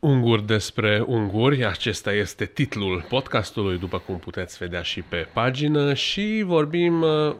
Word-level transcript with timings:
Unguri 0.00 0.46
despre 0.46 1.04
unguri, 1.06 1.64
acesta 1.66 2.12
este 2.12 2.44
titlul 2.44 3.04
podcastului, 3.08 3.78
după 3.78 3.98
cum 3.98 4.18
puteți 4.18 4.58
vedea 4.58 4.82
și 4.82 5.02
pe 5.02 5.28
pagină 5.32 5.94
și 5.94 6.42
vorbim 6.46 7.02
uh, 7.02 7.34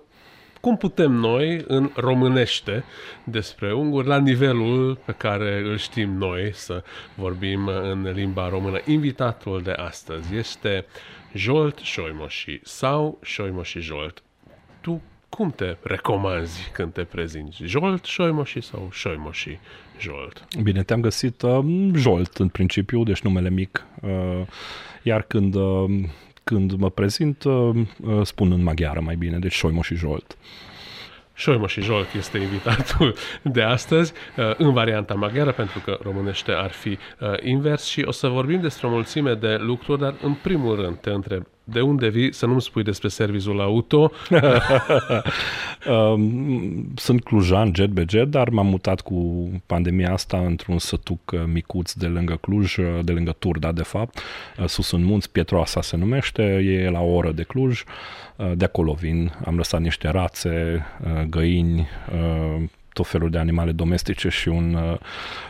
cum 0.60 0.76
putem 0.76 1.13
noi, 1.13 1.65
în 1.67 1.91
românește, 1.94 2.84
despre 3.25 3.75
unguri, 3.75 4.07
la 4.07 4.18
nivelul 4.18 4.99
pe 5.05 5.13
care 5.13 5.58
îl 5.58 5.76
știm 5.76 6.10
noi 6.10 6.52
să 6.55 6.84
vorbim 7.15 7.67
în 7.67 8.12
limba 8.12 8.48
română. 8.48 8.80
Invitatul 8.86 9.62
de 9.62 9.72
astăzi 9.72 10.36
este 10.36 10.86
Jolt 11.34 11.79
Șoimoși 11.79 12.61
sau 12.62 13.18
Șoimoși 13.22 13.79
Jolt. 13.80 14.22
Tu 14.80 15.02
cum 15.39 15.50
te 15.50 15.77
recomanzi 15.82 16.71
când 16.73 16.93
te 16.93 17.04
prezinți? 17.04 17.64
Jolt 17.64 18.04
Șoimoși 18.04 18.61
sau 18.61 18.89
Șoimoși 18.93 19.59
Jolt? 19.98 20.45
Bine, 20.62 20.82
te-am 20.82 21.00
găsit 21.00 21.43
uh, 21.43 21.59
Jolt 21.95 22.36
în 22.36 22.48
principiu, 22.48 23.03
deci 23.03 23.21
numele 23.21 23.50
mic. 23.50 23.85
Uh, 24.03 24.11
iar 25.03 25.22
când, 25.22 25.54
uh, 25.54 25.85
când 26.45 26.72
mă 26.72 26.90
prezint, 26.90 27.45
uh, 27.45 27.71
uh, 28.00 28.21
spun 28.22 28.53
în 28.53 28.62
maghiară 28.62 29.00
mai 29.00 29.17
bine, 29.17 29.39
deci 29.39 29.53
Șoimoși 29.53 29.95
Jolt. 29.95 30.36
Șoimă 31.35 31.67
și 31.67 31.81
Jolt 31.81 32.15
este 32.15 32.39
invitatul 32.39 33.15
de 33.57 33.62
astăzi 33.62 34.12
uh, 34.37 34.57
în 34.57 34.73
varianta 34.73 35.15
maghiară, 35.15 35.53
pentru 35.53 35.81
că 35.84 35.98
românește 36.03 36.53
ar 36.53 36.70
fi 36.70 36.89
uh, 36.89 37.33
invers 37.43 37.84
și 37.84 38.03
o 38.07 38.11
să 38.11 38.29
vorbim 38.29 38.61
despre 38.61 38.87
o 38.87 38.91
mulțime 38.91 39.34
de 39.34 39.57
lucruri, 39.57 40.01
dar 40.01 40.15
în 40.23 40.34
primul 40.43 40.77
rând 40.77 40.97
te 40.97 41.11
întreb, 41.11 41.47
de 41.71 41.81
unde 41.81 42.09
vii? 42.09 42.33
Să 42.33 42.47
nu-mi 42.47 42.63
spui 42.63 42.83
despre 42.83 43.09
serviciul 43.09 43.61
auto? 43.61 44.11
Um, 45.87 46.93
Sunt 46.97 47.23
clujan, 47.23 47.71
jet 47.75 47.91
be 47.91 48.05
jet, 48.09 48.31
dar 48.31 48.49
m-am 48.49 48.67
mutat 48.67 49.01
cu 49.01 49.51
pandemia 49.67 50.12
asta 50.12 50.39
într-un 50.39 50.79
sătuc 50.79 51.31
uh, 51.31 51.41
micuț 51.47 51.93
de 51.93 52.07
lângă 52.07 52.37
Cluj, 52.37 52.77
uh, 52.77 52.87
de 53.05 53.12
lângă 53.12 53.35
Turda, 53.39 53.73
de 53.73 53.83
fapt, 53.83 54.19
uh, 54.59 54.67
sus 54.67 54.91
în 54.91 55.05
munți, 55.05 55.31
Pietroasa 55.31 55.83
se 55.83 55.97
numește, 55.97 56.43
e 56.43 56.91
la 56.91 57.01
o 57.01 57.15
oră 57.15 57.33
de 57.33 57.42
Cluj, 57.42 57.85
uh, 58.37 58.53
de 58.55 58.64
acolo 58.64 58.92
vin, 58.92 59.33
am 59.45 59.57
lăsat 59.57 59.81
niște 59.81 60.09
rațe, 60.09 60.87
uh, 61.05 61.23
găini, 61.29 61.89
uh, 62.12 62.62
tot 62.92 63.07
felul 63.07 63.31
de 63.31 63.39
animale 63.39 63.73
domestice 63.73 64.29
și 64.29 64.48
un, 64.48 64.75
uh, 64.75 64.98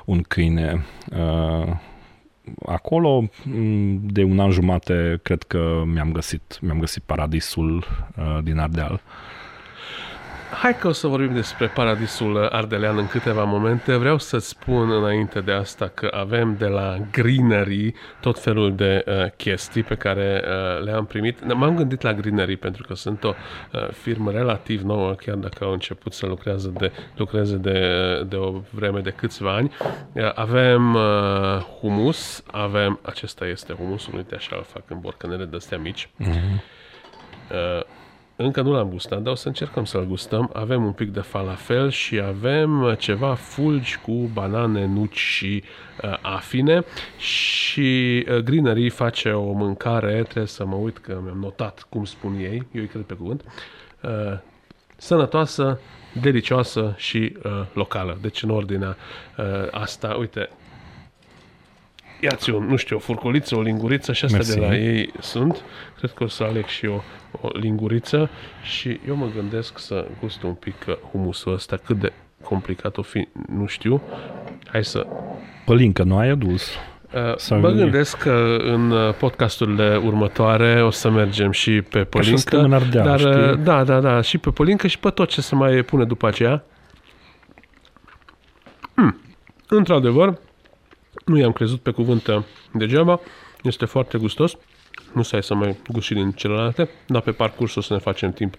un 0.05 0.23
câine. 0.23 0.85
Uh, 1.11 1.77
acolo 2.67 3.21
m, 3.45 3.99
de 4.03 4.23
un 4.23 4.39
an 4.39 4.51
jumate 4.51 5.19
cred 5.23 5.43
că 5.43 5.83
mi-am 5.87 6.13
găsit, 6.13 6.59
mi-am 6.61 6.79
găsit 6.79 7.03
paradisul 7.03 7.85
uh, 8.17 8.39
din 8.43 8.59
Ardeal. 8.59 9.01
Hai 10.51 10.77
că 10.77 10.89
o 10.89 10.93
să 10.93 11.07
vorbim 11.07 11.35
despre 11.35 11.67
paradisul 11.67 12.47
ardelean 12.47 12.99
în 12.99 13.07
câteva 13.07 13.45
momente. 13.45 13.97
Vreau 13.97 14.19
să-ți 14.19 14.49
spun 14.49 14.91
înainte 14.91 15.41
de 15.41 15.53
asta 15.53 15.91
că 15.95 16.11
avem 16.15 16.57
de 16.57 16.67
la 16.67 16.97
Greenery 17.13 17.95
tot 18.21 18.39
felul 18.39 18.75
de 18.75 19.05
uh, 19.07 19.31
chestii 19.37 19.83
pe 19.83 19.95
care 19.95 20.45
uh, 20.45 20.85
le-am 20.85 21.07
primit. 21.07 21.55
M-am 21.55 21.77
gândit 21.77 22.03
la 22.03 22.15
Greenery 22.15 22.57
pentru 22.57 22.83
că 22.87 22.95
sunt 22.95 23.25
o 23.25 23.35
uh, 23.73 23.89
firmă 23.91 24.31
relativ 24.31 24.83
nouă, 24.83 25.13
chiar 25.13 25.35
dacă 25.35 25.65
au 25.65 25.73
început 25.73 26.13
să 26.13 26.27
lucreze 26.27 26.73
de, 26.79 26.93
lucreze 27.17 27.57
de, 27.57 27.81
de 28.29 28.37
o 28.37 28.61
vreme 28.71 29.01
de 29.01 29.11
câțiva 29.11 29.55
ani. 29.55 29.73
Uh, 30.13 30.31
avem 30.35 30.95
uh, 30.95 31.03
humus, 31.81 32.43
avem, 32.51 32.99
acesta 33.03 33.47
este 33.47 33.73
humusul, 33.73 34.15
uite 34.17 34.35
așa 34.35 34.57
îl 34.57 34.65
fac 34.65 34.83
în 34.87 35.01
borcanele 35.01 35.45
de 35.45 35.57
astea 35.57 35.79
mici. 35.79 36.09
Mm-hmm. 36.09 36.63
Uh, 37.51 37.83
încă 38.41 38.61
nu 38.61 38.72
l-am 38.72 38.89
gustat, 38.89 39.22
dar 39.22 39.33
o 39.33 39.36
să 39.36 39.48
încercăm 39.48 39.84
să-l 39.84 40.06
gustăm. 40.06 40.50
Avem 40.53 40.84
un 40.84 40.92
pic 40.92 41.12
de 41.12 41.20
falafel 41.20 41.91
și 41.91 42.20
avem 42.20 42.83
uh, 42.83 42.98
ceva 42.98 43.34
fulgi 43.34 43.98
cu 43.98 44.12
banane, 44.12 44.86
nuci 44.86 45.19
și 45.19 45.62
uh, 46.03 46.19
afine 46.22 46.84
și 47.17 48.27
uh, 48.28 48.36
Greenery 48.36 48.89
face 48.89 49.30
o 49.30 49.53
mâncare, 49.53 50.22
trebuie 50.22 50.47
să 50.47 50.64
mă 50.64 50.75
uit 50.75 50.98
că 50.98 51.20
mi-am 51.25 51.39
notat 51.39 51.86
cum 51.89 52.05
spun 52.05 52.34
ei, 52.34 52.67
eu 52.72 52.83
îi 52.83 52.86
cred 52.86 53.03
pe 53.03 53.14
cuvânt, 53.14 53.45
uh, 54.03 54.39
sănătoasă, 54.97 55.80
delicioasă 56.20 56.95
și 56.96 57.36
uh, 57.45 57.67
locală. 57.73 58.18
Deci 58.20 58.42
în 58.42 58.51
ordinea 58.51 58.96
uh, 59.39 59.45
asta, 59.70 60.17
uite, 60.18 60.48
Iați 62.20 62.51
un, 62.51 62.67
nu 62.67 62.77
știu, 62.77 62.96
o 62.96 62.98
furculiță, 62.98 63.56
o 63.56 63.61
linguriță 63.61 64.12
și 64.12 64.24
astea 64.24 64.40
Mersi. 64.40 64.58
de 64.58 64.67
la 64.67 64.77
ei 64.77 65.12
sunt. 65.20 65.62
Cred 65.98 66.11
că 66.11 66.24
o 66.24 66.29
să 66.29 66.42
aleg 66.45 66.67
și 66.67 66.84
eu 66.84 67.02
o 67.40 67.48
linguriță 67.52 68.30
și 68.62 69.01
eu 69.08 69.14
mă 69.17 69.27
gândesc 69.34 69.79
să 69.79 70.06
gust 70.20 70.42
un 70.42 70.55
pic 70.55 70.74
uh, 70.89 70.95
humusul 71.11 71.52
ăsta, 71.52 71.77
cât 71.77 71.98
de 71.98 72.12
complicat 72.42 72.96
o 72.96 73.02
fi, 73.02 73.28
nu 73.48 73.67
știu. 73.67 74.02
Hai 74.67 74.84
să... 74.84 75.07
Pălincă, 75.64 76.02
nu 76.02 76.17
ai 76.17 76.28
adus? 76.28 76.68
Uh, 77.14 77.36
Sau 77.36 77.58
mă 77.61 77.68
nu 77.68 77.74
e? 77.80 77.83
gândesc 77.83 78.17
că 78.18 78.57
în 78.61 78.90
uh, 78.90 79.14
podcasturile 79.14 79.96
următoare 80.05 80.83
o 80.83 80.90
să 80.90 81.11
mergem 81.11 81.51
și 81.51 81.83
pe 81.83 82.07
suntem 82.11 82.20
pălincă. 82.20 82.58
în 82.58 82.73
Ardeal, 82.73 83.05
dar, 83.05 83.20
uh, 83.20 83.48
știi? 83.51 83.64
da, 83.64 83.84
da, 83.84 84.01
da, 84.01 84.20
și 84.20 84.39
pe 84.39 84.51
pălincă 84.51 84.86
și 84.86 84.98
pe 84.98 85.11
tot 85.11 85.28
ce 85.28 85.40
se 85.40 85.55
mai 85.55 85.83
pune 85.83 86.05
după 86.05 86.27
aceea. 86.27 86.64
Hmm. 88.95 89.20
Într-adevăr, 89.68 90.39
nu 91.28 91.39
i-am 91.39 91.52
crezut 91.52 91.80
pe 91.80 91.90
cuvânt 91.90 92.27
uh, 92.27 92.42
degeaba. 92.72 93.20
Este 93.62 93.84
foarte 93.84 94.18
gustos. 94.18 94.56
Nu 95.12 95.22
să 95.22 95.34
ai 95.34 95.42
să 95.42 95.55
mai 95.55 95.77
gust 95.89 96.06
și 96.06 96.14
din 96.14 96.33
celelalte, 96.33 96.89
dar 97.06 97.22
pe 97.22 97.33
parcurs 97.33 97.74
o 97.74 97.80
să 97.80 97.92
ne 97.92 97.98
facem 97.98 98.33
timp 98.33 98.55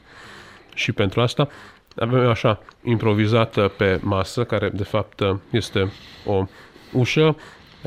și 0.73 0.91
pentru 0.91 1.21
asta. 1.21 1.49
Avem 1.95 2.29
așa 2.29 2.61
improvizată 2.83 3.71
pe 3.77 3.99
masă, 4.01 4.43
care 4.43 4.69
de 4.69 4.83
fapt 4.83 5.19
uh, 5.19 5.35
este 5.49 5.91
o 6.25 6.45
ușă. 6.91 7.35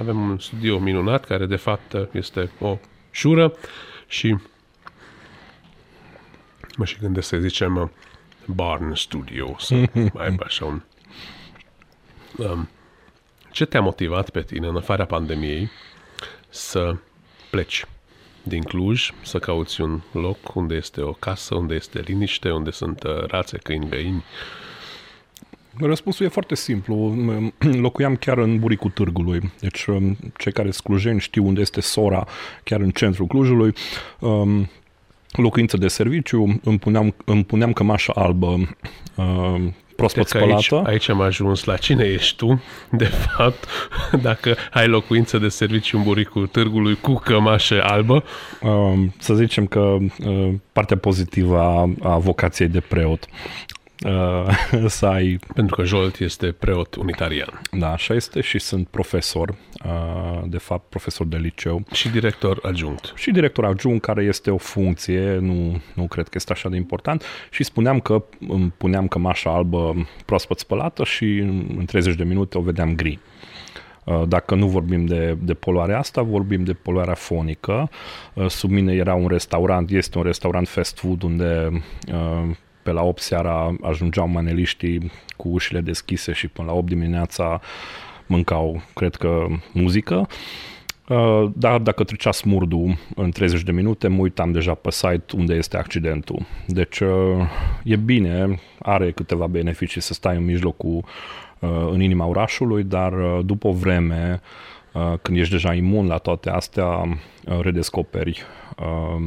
Avem 0.01 0.21
un 0.21 0.39
studio 0.39 0.79
minunat, 0.79 1.25
care 1.25 1.47
de 1.47 1.57
fapt 1.57 1.93
uh, 1.93 2.07
este 2.13 2.51
o 2.61 2.79
șură 3.11 3.53
și 4.07 4.37
mă 6.77 6.85
și 6.85 6.99
gândesc 7.01 7.29
să 7.29 7.37
zicem 7.37 7.77
uh, 7.77 7.89
barn 8.47 8.95
studio, 8.95 9.55
să 9.59 9.75
mai 9.95 10.11
aibă 10.27 10.45
așa 10.47 10.65
un... 10.65 10.83
Um, 12.37 12.69
ce 13.53 13.65
te-a 13.65 13.81
motivat 13.81 14.31
pe 14.31 14.43
tine, 14.43 14.67
în 14.67 14.77
afara 14.77 15.05
pandemiei, 15.05 15.71
să 16.49 16.97
pleci 17.51 17.85
din 18.43 18.63
Cluj, 18.63 19.11
să 19.23 19.39
cauți 19.39 19.81
un 19.81 20.01
loc 20.13 20.55
unde 20.55 20.75
este 20.75 21.01
o 21.01 21.13
casă, 21.13 21.55
unde 21.55 21.75
este 21.75 22.01
liniște, 22.01 22.51
unde 22.51 22.71
sunt 22.71 23.03
uh, 23.03 23.25
rațe, 23.27 23.59
câini, 23.59 23.89
găini? 23.89 24.25
Răspunsul 25.79 26.27
e 26.27 26.29
foarte 26.29 26.55
simplu. 26.55 27.15
M- 27.17 27.53
Locuiam 27.85 28.17
chiar 28.17 28.39
în 28.39 28.59
buricul 28.59 28.91
târgului. 28.91 29.53
Deci 29.61 29.85
um, 29.85 30.17
cei 30.37 30.53
care 30.53 30.71
sunt 30.71 30.85
clujeni 30.87 31.21
știu 31.21 31.47
unde 31.47 31.61
este 31.61 31.81
Sora, 31.81 32.27
chiar 32.65 32.81
în 32.81 32.91
centrul 32.91 33.27
Clujului. 33.27 33.75
Um, 34.19 34.71
Locuință 35.33 35.77
de 35.77 35.89
serviciu, 35.89 36.61
îmi 36.65 36.79
puneam, 36.79 37.15
îmi 37.25 37.45
puneam 37.45 37.73
cămașa 37.73 38.13
albă 38.13 38.77
uh, 39.17 39.63
proaspăt 40.03 40.29
Că 40.29 40.53
aici, 40.53 40.65
spălată. 40.65 40.91
aici 40.91 41.09
am 41.09 41.21
ajuns 41.21 41.65
la 41.65 41.77
cine 41.77 42.05
ești 42.05 42.37
tu, 42.37 42.63
de 43.03 43.05
fapt, 43.05 43.67
dacă 44.23 44.57
ai 44.73 44.89
locuință 44.89 45.39
de 45.39 45.49
serviciu 45.49 45.97
în 45.97 46.03
buricul 46.03 46.47
târgului 46.47 46.99
cu 47.01 47.15
cămașă 47.15 47.83
albă. 47.83 48.25
Uh, 48.63 48.93
să 49.19 49.35
zicem 49.35 49.67
că 49.67 49.97
uh, 50.27 50.53
partea 50.73 50.97
pozitivă 50.97 51.59
a, 51.59 52.09
a 52.09 52.19
vocației 52.19 52.69
de 52.69 52.81
preot. 52.81 53.27
Uh, 54.05 54.89
să 54.99 55.07
ai, 55.07 55.39
Pentru 55.55 55.77
că 55.77 55.85
Jolt 55.85 56.19
este 56.19 56.47
preot 56.47 56.95
unitarian 56.95 57.61
da, 57.71 57.93
așa 57.93 58.15
este 58.15 58.41
și 58.41 58.59
sunt 58.59 58.89
profesor, 58.89 59.49
uh, 59.49 59.57
de 60.45 60.59
fapt 60.59 60.89
profesor 60.89 61.27
de 61.27 61.37
liceu 61.37 61.83
și 61.93 62.09
director 62.09 62.59
adjunct. 62.63 63.13
și 63.17 63.31
director 63.31 63.65
adjunct, 63.65 64.03
care 64.05 64.23
este 64.23 64.51
o 64.51 64.57
funcție, 64.57 65.39
nu, 65.39 65.81
nu 65.95 66.07
cred 66.07 66.25
că 66.25 66.33
este 66.35 66.53
așa 66.53 66.69
de 66.69 66.77
important, 66.77 67.25
și 67.51 67.63
spuneam 67.63 68.01
că 68.01 68.25
îmi 68.49 68.73
puneam 68.77 69.09
cămașa 69.09 69.55
albă 69.55 70.09
proaspăt 70.25 70.59
spălată 70.59 71.05
și 71.05 71.39
în 71.79 71.85
30 71.87 72.15
de 72.15 72.25
minute 72.25 72.59
o 72.59 72.61
vedeam 72.61 72.95
gri. 72.95 73.19
Uh, 74.05 74.23
Dacă 74.29 74.55
nu 74.55 74.67
vorbim 74.67 75.07
de, 75.07 75.37
de 75.41 75.55
poluarea 75.55 75.99
asta, 75.99 76.23
vorbim 76.23 76.65
de 76.65 76.73
poluarea 76.73 77.15
fonică. 77.15 77.91
Uh, 78.35 78.47
Sub 78.49 78.71
mine 78.71 78.93
era 78.93 79.15
un 79.15 79.29
restaurant, 79.29 79.91
este 79.91 80.19
un 80.19 80.25
restaurant 80.25 80.69
fast 80.69 80.99
food 80.99 81.23
unde 81.23 81.83
uh, 82.13 82.57
pe 82.83 82.91
la 82.91 83.03
8 83.03 83.21
seara 83.21 83.77
ajungeau 83.83 84.29
maneliștii 84.29 85.13
cu 85.37 85.49
ușile 85.49 85.81
deschise 85.81 86.33
și 86.33 86.49
până 86.49 86.67
la 86.67 86.75
8 86.75 86.87
dimineața 86.87 87.61
mâncau, 88.27 88.83
cred 88.95 89.15
că, 89.15 89.47
muzică. 89.73 90.29
Uh, 91.09 91.51
Dar 91.55 91.79
dacă 91.79 92.05
trecea 92.05 92.31
smurdul 92.33 92.97
în 93.15 93.31
30 93.31 93.63
de 93.63 93.73
minute, 93.73 94.09
mă 94.09 94.21
uitam 94.21 94.53
deja 94.53 94.75
pe 94.75 94.91
site 94.91 95.37
unde 95.37 95.55
este 95.55 95.77
accidentul. 95.77 96.47
Deci 96.67 97.01
uh, 97.01 97.11
e 97.85 97.97
bine, 97.97 98.61
are 98.79 99.11
câteva 99.11 99.47
beneficii 99.47 100.01
să 100.01 100.13
stai 100.13 100.37
în 100.37 100.45
mijlocul, 100.45 101.05
uh, 101.59 101.89
în 101.91 102.01
inima 102.01 102.27
orașului, 102.27 102.83
dar 102.83 103.13
uh, 103.13 103.45
după 103.45 103.69
o 103.69 103.73
vreme, 103.73 104.41
uh, 104.93 105.13
când 105.23 105.39
ești 105.39 105.53
deja 105.53 105.75
imun 105.75 106.07
la 106.07 106.17
toate 106.17 106.51
astea, 106.51 106.87
uh, 106.89 107.61
redescoperi 107.61 108.43
uh, 108.79 109.23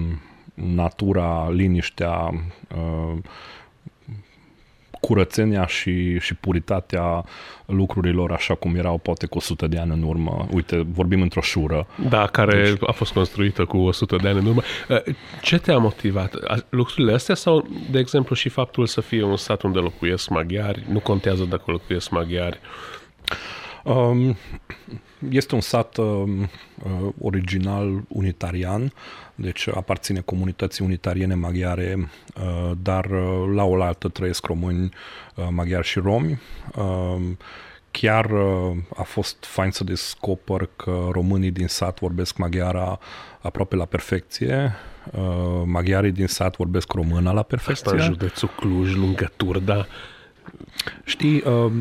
natura, 0.54 1.50
liniștea, 1.50 2.34
uh, 2.76 3.18
curățenia 5.06 5.66
și, 5.66 6.20
și 6.20 6.34
puritatea 6.34 7.26
lucrurilor 7.66 8.32
așa 8.32 8.56
cum 8.56 8.76
erau 8.76 8.98
poate 8.98 9.26
cu 9.26 9.38
100 9.38 9.68
de 9.68 9.78
ani 9.78 9.92
în 9.94 10.04
urmă. 10.04 10.48
Uite, 10.52 10.86
vorbim 10.92 11.22
într-o 11.22 11.42
șură. 11.42 11.88
Da, 12.10 12.28
care 12.28 12.64
deci... 12.64 12.78
a 12.88 12.92
fost 12.92 13.14
construită 13.14 13.66
cu 13.66 13.78
100 13.78 14.16
de 14.16 14.28
ani 14.28 14.40
în 14.40 14.46
urmă. 14.46 14.62
Uh, 14.90 15.16
ce 15.42 15.58
te-a 15.58 15.78
motivat? 15.78 16.36
Lucrurile 16.70 17.14
astea 17.14 17.36
sau, 17.36 17.68
de 17.92 18.00
exemplu, 18.00 18.36
și 18.36 18.50
faptul 18.50 18.86
să 18.86 19.02
fie 19.02 19.24
un 19.24 19.38
sat 19.38 19.62
unde 19.62 19.80
locuiesc 19.80 20.30
maghiari? 20.30 20.86
Nu 20.92 21.00
contează 21.00 21.44
dacă 21.44 21.64
locuiesc 21.66 22.10
maghiari. 22.10 22.60
Um, 23.84 24.36
este 25.30 25.56
un 25.56 25.62
sat 25.62 25.98
um, 25.98 26.42
uh, 26.42 27.14
original 27.22 28.04
unitarian, 28.08 28.92
deci 29.36 29.68
aparține 29.68 30.20
comunității 30.20 30.86
unitariene 30.86 31.34
maghiare, 31.34 32.10
uh, 32.36 32.72
dar 32.82 33.06
uh, 33.06 33.52
la 33.54 33.64
oaltă 33.64 34.08
trăiesc 34.08 34.46
români, 34.46 34.94
uh, 35.36 35.48
maghiari 35.50 35.88
și 35.88 36.00
romi. 36.00 36.42
Uh, 36.76 37.22
chiar 37.92 38.32
uh, 38.32 38.78
a 38.96 39.04
fost 39.04 39.46
fain 39.46 39.72
să 39.72 39.84
descoper 39.84 40.70
că 40.76 41.08
românii 41.12 41.52
din 41.52 41.68
sat 41.68 42.00
vorbesc 42.00 42.38
maghiara 42.38 43.00
aproape 43.42 43.76
la 43.76 43.86
perfecție, 43.86 44.74
uh, 45.12 45.62
maghiarii 45.66 46.12
din 46.12 46.28
sat 46.28 46.56
vorbesc 46.56 46.92
româna 46.92 47.32
la 47.32 47.44
perfecție. 47.44 47.92
Asta 47.92 48.04
în 48.04 48.12
județul 48.12 48.50
Cluj, 48.56 48.96
lângă 48.96 49.32
Turda. 49.36 49.88
Știi, 51.04 51.36
uh, 51.36 51.72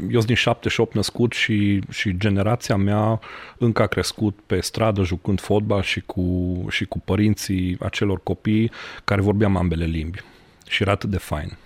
eu 0.00 0.10
sunt 0.10 0.26
din 0.26 0.34
78 0.34 0.94
născut 0.94 1.32
și, 1.32 1.80
și 1.90 2.16
generația 2.16 2.76
mea 2.76 3.20
încă 3.58 3.82
a 3.82 3.86
crescut 3.86 4.38
pe 4.46 4.60
stradă 4.60 5.02
jucând 5.02 5.40
fotbal 5.40 5.82
și 5.82 6.00
cu, 6.00 6.66
și 6.70 6.84
cu 6.84 6.98
părinții 6.98 7.76
acelor 7.80 8.20
copii 8.22 8.70
care 9.04 9.20
vorbeam 9.20 9.56
ambele 9.56 9.84
limbi. 9.84 10.22
Și 10.68 10.82
era 10.82 10.92
atât 10.92 11.10
de 11.10 11.18
fain. 11.18 11.56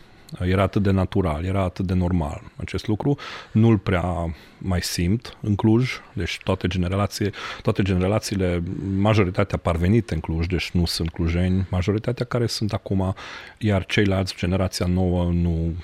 Era 0.41 0.62
atât 0.62 0.82
de 0.82 0.91
natural, 0.91 1.44
era 1.44 1.62
atât 1.62 1.87
de 1.87 1.94
normal 1.94 2.43
acest 2.56 2.87
lucru. 2.87 3.17
Nu-l 3.53 3.79
prea 3.79 4.35
mai 4.59 4.82
simt 4.82 5.37
în 5.41 5.55
Cluj, 5.55 5.91
deci 6.12 6.38
toate, 6.44 6.67
generații, 6.67 7.31
toate 7.62 7.82
generațiile, 7.82 8.62
majoritatea 8.97 9.59
parvenite 9.59 10.15
în 10.15 10.21
Cluj, 10.21 10.47
deci 10.47 10.71
nu 10.71 10.85
sunt 10.85 11.11
clujeni, 11.11 11.67
majoritatea 11.71 12.25
care 12.25 12.47
sunt 12.47 12.73
acum, 12.73 13.15
iar 13.59 13.87
ceilalți, 13.87 14.37
generația 14.37 14.87
nouă, 14.87 15.31
nu, 15.32 15.75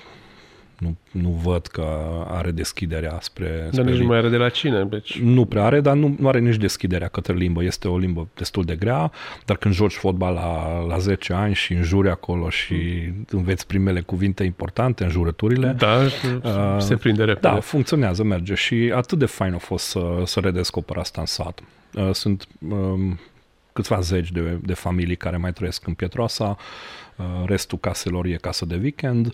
nu, 0.80 0.96
nu 1.10 1.28
văd 1.28 1.66
că 1.66 1.84
are 2.26 2.50
deschiderea 2.50 3.18
spre... 3.20 3.68
Dar 3.72 3.84
nici 3.84 3.98
nu 3.98 4.06
mai 4.06 4.18
are 4.18 4.28
de 4.28 4.36
la 4.36 4.48
cine. 4.48 4.84
Deci... 4.84 5.18
Nu 5.18 5.44
prea 5.44 5.64
are, 5.64 5.80
dar 5.80 5.96
nu, 5.96 6.16
nu 6.18 6.28
are 6.28 6.38
nici 6.38 6.56
deschiderea 6.56 7.08
către 7.08 7.34
limbă. 7.34 7.64
Este 7.64 7.88
o 7.88 7.98
limbă 7.98 8.28
destul 8.34 8.64
de 8.64 8.76
grea, 8.76 9.12
dar 9.44 9.56
când 9.56 9.74
joci 9.74 9.92
fotbal 9.92 10.34
la, 10.34 10.80
la 10.86 10.98
10 10.98 11.32
ani 11.32 11.54
și 11.54 11.72
înjuri 11.72 12.10
acolo 12.10 12.48
și 12.48 12.74
mm. 12.74 13.24
înveți 13.30 13.66
primele 13.66 14.00
cuvinte 14.00 14.44
importante, 14.44 15.04
în 15.04 15.10
jurăturile... 15.10 15.74
Da, 15.78 15.96
uh, 16.42 16.76
se 16.78 16.96
prinde 16.96 17.24
repede. 17.24 17.48
Da, 17.48 17.60
funcționează, 17.60 18.24
merge 18.24 18.54
și 18.54 18.92
atât 18.94 19.18
de 19.18 19.26
fain 19.26 19.54
a 19.54 19.58
fost 19.58 19.84
să, 19.84 20.22
să 20.24 20.40
redescoper 20.40 20.96
asta 20.96 21.20
în 21.20 21.26
sat. 21.26 21.60
Uh, 21.94 22.10
sunt 22.12 22.46
um, 22.68 23.18
câțiva 23.72 24.00
zeci 24.00 24.30
de, 24.32 24.58
de 24.62 24.74
familii 24.74 25.16
care 25.16 25.36
mai 25.36 25.52
trăiesc 25.52 25.86
în 25.86 25.94
Pietroasa, 25.94 26.56
uh, 27.16 27.24
restul 27.46 27.78
caselor 27.78 28.24
e 28.24 28.36
casă 28.36 28.64
de 28.64 28.78
weekend, 28.82 29.26
uh, 29.26 29.32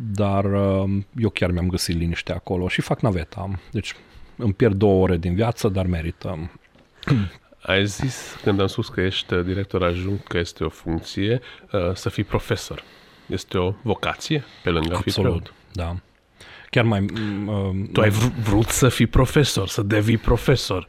dar 0.00 0.44
uh, 0.44 0.90
eu 1.16 1.30
chiar 1.30 1.50
mi-am 1.50 1.68
găsit 1.68 1.96
liniște 1.96 2.32
acolo 2.32 2.68
și 2.68 2.80
fac 2.80 3.00
naveta. 3.00 3.50
Deci 3.70 3.94
îmi 4.36 4.52
pierd 4.52 4.74
două 4.74 5.02
ore 5.02 5.16
din 5.16 5.34
viață, 5.34 5.68
dar 5.68 5.86
merită. 5.86 6.50
Ai 7.62 7.86
zis 7.86 8.36
când 8.42 8.60
am 8.60 8.66
spus 8.66 8.88
că 8.88 9.00
ești 9.00 9.34
director 9.34 9.82
ajung 9.82 10.22
că 10.22 10.38
este 10.38 10.64
o 10.64 10.68
funcție 10.68 11.40
uh, 11.72 11.94
să 11.94 12.08
fii 12.08 12.24
profesor. 12.24 12.82
Este 13.26 13.58
o 13.58 13.74
vocație 13.82 14.44
pe 14.62 14.70
lângă 14.70 14.94
a 14.94 15.00
fi 15.00 15.10
preot. 15.10 15.52
da. 15.72 15.96
Chiar 16.70 16.84
mai... 16.84 17.04
Uh, 17.46 17.88
tu 17.92 18.00
ai 18.00 18.10
vrut 18.42 18.68
să 18.68 18.88
fii 18.88 19.06
profesor, 19.06 19.68
să 19.68 19.82
devii 19.82 20.16
profesor. 20.16 20.86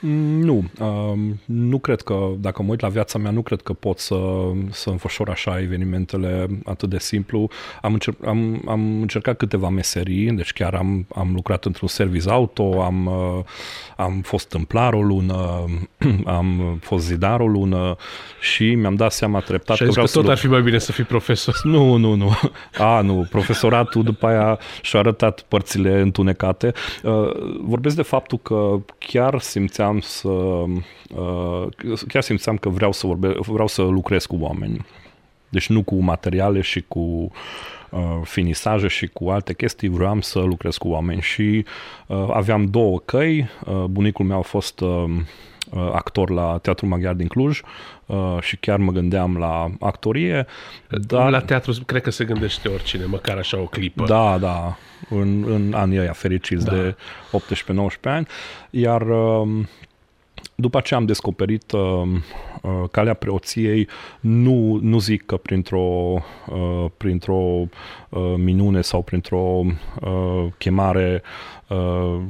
Nu, 0.00 0.64
uh, 0.80 1.18
nu 1.44 1.78
cred 1.78 2.00
că, 2.00 2.28
dacă 2.38 2.62
mă 2.62 2.70
uit 2.70 2.80
la 2.80 2.88
viața 2.88 3.18
mea, 3.18 3.30
nu 3.30 3.42
cred 3.42 3.60
că 3.60 3.72
pot 3.72 3.98
să, 3.98 4.16
să 4.70 4.90
înfășor 4.90 5.28
așa 5.28 5.60
evenimentele 5.60 6.46
atât 6.64 6.88
de 6.88 6.98
simplu. 6.98 7.48
Am, 7.82 7.98
încer- 7.98 8.26
am, 8.26 8.62
am 8.66 9.00
încercat 9.00 9.36
câteva 9.36 9.68
meserii, 9.68 10.30
deci 10.32 10.52
chiar 10.52 10.74
am, 10.74 11.06
am 11.14 11.32
lucrat 11.34 11.64
într-un 11.64 11.88
service 11.88 12.30
auto, 12.30 12.82
am, 12.82 13.06
uh, 13.06 13.44
am 13.96 14.20
fost 14.20 14.48
tâmplar 14.48 14.92
o 14.92 15.02
lună, 15.02 15.64
am 16.24 16.78
fost 16.80 17.06
zidar 17.06 17.40
o 17.40 17.46
lună 17.46 17.96
și 18.40 18.74
mi-am 18.74 18.94
dat 18.94 19.12
seama 19.12 19.40
treptat 19.40 19.76
și 19.76 19.84
că 19.84 19.90
vreau 19.90 20.06
că 20.06 20.12
tot 20.12 20.24
să... 20.24 20.30
ar 20.30 20.38
fi 20.38 20.46
mai 20.46 20.62
bine 20.62 20.78
să 20.78 20.92
fii 20.92 21.04
profesor. 21.04 21.60
Nu, 21.70 21.96
nu, 21.96 22.14
nu. 22.14 22.32
A, 22.78 23.00
nu. 23.00 23.26
Profesoratul 23.30 24.02
după 24.02 24.26
aia 24.26 24.58
și-a 24.82 24.98
arătat 24.98 25.44
părțile 25.48 26.00
întunecate. 26.00 26.72
Uh, 27.02 27.12
vorbesc 27.60 27.96
de 27.96 28.02
faptul 28.02 28.38
că 28.38 28.76
chiar 28.98 29.40
simțeam 29.40 29.89
simțeam 29.90 30.00
să 30.00 30.28
uh, 31.20 31.98
chiar 32.08 32.22
simțeam 32.22 32.56
că 32.56 32.68
vreau 32.68 32.92
să 32.92 33.06
vorbe, 33.06 33.34
vreau 33.38 33.66
să 33.66 33.82
lucrez 33.82 34.26
cu 34.26 34.36
oameni. 34.40 34.86
Deci 35.48 35.68
nu 35.68 35.82
cu 35.82 35.94
materiale 35.94 36.60
și 36.60 36.84
cu 36.88 37.30
uh, 37.90 38.20
finisaje 38.22 38.88
și 38.88 39.06
cu 39.06 39.28
alte 39.28 39.54
chestii, 39.54 39.88
vreau 39.88 40.20
să 40.20 40.38
lucrez 40.38 40.76
cu 40.76 40.88
oameni 40.88 41.20
și 41.20 41.64
uh, 42.06 42.28
aveam 42.32 42.66
două 42.66 42.98
căi. 42.98 43.48
Uh, 43.66 43.84
bunicul 43.84 44.24
meu 44.24 44.38
a 44.38 44.42
fost 44.42 44.80
uh, 44.80 44.88
uh 44.88 45.26
actor 45.92 46.30
la 46.30 46.58
Teatrul 46.62 46.88
Maghiar 46.88 47.14
din 47.14 47.26
Cluj 47.26 47.60
uh, 48.06 48.36
și 48.40 48.56
chiar 48.56 48.78
mă 48.78 48.92
gândeam 48.92 49.36
la 49.36 49.70
actorie. 49.80 50.46
Dar... 50.88 51.30
La 51.30 51.40
teatru 51.40 51.72
cred 51.86 52.02
că 52.02 52.10
se 52.10 52.24
gândește 52.24 52.68
oricine, 52.68 53.04
măcar 53.04 53.36
așa 53.36 53.60
o 53.60 53.64
clipă. 53.64 54.04
Da, 54.04 54.38
da, 54.38 54.76
în, 55.08 55.44
în 55.46 55.72
anii 55.74 55.98
ăia 55.98 56.12
fericiți 56.12 56.64
da. 56.64 56.72
de 56.72 56.96
18-19 57.72 58.00
ani. 58.02 58.26
Iar 58.70 59.02
uh, 59.02 59.48
după 60.54 60.80
ce 60.80 60.94
am 60.94 61.04
descoperit 61.04 61.72
uh, 61.72 61.80
uh, 62.62 62.70
calea 62.90 63.14
preoției, 63.14 63.88
nu, 64.20 64.78
nu 64.82 64.98
zic 64.98 65.26
că 65.26 65.36
printr-o, 65.36 66.14
uh, 66.48 66.84
printr-o 66.96 67.68
uh, 68.08 68.34
minune 68.36 68.80
sau 68.80 69.02
printr-o 69.02 69.62
uh, 70.00 70.46
chemare 70.58 71.22
uh, 71.68 72.20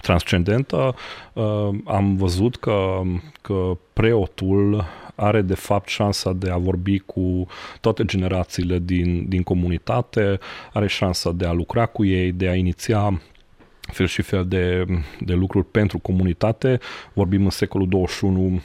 transcendentă, 0.00 0.94
uh, 1.32 1.68
am 1.84 2.16
văzut 2.16 2.56
că, 2.56 3.00
că 3.42 3.76
preotul 3.92 4.84
are 5.14 5.42
de 5.42 5.54
fapt 5.54 5.88
șansa 5.88 6.32
de 6.32 6.50
a 6.50 6.56
vorbi 6.56 6.98
cu 6.98 7.46
toate 7.80 8.04
generațiile 8.04 8.78
din, 8.78 9.28
din 9.28 9.42
comunitate, 9.42 10.38
are 10.72 10.86
șansa 10.86 11.32
de 11.32 11.46
a 11.46 11.52
lucra 11.52 11.86
cu 11.86 12.04
ei, 12.04 12.32
de 12.32 12.48
a 12.48 12.54
iniția 12.54 13.20
fel 13.80 14.06
și 14.06 14.22
fel 14.22 14.46
de, 14.46 14.84
de 15.20 15.32
lucruri 15.32 15.66
pentru 15.66 15.98
comunitate. 15.98 16.78
Vorbim 17.12 17.44
în 17.44 17.50
secolul 17.50 17.88
21 17.88 18.62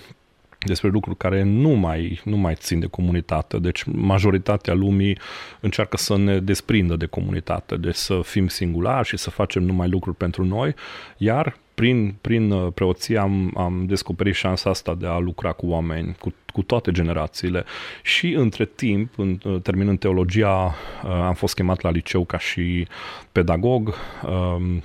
despre 0.66 0.90
lucruri 0.90 1.18
care 1.18 1.44
nu 1.44 1.70
mai, 1.70 2.22
nu 2.24 2.38
mai 2.38 2.56
țin 2.56 2.80
de 2.80 2.86
comunitate. 2.86 3.60
Deci 3.60 3.84
majoritatea 3.84 4.74
lumii 4.74 5.18
încearcă 5.60 5.98
să 5.98 6.18
ne 6.18 6.40
desprindă 6.40 6.96
de 6.96 7.06
comunitate, 7.06 7.76
deci 7.76 7.96
să 7.96 8.20
fim 8.24 8.48
singulari 8.48 9.08
și 9.08 9.18
să 9.18 9.30
facem 9.30 9.64
numai 9.64 9.90
lucruri 9.90 10.18
pentru 10.18 10.46
noi, 10.46 10.76
iar 11.18 11.58
prin, 11.74 12.16
prin 12.22 12.52
uh, 12.52 12.72
preoție 12.74 13.18
am, 13.18 13.54
am 13.58 13.86
descoperit 13.86 14.36
șansa 14.36 14.70
asta 14.70 14.96
de 14.96 15.08
a 15.08 15.18
lucra 15.18 15.52
cu 15.52 15.68
oameni, 15.68 16.16
cu, 16.20 16.34
cu 16.54 16.62
toate 16.62 16.92
generațiile. 16.92 17.64
Și 18.04 18.34
între 18.34 18.66
timp, 18.76 19.18
în, 19.18 19.40
uh, 19.44 19.62
terminând 19.62 20.00
teologia, 20.00 20.76
uh, 21.04 21.10
am 21.12 21.34
fost 21.34 21.54
chemat 21.54 21.82
la 21.82 21.90
liceu 21.90 22.26
ca 22.26 22.40
și 22.40 22.88
pedagog. 23.32 23.94
Um, 24.26 24.84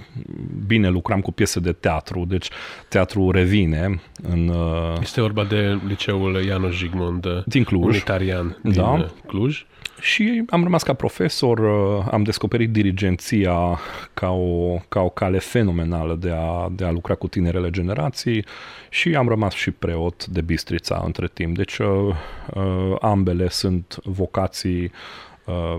bine, 0.67 0.89
lucram 0.89 1.21
cu 1.21 1.33
piese 1.33 1.61
de 1.61 1.73
teatru, 1.73 2.25
deci 2.29 2.49
teatru 2.89 3.31
revine. 3.31 4.01
În, 4.23 4.53
este 5.01 5.21
vorba 5.21 5.45
de 5.45 5.79
liceul 5.87 6.45
Ianoș 6.45 6.77
Jigmund 6.77 7.27
din 7.47 7.65
Cluj. 7.65 7.85
Unitarian 7.85 8.59
din 8.63 8.73
da. 8.73 9.07
Cluj. 9.27 9.65
Și 10.01 10.43
am 10.49 10.63
rămas 10.63 10.83
ca 10.83 10.95
profesor, 10.95 11.59
uh, 11.59 12.07
am 12.11 12.23
descoperit 12.23 12.71
dirigenția 12.71 13.79
ca 14.15 14.31
o, 14.31 14.79
ca 14.89 15.01
o 15.01 15.09
cale 15.09 15.39
fenomenală 15.39 16.15
de 16.15 16.31
a, 16.31 16.69
de 16.73 16.85
a 16.85 16.91
lucra 16.91 17.15
cu 17.15 17.29
tinerele 17.29 17.71
generații 17.71 18.45
și 18.91 19.15
am 19.15 19.29
rămas 19.29 19.55
și 19.55 19.71
preot 19.71 20.27
de 20.27 20.41
Bistrița 20.41 21.03
între 21.05 21.29
timp. 21.33 21.57
Deci 21.57 21.79
uh, 21.79 22.15
uh, 22.55 22.97
ambele 23.01 23.49
sunt 23.49 23.97
vocații 24.05 24.93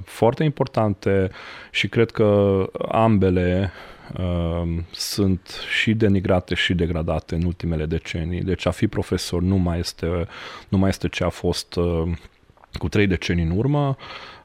foarte 0.04 0.44
importante 0.44 1.30
și 1.72 1.88
cred 1.88 2.12
că 2.12 2.60
ambele 2.92 3.72
sunt 4.92 5.60
și 5.80 5.94
denigrate 5.94 6.56
și 6.56 6.74
degradate 6.74 7.36
în 7.36 7.44
ultimele 7.44 7.86
decenii. 7.86 8.42
Deci 8.42 8.66
a 8.66 8.72
fi 8.72 8.88
profesor 8.88 9.42
nu 9.42 9.56
mai 9.56 9.80
este, 9.80 10.28
nu 10.70 10.78
mai 10.78 10.90
este 10.90 11.08
ce 11.08 11.24
a 11.24 11.30
fost 11.30 11.80
cu 12.78 12.90
trei 12.90 13.08
decenii 13.08 13.44
în 13.44 13.52
urmă. 13.56 13.96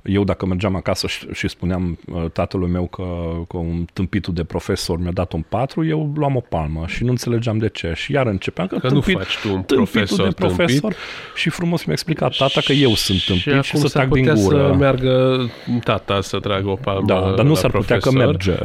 eu 0.02 0.24
dacă 0.24 0.46
mergeam 0.46 0.76
acasă 0.76 1.06
și, 1.06 1.26
și 1.32 1.48
spuneam 1.48 1.98
uh, 2.12 2.24
tatălui 2.32 2.70
meu 2.70 2.86
că, 2.86 3.02
că 3.48 3.56
un 3.56 3.84
tâmpitul 3.92 4.34
de 4.34 4.44
profesor 4.44 4.98
mi-a 4.98 5.10
dat 5.10 5.32
un 5.32 5.44
4, 5.48 5.84
eu 5.86 6.12
luam 6.16 6.36
o 6.36 6.40
palmă 6.40 6.84
și 6.86 7.04
nu 7.04 7.10
înțelegeam 7.10 7.58
de 7.58 7.68
ce. 7.68 7.92
Și 7.94 8.12
iar 8.12 8.26
începeam 8.26 8.66
că, 8.66 8.76
Că 8.78 8.88
tâmpit, 8.88 9.14
nu 9.14 9.18
faci 9.18 9.38
tu 9.42 9.48
un 9.54 9.62
tâmpitul 9.62 9.76
profesor 9.76 10.26
de 10.28 10.32
profesor 10.34 10.80
tâmpit. 10.80 10.98
și 11.34 11.48
frumos 11.50 11.84
mi-a 11.84 11.92
explicat 11.92 12.36
tata 12.36 12.60
că 12.64 12.72
eu 12.72 12.94
sunt 12.94 13.24
tâmpit 13.24 13.42
și, 13.42 13.48
acum 13.48 13.62
și 13.62 13.76
să 13.76 13.86
s-ar 13.86 14.04
trag 14.06 14.12
din 14.14 14.24
putea 14.24 14.42
gură. 14.42 14.66
să 14.70 14.74
meargă 14.74 15.40
tata 15.84 16.20
să 16.20 16.38
tragă 16.40 16.68
o 16.68 16.74
palmă 16.76 17.06
Da, 17.06 17.32
dar 17.36 17.44
nu 17.44 17.50
la 17.52 17.56
s-ar 17.56 17.70
putea 17.70 17.98
că 17.98 18.10
profesor. 18.10 18.26
merge. 18.26 18.56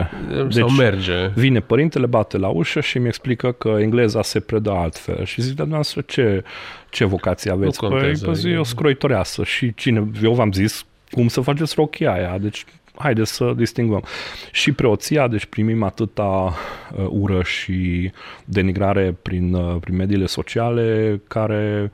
Sau 0.60 0.68
Deci, 0.68 0.78
merge. 0.78 1.28
Vine 1.36 1.60
părintele, 1.60 2.06
bate 2.06 2.38
la 2.38 2.48
ușă 2.48 2.80
și 2.82 2.98
mi 2.98 3.08
explică 3.08 3.52
că 3.52 3.76
engleza 3.80 4.22
se 4.22 4.40
predă 4.40 4.72
altfel. 4.72 5.26
Și 5.26 5.42
zic, 5.42 5.48
dar 5.56 5.66
dumneavoastră, 5.66 6.02
ce, 6.08 6.44
ce 6.98 7.06
vocație 7.06 7.51
aveți? 7.51 7.80
Nu 7.82 7.89
contează. 7.89 8.25
Păi, 8.25 8.39
păi, 8.42 8.51
e 8.51 8.58
o 8.58 8.63
scroitoreasă. 8.63 9.44
Și 9.44 9.74
cine, 9.74 10.08
eu 10.24 10.34
v-am 10.34 10.51
zis 10.51 10.86
cum 11.12 11.27
să 11.27 11.42
faceți 11.42 11.74
rochia 11.75 12.13
aia. 12.13 12.38
Deci, 12.38 12.66
haideți 12.96 13.34
să 13.34 13.54
distingvăm. 13.56 14.04
Și 14.51 14.72
preoția, 14.72 15.27
deci 15.27 15.46
primim 15.46 15.84
atâta 15.84 16.54
uh, 16.96 17.06
ură 17.10 17.44
și 17.44 18.12
denigrare 18.46 19.16
prin, 19.22 19.54
uh, 19.54 19.75
prin 19.80 19.96
mediile 19.96 20.25
sociale 20.25 21.22
care 21.27 21.92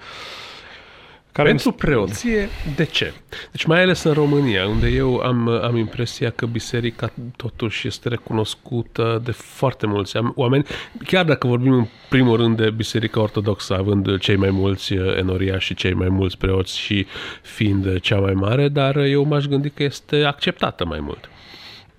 care 1.33 1.47
Pentru 1.47 1.71
preoție, 1.71 2.49
de 2.75 2.83
ce? 2.83 3.13
Deci 3.51 3.63
mai 3.63 3.81
ales 3.81 4.03
în 4.03 4.13
România, 4.13 4.67
unde 4.67 4.87
eu 4.87 5.17
am, 5.17 5.47
am 5.47 5.77
impresia 5.77 6.29
că 6.29 6.45
biserica 6.45 7.13
totuși 7.35 7.87
este 7.87 8.09
recunoscută 8.09 9.21
de 9.23 9.31
foarte 9.31 9.85
mulți 9.85 10.17
am- 10.17 10.33
oameni, 10.35 10.65
chiar 11.05 11.25
dacă 11.25 11.47
vorbim 11.47 11.73
în 11.73 11.87
primul 12.09 12.37
rând 12.37 12.57
de 12.57 12.69
biserica 12.69 13.21
ortodoxă, 13.21 13.77
având 13.77 14.19
cei 14.19 14.35
mai 14.35 14.49
mulți 14.49 14.93
uh, 14.93 15.17
enoriași 15.17 15.65
și 15.65 15.73
cei 15.73 15.93
mai 15.93 16.09
mulți 16.09 16.37
preoți 16.37 16.77
și 16.79 17.05
fiind 17.41 17.99
cea 17.99 18.19
mai 18.19 18.33
mare, 18.33 18.67
dar 18.67 18.95
eu 18.97 19.23
m-aș 19.23 19.45
gândi 19.45 19.69
că 19.69 19.83
este 19.83 20.23
acceptată 20.23 20.85
mai 20.85 20.99
mult. 20.99 21.29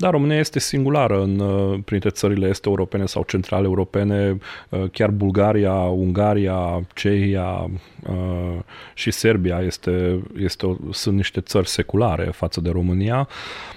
Da, 0.04 0.11
România 0.11 0.38
este 0.38 0.58
singulară 0.58 1.23
în, 1.23 1.38
uh, 1.38 1.78
printre 1.84 2.11
țările 2.11 2.49
este 2.49 2.68
europene 2.68 3.06
sau 3.06 3.23
centrale 3.23 3.64
europene, 3.64 4.38
uh, 4.68 4.84
chiar 4.92 5.11
Bulgaria, 5.11 5.75
Ungaria, 5.75 6.87
Cehia 6.94 7.70
uh, 8.08 8.58
și 8.94 9.11
Serbia 9.11 9.61
este, 9.61 10.23
este 10.37 10.66
o, 10.66 10.76
sunt 10.90 11.16
niște 11.16 11.40
țări 11.40 11.68
seculare 11.68 12.25
față 12.25 12.61
de 12.61 12.70
România, 12.70 13.28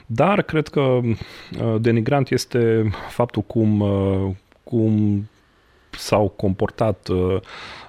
dar 0.05 0.41
cred 0.41 0.67
că 0.67 0.81
uh, 0.81 1.75
denigrant 1.79 2.31
este 2.31 2.91
faptul 3.09 3.41
cum, 3.41 3.79
uh, 3.79 4.31
cum 4.63 5.23
s-au 5.89 6.33
comportat 6.35 7.07
uh, 7.07 7.39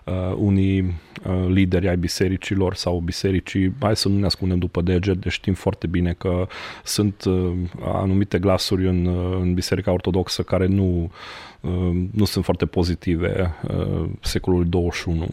uh, 0.08 0.34
unii 0.36 0.80
uh, 0.80 1.46
lideri 1.48 1.88
ai 1.88 1.96
bisericilor 1.96 2.74
sau 2.74 2.98
bisericii, 2.98 3.74
hai 3.80 3.96
să 3.96 4.08
nu 4.08 4.18
ne 4.18 4.26
ascundem 4.26 4.58
după 4.58 4.80
deget, 4.80 5.16
deci 5.16 5.32
știm 5.32 5.54
foarte 5.54 5.86
bine 5.86 6.12
că 6.12 6.46
sunt 6.84 7.24
uh, 7.24 7.52
anumite 7.84 8.38
glasuri 8.38 8.88
în, 8.88 9.04
uh, 9.04 9.38
în 9.40 9.54
Biserica 9.54 9.92
Ortodoxă 9.92 10.42
care 10.42 10.66
nu, 10.66 11.12
uh, 11.60 12.06
nu 12.10 12.24
sunt 12.24 12.44
foarte 12.44 12.66
pozitive 12.66 13.54
uh, 13.68 14.04
secolul 14.20 14.68
21. 14.68 15.28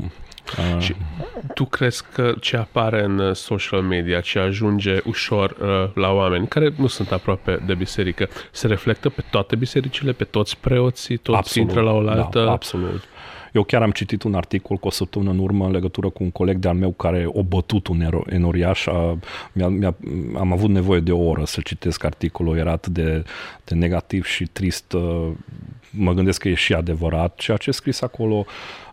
Uh, 0.58 0.82
Și 0.82 0.96
tu 1.54 1.66
crezi 1.66 2.04
că 2.14 2.34
ce 2.40 2.58
apare 2.58 3.04
în 3.04 3.20
uh, 3.20 3.36
social 3.36 3.82
media, 3.82 4.20
ce 4.20 4.40
ajunge 4.40 4.98
ușor 5.06 5.56
uh, 5.62 5.94
la 5.94 6.12
oameni 6.12 6.48
care 6.48 6.74
nu 6.78 6.88
sunt 6.88 7.12
aproape 7.12 7.64
de 7.66 7.74
biserică, 7.74 8.30
se 8.52 8.68
reflectă 8.68 9.10
pe 9.10 9.24
toate 9.32 9.56
bisericile, 9.56 10.12
pe 10.12 10.24
toți 10.24 10.58
preoții, 10.58 11.18
toți 11.18 11.60
intră 11.60 11.82
la 11.82 11.92
oaltă? 11.92 12.44
Da, 12.44 12.52
absolut. 12.52 13.04
Eu 13.56 13.64
chiar 13.64 13.82
am 13.82 13.92
citit 13.92 14.24
un 14.24 14.34
articol 14.34 14.78
cu 14.78 14.88
o 14.88 14.92
săptămână 14.92 15.32
în 15.32 15.40
urmă 15.40 15.66
în 15.66 15.72
legătură 15.72 16.10
cu 16.10 16.24
un 16.24 16.32
coleg 16.32 16.58
de-al 16.58 16.76
meu 16.76 16.92
care 16.92 17.26
o 17.28 17.44
bătut 17.44 17.88
un 17.88 18.02
ero- 18.02 18.34
enoriaș. 18.34 18.88
A, 18.88 19.18
mi-a, 19.52 19.68
mi-a, 19.68 19.96
am 20.38 20.52
avut 20.52 20.70
nevoie 20.70 21.00
de 21.00 21.12
o 21.12 21.24
oră 21.24 21.46
să 21.46 21.62
citesc 21.64 22.04
articolul, 22.04 22.58
era 22.58 22.72
atât 22.72 22.94
de, 22.94 23.24
de 23.64 23.76
negativ 23.76 24.26
și 24.26 24.46
trist. 24.46 24.94
uh, 24.94 25.28
Mă 25.90 26.14
gândesc 26.14 26.42
că 26.42 26.50
e 26.50 26.54
și 26.54 26.74
adevărat 26.74 27.36
ceea 27.36 27.58
ce 27.58 27.70
e 27.70 27.74
scris 27.74 28.02
acolo 28.02 28.46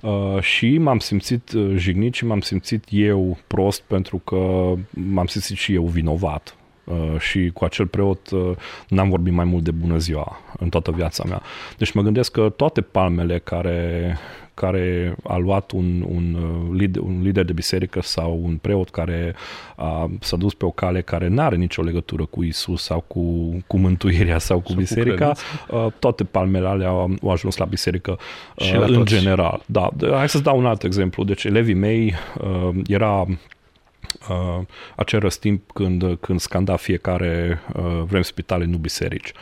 uh, 0.02 0.40
și 0.40 0.78
m-am 0.78 0.99
simțit 0.99 1.52
uh, 1.52 1.73
jignit 1.76 2.14
și 2.14 2.25
m-am 2.25 2.40
simțit 2.40 2.85
eu 2.88 3.38
prost 3.47 3.81
pentru 3.81 4.19
că 4.19 4.73
m-am 4.90 5.26
simțit 5.26 5.57
și 5.57 5.75
eu 5.75 5.85
vinovat. 5.85 6.57
Uh, 6.85 7.19
și 7.19 7.50
cu 7.54 7.64
acel 7.64 7.87
preot 7.87 8.31
uh, 8.31 8.50
n-am 8.88 9.09
vorbit 9.09 9.33
mai 9.33 9.45
mult 9.45 9.64
de 9.64 9.71
bună 9.71 9.99
ziua 9.99 10.40
în 10.59 10.69
toată 10.69 10.90
viața 10.90 11.25
mea. 11.26 11.42
Deci 11.76 11.92
mă 11.92 12.02
gândesc 12.02 12.33
că 12.33 12.49
toate 12.57 12.81
palmele 12.81 13.38
care, 13.38 14.16
care 14.54 15.14
a 15.25 15.37
luat 15.37 15.71
un, 15.71 16.04
un, 16.09 16.35
uh, 16.35 16.78
lider, 16.78 17.02
un 17.02 17.21
lider 17.23 17.44
de 17.44 17.52
biserică 17.52 18.00
sau 18.02 18.40
un 18.44 18.56
preot 18.56 18.90
care 18.90 19.35
a, 19.76 20.11
s-a 20.21 20.37
dus 20.37 20.54
pe 20.54 20.64
o 20.64 20.71
cale 20.71 21.00
care 21.02 21.28
nu 21.28 21.40
are 21.42 21.56
nicio 21.56 21.82
legătură 21.82 22.25
cu 22.25 22.42
Isus 22.42 22.82
sau 22.82 23.04
cu, 23.06 23.56
cu 23.66 23.76
mântuirea 23.78 24.38
sau 24.38 24.56
cu 24.61 24.66
Sau 24.66 24.75
cu 24.75 24.80
biserica, 24.80 25.32
uh, 25.71 25.87
toate 25.99 26.25
palmele 26.25 26.66
alea 26.68 26.88
au, 26.88 27.14
au 27.23 27.30
ajuns 27.30 27.56
la 27.56 27.64
biserică 27.64 28.18
Și 28.56 28.73
uh, 28.75 28.78
la 28.80 28.87
în 28.87 28.92
toți. 28.94 29.14
general. 29.18 29.62
Da, 29.66 29.88
de- 29.97 30.11
hai 30.14 30.28
să-ți 30.28 30.42
dau 30.44 30.59
un 30.59 30.66
alt 30.66 30.82
exemplu. 30.82 31.25
Deci 31.25 31.44
elevii 31.44 31.75
mei 31.75 32.14
uh, 32.40 32.68
era 32.87 33.21
uh, 33.21 34.61
acel 34.97 35.21
răstimp 35.21 35.71
când, 35.71 36.16
când 36.21 36.40
scanda 36.40 36.76
fiecare 36.76 37.61
uh, 37.76 38.02
vrem 38.06 38.23
spitale, 38.23 38.64
nu 38.64 38.76
biserici. 38.76 39.32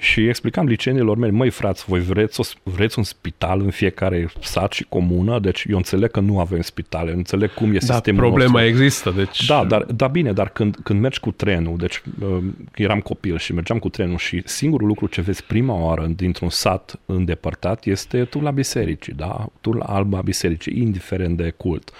Și 0.00 0.28
explicam 0.28 0.66
liceenilor 0.66 1.16
mei, 1.16 1.30
măi 1.30 1.50
frați, 1.50 1.84
voi 1.84 2.00
vreți, 2.00 2.40
o, 2.40 2.42
vreți 2.62 2.98
un 2.98 3.04
spital 3.04 3.60
în 3.60 3.70
fiecare 3.70 4.32
sat 4.40 4.72
și 4.72 4.86
comună? 4.88 5.38
Deci 5.38 5.64
eu 5.68 5.76
înțeleg 5.76 6.10
că 6.10 6.20
nu 6.20 6.38
avem 6.38 6.60
spitale, 6.60 7.12
înțeleg 7.12 7.54
cum 7.54 7.68
e 7.68 7.72
Da, 7.72 7.78
sistemul 7.94 8.20
problema 8.20 8.60
nostru. 8.60 8.68
există, 8.68 9.10
deci... 9.10 9.46
Da, 9.46 9.64
dar, 9.64 9.82
da, 9.82 10.06
bine, 10.06 10.32
dar 10.32 10.48
când, 10.48 10.76
când 10.82 11.00
mergi 11.00 11.20
cu 11.20 11.30
trenul, 11.30 11.76
deci 11.76 12.02
uh, 12.20 12.38
eram 12.74 13.00
copil 13.00 13.38
și 13.38 13.52
mergeam 13.52 13.78
cu 13.78 13.88
trenul 13.88 14.18
și 14.18 14.42
singurul 14.44 14.86
lucru 14.86 15.06
ce 15.06 15.20
vezi 15.20 15.44
prima 15.44 15.74
oară 15.74 16.06
dintr-un 16.16 16.50
sat 16.50 17.00
îndepărtat 17.06 17.84
este 17.84 18.24
tu 18.24 18.40
la 18.40 18.50
biserici, 18.50 19.08
da? 19.16 19.46
Tu 19.60 19.72
la 19.72 19.84
alba 19.84 20.20
bisericii, 20.20 20.80
indiferent 20.80 21.36
de 21.36 21.50
cult. 21.56 21.90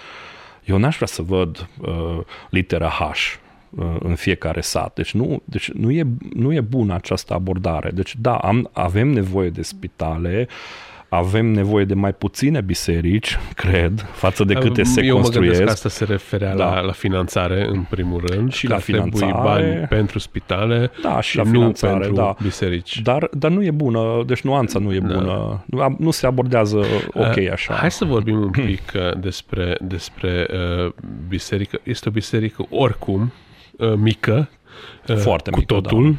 Eu 0.65 0.79
n-aș 0.79 0.95
vrea 0.95 1.07
să 1.07 1.23
văd 1.23 1.69
uh, 1.81 2.19
litera 2.51 2.89
H 2.89 3.01
uh, 3.01 3.40
în 3.99 4.15
fiecare 4.15 4.61
sat. 4.61 4.95
Deci 4.95 5.13
nu, 5.15 5.43
deci 5.45 5.71
nu, 5.71 5.91
e, 5.91 6.07
nu 6.35 6.53
e 6.53 6.61
bună 6.61 6.95
această 6.95 7.35
abordare. 7.35 7.91
Deci 7.95 8.15
da, 8.21 8.35
am, 8.35 8.71
avem 8.73 9.09
nevoie 9.09 9.51
de 9.51 9.63
spitale, 9.63 10.49
avem 11.13 11.47
nevoie 11.47 11.85
de 11.85 11.95
mai 11.95 12.13
puține 12.13 12.61
biserici, 12.61 13.39
cred, 13.55 14.07
față 14.13 14.45
de 14.45 14.55
câte 14.55 14.83
se 14.83 15.05
Eu 15.05 15.17
mă 15.17 15.23
gândesc 15.23 15.23
construiesc. 15.23 15.63
că 15.65 15.71
asta 15.71 15.89
se 15.89 16.05
referea 16.05 16.55
Da. 16.57 16.65
la, 16.75 16.81
la 16.81 16.93
finanțare, 16.93 17.67
în 17.69 17.83
primul 17.91 18.23
rând. 18.27 18.53
Și 18.53 18.67
că 18.67 18.73
la 18.73 18.77
ar 18.77 18.83
trebui 18.83 19.11
finanțare. 19.19 19.43
bani 19.73 19.87
pentru 19.87 20.19
spitale 20.19 20.91
Da, 21.03 21.21
și 21.21 21.37
la 21.37 21.43
nu 21.43 21.51
finanțare, 21.51 21.99
pentru 21.99 22.15
da. 22.15 22.37
biserici. 22.43 23.01
Dar, 23.01 23.29
dar 23.33 23.51
nu 23.51 23.65
e 23.65 23.71
bună, 23.71 24.23
deci 24.27 24.41
nuanța 24.41 24.79
nu 24.79 24.93
e 24.95 24.99
Da. 24.99 25.07
bună. 25.15 25.65
Nu, 25.67 25.97
nu 25.99 26.11
se 26.11 26.27
abordează 26.27 26.77
ok 27.13 27.37
Uh, 27.37 27.51
așa. 27.53 27.75
Hai 27.75 27.91
să 27.91 28.05
vorbim 28.05 28.41
un 28.41 28.51
pic 28.51 28.93
uh, 28.95 29.19
despre, 29.21 29.77
despre 29.81 30.47
uh, 30.87 30.93
biserică. 31.29 31.79
Este 31.83 32.09
o 32.09 32.13
biserică 32.13 32.67
oricum 32.71 33.21
uh, 33.23 33.29
mică, 33.97 34.51
uh, 35.09 35.17
Foarte 35.17 35.51
cu 35.51 35.59
mică, 35.59 35.75
totul. 35.75 36.17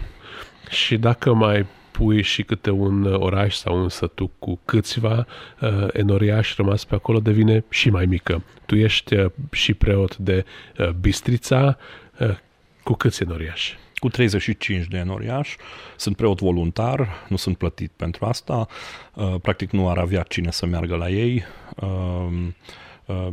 Și 0.69 0.97
dacă 0.97 1.33
mai 1.33 1.65
pui 1.91 2.21
și 2.21 2.43
câte 2.43 2.69
un 2.69 3.03
uh, 3.03 3.19
oraș 3.19 3.55
sau 3.55 3.81
un 3.81 3.89
sătuc 3.89 4.31
cu 4.39 4.59
câțiva 4.65 5.25
uh, 5.61 5.87
enoriași 5.93 6.53
rămas 6.57 6.85
pe 6.85 6.95
acolo, 6.95 7.19
devine 7.19 7.63
și 7.69 7.89
mai 7.89 8.05
mică. 8.05 8.43
Tu 8.65 8.75
ești 8.75 9.15
uh, 9.15 9.31
și 9.51 9.73
preot 9.73 10.17
de 10.17 10.45
uh, 10.77 10.89
Bistrița, 10.89 11.77
uh, 12.19 12.37
cu 12.83 12.93
câți 12.93 13.23
enoriași? 13.23 13.77
Cu 13.93 14.09
35 14.09 14.85
de 14.87 14.97
enoriași, 14.97 15.57
sunt 15.95 16.15
preot 16.15 16.39
voluntar, 16.39 17.07
nu 17.27 17.35
sunt 17.35 17.57
plătit 17.57 17.91
pentru 17.95 18.25
asta, 18.25 18.67
uh, 19.13 19.35
practic 19.41 19.71
nu 19.71 19.89
ar 19.89 19.97
avea 19.97 20.21
cine 20.21 20.51
să 20.51 20.65
meargă 20.65 20.95
la 20.95 21.09
ei. 21.09 21.43
Uh, 21.75 21.89
uh, 21.89 22.47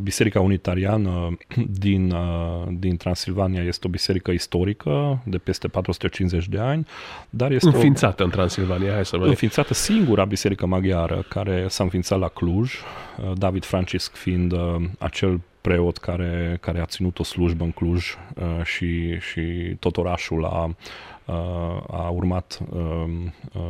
Biserica 0.03 0.41
Unitariană 0.41 1.37
din, 1.85 2.11
uh, 2.11 2.67
din 2.71 2.97
Transilvania 2.97 3.63
este 3.63 3.87
o 3.87 3.91
biserică 3.91 4.31
istorică 4.31 5.23
de 5.25 5.39
peste 5.39 5.69
450 5.69 6.49
de 6.49 6.59
ani, 6.59 6.87
dar 7.31 7.51
este 7.51 7.69
o, 7.69 7.73
Înființată 7.73 8.25
în 8.25 8.31
Transilvania, 8.31 8.93
hai 8.93 9.05
să 9.05 9.17
mai... 9.17 9.29
înființată 9.29 9.75
singura 9.75 10.25
biserică 10.25 10.67
maghiară 10.67 11.25
care 11.29 11.67
s-a 11.69 11.83
înființat 11.83 12.19
la 12.19 12.29
Cluj, 12.29 12.73
uh, 12.75 13.33
David 13.35 13.65
Francisc 13.65 14.15
fiind 14.15 14.53
uh, 14.53 14.59
acel 14.99 15.41
preot 15.61 15.99
care, 15.99 16.59
care 16.61 16.81
a 16.81 16.85
ținut 16.85 17.19
o 17.19 17.23
slujbă 17.23 17.65
în 17.65 17.71
Cluj 17.71 18.15
uh, 18.35 18.65
și, 18.65 19.19
și 19.21 19.75
tot 19.79 19.97
orașul 19.97 20.45
a, 20.45 20.65
uh, 20.65 21.83
a 21.91 22.09
urmat 22.09 22.61
uh, 22.71 23.05
uh, 23.53 23.63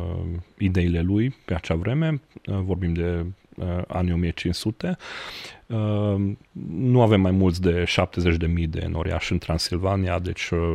ideile 0.57 1.01
lui 1.01 1.35
pe 1.45 1.53
acea 1.53 1.75
vreme, 1.75 2.21
uh, 2.45 2.59
vorbim 2.63 2.93
de 2.93 3.15
uh, 3.19 3.25
anii 3.87 4.13
1500. 4.13 4.97
Uh, 5.65 6.15
nu 6.69 7.01
avem 7.01 7.21
mai 7.21 7.31
mulți 7.31 7.61
de 7.61 7.83
70.000 7.83 8.69
de 8.69 8.87
noriași 8.91 9.31
în 9.31 9.37
Transilvania, 9.37 10.19
deci 10.19 10.49
uh, 10.49 10.73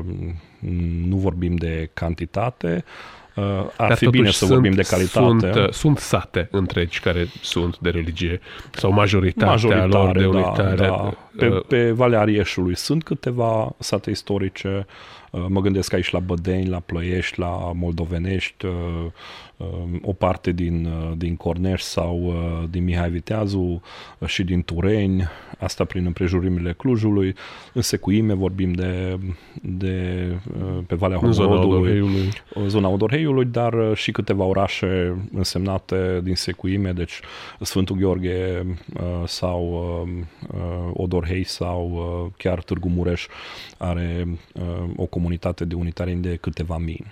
nu 1.09 1.17
vorbim 1.17 1.57
de 1.57 1.91
cantitate, 1.95 2.85
Uh, 3.35 3.45
ar 3.77 3.89
Dar 3.89 3.97
fi 3.97 4.07
bine 4.07 4.25
totuși 4.25 4.39
să 4.39 4.47
vorbim 4.47 4.73
de 4.73 4.83
calitate. 4.83 5.27
Sunt, 5.27 5.55
uh, 5.55 5.71
sunt 5.71 5.99
sate 5.99 6.49
întregi 6.51 7.01
care 7.01 7.27
sunt 7.41 7.79
de 7.79 7.91
religie 7.91 8.41
sau 8.71 8.93
majoritatea 8.93 9.87
lor 9.87 10.17
de 10.17 10.27
Majoritare, 10.27 10.27
unitare. 10.27 10.75
da, 10.75 10.87
da. 10.87 11.24
Pe, 11.37 11.47
Uh, 11.49 11.65
pe 11.69 11.91
Valea 11.91 12.21
Arieșului 12.21 12.77
sunt 12.77 13.05
câteva 13.05 13.75
sate 13.79 14.11
istorice, 14.11 14.87
uh, 15.31 15.45
mă 15.49 15.61
gândesc 15.61 15.93
aici 15.93 16.11
la 16.11 16.19
Bădeni, 16.19 16.69
la 16.69 16.81
Plăiești, 16.81 17.39
la 17.39 17.73
Moldovenești, 17.75 18.67
uh, 18.67 18.73
uh, 19.57 19.67
o 20.03 20.13
parte 20.13 20.53
din, 20.53 20.85
uh, 20.87 21.13
din 21.17 21.37
Corneș 21.37 21.83
sau 21.83 22.23
uh, 22.27 22.69
din 22.71 22.85
Mihai 22.85 23.11
Viteazu 23.11 23.83
uh, 24.19 24.29
și 24.29 24.43
din 24.43 24.63
Tureni, 24.63 25.29
asta 25.59 25.85
prin 25.85 26.07
împrejurimile 26.07 26.73
Clujului. 26.73 27.35
În 27.73 27.83
Secuime 27.83 28.35
vorbim 28.35 28.73
de, 28.73 29.19
de 29.63 30.27
uh, 30.61 30.79
pe 30.87 30.95
Valea 30.95 31.19
în 31.23 31.33
zona 31.33 31.49
Homorodului, 31.49 31.79
Odorheiului. 31.79 32.29
zona 32.67 32.89
Odorheiului, 32.89 33.45
dar 33.45 33.73
uh, 33.73 33.97
și 33.97 34.11
câteva 34.11 34.45
orașe 34.45 35.17
însemnate 35.35 36.21
din 36.23 36.35
Secuime, 36.35 36.93
deci 36.93 37.21
Sfântul 37.61 37.97
Gheorghe 37.97 38.67
uh, 38.95 39.03
sau 39.27 39.63
uh, 40.53 40.91
uh, 41.25 41.31
Odorhei 41.31 41.45
sau 41.45 41.91
uh, 41.91 42.33
chiar 42.37 42.63
Târgu 42.63 42.89
Mureș 42.89 43.27
are 43.79 44.27
uh, 44.55 44.91
o 44.97 45.07
comunitate 45.07 45.65
de 45.65 45.75
unitarieni 45.75 46.23
de 46.23 46.37
câteva 46.37 46.79
mii. 46.79 47.07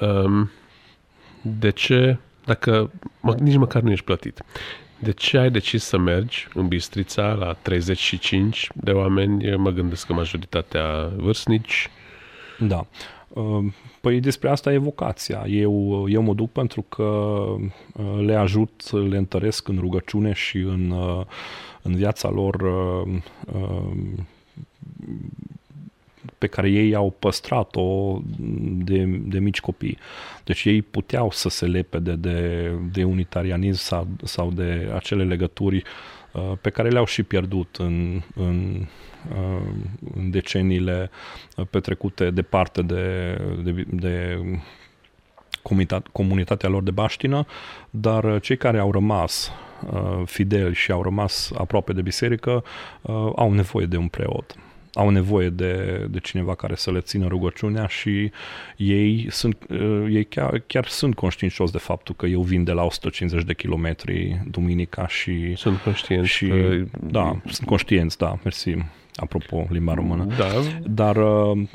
Um, 0.00 0.50
de 1.42 1.70
ce, 1.70 2.18
dacă 2.44 2.90
mă, 3.20 3.34
nici 3.38 3.56
măcar 3.56 3.82
nu 3.82 3.90
ești 3.90 4.04
plătit, 4.04 4.42
de 4.98 5.10
ce 5.10 5.38
ai 5.38 5.50
decis 5.50 5.84
să 5.84 5.98
mergi 5.98 6.48
în 6.54 6.68
Bistrița 6.68 7.32
la 7.32 7.52
35 7.52 8.68
de 8.74 8.90
oameni? 8.90 9.56
Mă 9.56 9.70
gândesc 9.70 10.06
că 10.06 10.12
majoritatea 10.12 11.12
vârstnici. 11.16 11.90
Da. 12.58 12.86
Uh, 13.34 13.64
Păi 14.00 14.20
despre 14.20 14.48
asta 14.48 14.72
e 14.72 14.78
vocația. 14.78 15.44
Eu, 15.48 16.06
eu 16.08 16.22
mă 16.22 16.34
duc 16.34 16.50
pentru 16.52 16.82
că 16.82 17.02
uh, 17.02 18.24
le 18.24 18.34
ajut, 18.34 18.90
le 18.92 19.16
întăresc 19.16 19.68
în 19.68 19.76
rugăciune 19.80 20.32
și 20.32 20.56
în, 20.56 20.90
uh, 20.90 21.24
în 21.82 21.94
viața 21.94 22.28
lor 22.28 22.54
uh, 22.54 23.12
uh, 23.54 23.92
pe 26.38 26.46
care 26.46 26.70
ei 26.70 26.94
au 26.94 27.14
păstrat-o 27.18 28.18
de, 28.84 29.04
de 29.04 29.38
mici 29.38 29.60
copii. 29.60 29.98
Deci 30.44 30.64
ei 30.64 30.82
puteau 30.82 31.30
să 31.30 31.48
se 31.48 31.66
lepede 31.66 32.14
de, 32.14 32.70
de 32.92 33.04
unitarianism 33.04 33.82
sau, 33.82 34.06
sau 34.22 34.50
de 34.50 34.90
acele 34.94 35.24
legături 35.24 35.82
uh, 36.32 36.52
pe 36.60 36.70
care 36.70 36.88
le-au 36.88 37.06
și 37.06 37.22
pierdut 37.22 37.76
în, 37.78 38.22
în, 38.34 38.76
uh, 38.80 38.86
în 40.14 40.30
deceniile 40.30 41.10
petrecute 41.70 42.30
departe 42.30 42.82
de, 42.82 43.36
de, 43.62 43.84
de 43.90 44.38
comunitatea 46.12 46.68
lor 46.68 46.82
de 46.82 46.90
baștină, 46.90 47.46
dar 47.90 48.40
cei 48.40 48.56
care 48.56 48.78
au 48.78 48.92
rămas 48.92 49.52
uh, 49.92 50.22
fideli 50.24 50.74
și 50.74 50.92
au 50.92 51.02
rămas 51.02 51.52
aproape 51.58 51.92
de 51.92 52.02
biserică 52.02 52.64
uh, 53.02 53.32
au 53.36 53.52
nevoie 53.52 53.86
de 53.86 53.96
un 53.96 54.08
preot 54.08 54.56
au 54.92 55.10
nevoie 55.10 55.48
de, 55.48 56.06
de 56.10 56.18
cineva 56.18 56.54
care 56.54 56.74
să 56.74 56.90
le 56.90 57.00
țină 57.00 57.26
rugăciunea 57.26 57.86
și 57.86 58.30
ei, 58.76 59.26
sunt, 59.30 59.56
uh, 59.68 60.06
ei 60.10 60.24
chiar, 60.24 60.62
chiar 60.66 60.86
sunt 60.86 61.14
conștiincioși 61.14 61.72
de 61.72 61.78
faptul 61.78 62.14
că 62.14 62.26
eu 62.26 62.40
vin 62.40 62.64
de 62.64 62.72
la 62.72 62.82
150 62.82 63.44
de 63.44 63.54
kilometri 63.54 64.40
duminica 64.50 65.08
și... 65.08 65.56
Sunt 65.56 65.78
conștienți 65.78 66.28
și, 66.28 66.48
că... 66.48 66.84
Da, 67.00 67.40
sunt 67.50 67.68
conștienți, 67.68 68.18
da, 68.18 68.38
mersi 68.44 68.76
apropo 69.14 69.66
limba 69.70 69.94
română. 69.94 70.24
Da. 70.24 70.46
Dar, 70.82 71.16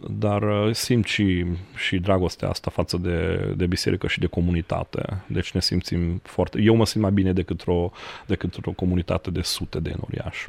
dar 0.10 0.74
simt 0.74 1.06
și, 1.06 1.46
și 1.76 1.98
dragostea 1.98 2.50
asta 2.50 2.72
față 2.72 2.98
de, 2.98 3.50
de 3.58 3.66
biserică 3.66 4.08
și 4.08 4.20
de 4.20 4.26
comunitate. 4.26 5.24
Deci 5.28 5.52
ne 5.52 5.60
simțim 5.60 6.22
foarte... 6.24 6.62
Eu 6.62 6.76
mă 6.76 6.86
simt 6.86 7.04
mai 7.04 7.12
bine 7.12 7.34
decât 7.34 7.68
o, 7.68 7.92
decât 8.26 8.66
o 8.66 8.72
comunitate 8.72 9.32
de 9.32 9.42
sute 9.42 9.80
de 9.80 9.90
enoriași. 9.90 10.48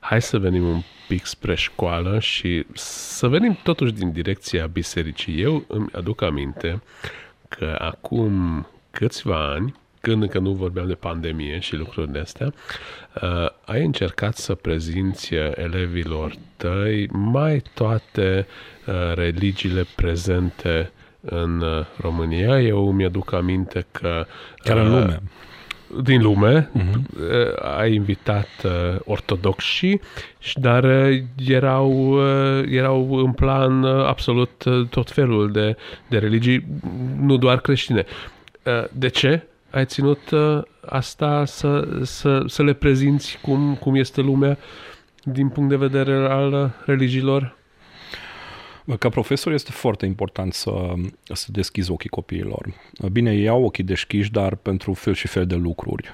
Hai 0.00 0.22
să 0.22 0.38
venim 0.38 0.68
un 0.68 0.82
pic 1.08 1.24
spre 1.24 1.54
școală 1.54 2.18
și 2.18 2.66
să 2.74 3.28
venim 3.28 3.58
totuși 3.62 3.92
din 3.92 4.12
direcția 4.12 4.66
bisericii. 4.66 5.40
Eu 5.42 5.64
îmi 5.68 5.88
aduc 5.92 6.22
aminte 6.22 6.82
că 7.48 7.76
acum 7.78 8.66
câțiva 8.90 9.50
ani, 9.52 9.74
când 10.00 10.22
încă 10.22 10.38
nu 10.38 10.52
vorbeam 10.52 10.86
de 10.86 10.94
pandemie 10.94 11.58
și 11.58 11.74
lucruri 11.74 12.12
de 12.12 12.18
astea, 12.18 12.52
uh, 13.22 13.48
ai 13.64 13.84
încercat 13.84 14.36
să 14.36 14.54
prezinți 14.54 15.34
elevilor 15.34 16.34
tăi 16.56 17.08
mai 17.12 17.62
toate 17.74 18.46
uh, 18.86 19.14
religiile 19.14 19.86
prezente 19.96 20.92
în 21.20 21.60
uh, 21.60 21.86
România. 22.00 22.60
Eu 22.60 22.90
mi-aduc 22.92 23.32
aminte 23.32 23.86
că... 23.90 24.26
Chiar 24.56 24.76
în 24.76 24.90
lume 24.90 25.22
din 26.02 26.22
lume, 26.22 26.70
uh-huh. 26.78 27.54
a 27.78 27.86
invitat 27.86 28.48
uh, 28.64 28.70
ortodoxi, 29.04 30.00
dar 30.54 30.84
uh, 30.84 31.22
erau, 31.46 31.90
uh, 31.90 32.64
erau 32.70 33.14
în 33.14 33.32
plan 33.32 33.82
uh, 33.82 34.06
absolut 34.06 34.64
uh, 34.64 34.86
tot 34.90 35.10
felul 35.10 35.52
de, 35.52 35.76
de 36.08 36.18
religii, 36.18 36.66
nu 37.20 37.36
doar 37.36 37.60
creștine. 37.60 38.04
Uh, 38.62 38.84
de 38.92 39.08
ce 39.08 39.42
ai 39.70 39.84
ținut 39.84 40.30
uh, 40.30 40.62
asta 40.86 41.44
să, 41.44 41.88
să, 42.02 42.42
să 42.46 42.62
le 42.62 42.72
prezinți 42.72 43.38
cum, 43.42 43.74
cum 43.74 43.94
este 43.94 44.20
lumea 44.20 44.58
din 45.22 45.48
punct 45.48 45.68
de 45.68 45.76
vedere 45.76 46.14
al 46.14 46.52
uh, 46.52 46.70
religiilor? 46.84 47.57
Ca 48.98 49.08
profesor 49.08 49.52
este 49.52 49.70
foarte 49.70 50.06
important 50.06 50.52
să, 50.52 50.94
să 51.32 51.46
deschizi 51.52 51.90
ochii 51.90 52.08
copiilor. 52.08 52.74
Bine, 53.12 53.32
ei 53.32 53.48
au 53.48 53.64
ochii 53.64 53.84
deschiși, 53.84 54.30
dar 54.30 54.54
pentru 54.54 54.92
fel 54.92 55.14
și 55.14 55.26
fel 55.26 55.46
de 55.46 55.54
lucruri. 55.54 56.10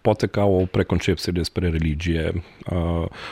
Poate 0.00 0.26
că 0.26 0.40
au 0.40 0.52
o 0.52 0.64
preconcepție 0.64 1.32
despre 1.32 1.68
religie, 1.68 2.42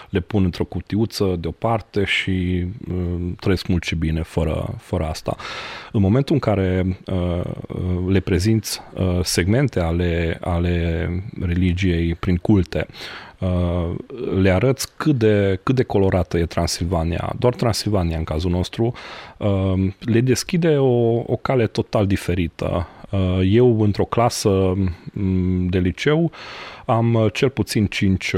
le 0.09 0.20
pun 0.20 0.44
într-o 0.44 0.64
cutiuță 0.64 1.37
deoparte 1.40 2.05
și 2.05 2.66
trăiesc 3.40 3.66
mult 3.66 3.83
și 3.83 3.94
bine 3.94 4.22
fără, 4.22 4.75
fără 4.79 5.05
asta. 5.05 5.37
În 5.92 6.01
momentul 6.01 6.35
în 6.35 6.40
care 6.40 6.98
le 8.09 8.20
prezinți 8.20 8.81
segmente 9.22 9.81
ale, 9.81 10.38
ale 10.40 11.09
religiei 11.40 12.14
prin 12.14 12.37
culte, 12.37 12.87
le 14.35 14.51
arăți 14.51 14.87
cât 14.97 15.19
de, 15.19 15.61
cât 15.63 15.75
de 15.75 15.83
colorată 15.83 16.39
e 16.39 16.47
Transilvania, 16.47 17.33
doar 17.39 17.55
Transilvania 17.55 18.19
în 18.19 18.25
cazul 18.25 18.51
nostru, 18.51 18.93
le 19.99 20.21
deschide 20.21 20.77
o, 20.77 21.23
o 21.27 21.37
cale 21.37 21.67
total 21.67 22.07
diferită. 22.07 22.89
Eu, 23.45 23.81
într-o 23.81 24.05
clasă 24.05 24.75
de 25.69 25.79
liceu, 25.79 26.31
am 26.85 27.31
cel 27.33 27.49
puțin 27.49 27.87
5 27.87 28.35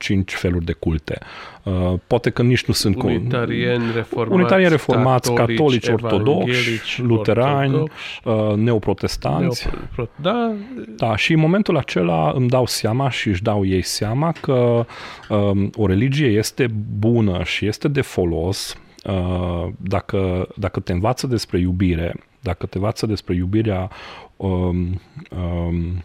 cinci 0.00 0.34
feluri 0.34 0.64
de 0.64 0.72
culte. 0.72 1.18
Uh, 1.62 1.94
poate 2.06 2.30
că 2.30 2.42
nici 2.42 2.64
nu 2.64 2.74
sunt... 2.74 3.02
Unitarieni 3.02 3.92
reformați, 3.94 4.32
unitarieni 4.32 4.70
reformați 4.70 5.32
catolici, 5.32 5.86
catolici 5.86 5.88
ortodoxi, 5.88 7.02
luterani, 7.02 7.74
ortodoxi, 7.74 8.20
uh, 8.24 8.56
neoprotestanți. 8.56 9.68
Neopro- 9.68 10.08
da. 10.16 10.52
da, 10.96 11.16
și 11.16 11.32
în 11.32 11.40
momentul 11.40 11.76
acela 11.76 12.32
îmi 12.34 12.48
dau 12.48 12.66
seama 12.66 13.10
și 13.10 13.28
își 13.28 13.42
dau 13.42 13.64
ei 13.64 13.82
seama 13.82 14.32
că 14.40 14.86
um, 15.28 15.70
o 15.76 15.86
religie 15.86 16.26
este 16.26 16.66
bună 16.98 17.42
și 17.44 17.66
este 17.66 17.88
de 17.88 18.00
folos 18.00 18.76
uh, 19.04 19.68
dacă, 19.76 20.48
dacă 20.56 20.80
te 20.80 20.92
învață 20.92 21.26
despre 21.26 21.58
iubire, 21.58 22.14
dacă 22.40 22.66
te 22.66 22.76
învață 22.76 23.06
despre 23.06 23.34
iubirea 23.34 23.90
um, 24.36 25.00
um, 25.30 26.04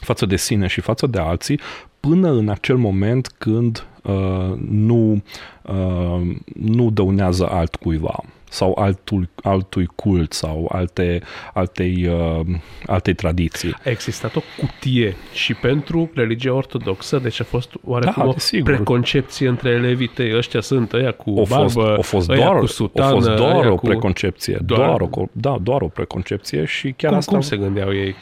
față 0.00 0.26
de 0.26 0.36
sine 0.36 0.66
și 0.66 0.80
față 0.80 1.06
de 1.06 1.18
alții, 1.18 1.60
până 2.00 2.30
în 2.30 2.48
acel 2.48 2.76
moment 2.76 3.34
când 3.38 3.86
uh, 4.02 4.54
nu, 4.68 5.22
uh, 5.62 6.36
nu 6.54 6.90
dăunează 6.90 7.48
altcuiva 7.48 8.24
sau 8.48 8.76
altul, 8.78 9.28
altui 9.42 9.86
cult 9.94 10.32
sau 10.32 10.70
alte, 10.72 11.22
altei, 11.54 12.08
uh, 12.08 12.46
altei 12.86 13.14
tradiții. 13.14 13.74
A 13.84 13.90
existat 13.90 14.36
o 14.36 14.40
cutie 14.58 15.16
și 15.32 15.54
pentru 15.54 16.10
religia 16.14 16.52
ortodoxă, 16.52 17.18
deci 17.18 17.40
a 17.40 17.44
fost 17.44 17.74
oarecum 17.84 18.22
da, 18.22 18.28
o 18.28 18.32
desigur. 18.32 18.74
preconcepție 18.74 19.48
între 19.48 19.70
elevii 19.70 20.06
tăi, 20.06 20.36
ăștia 20.36 20.60
sunt 20.60 20.92
ăia 20.92 21.12
cu 21.12 21.30
o 21.30 21.44
fost, 21.44 21.74
barbă, 21.74 21.98
o 21.98 22.02
fost 22.02 22.28
ăia 22.28 22.44
doar, 22.44 22.58
cu 22.58 22.66
sutană, 22.66 23.14
o 23.14 23.14
fost 23.14 23.36
doar 23.36 23.64
ăia 23.64 23.72
o 23.72 23.74
cu... 23.74 23.86
preconcepție, 23.86 24.58
doar, 24.64 24.86
doar 24.86 25.00
o, 25.00 25.24
da, 25.32 25.58
doar 25.62 25.82
o 25.82 25.88
preconcepție 25.88 26.64
și 26.64 26.92
chiar 26.96 27.10
cum, 27.10 27.18
asta... 27.18 27.32
Cum 27.32 27.40
se 27.40 27.56
gândeau 27.56 27.94
ei? 27.94 28.14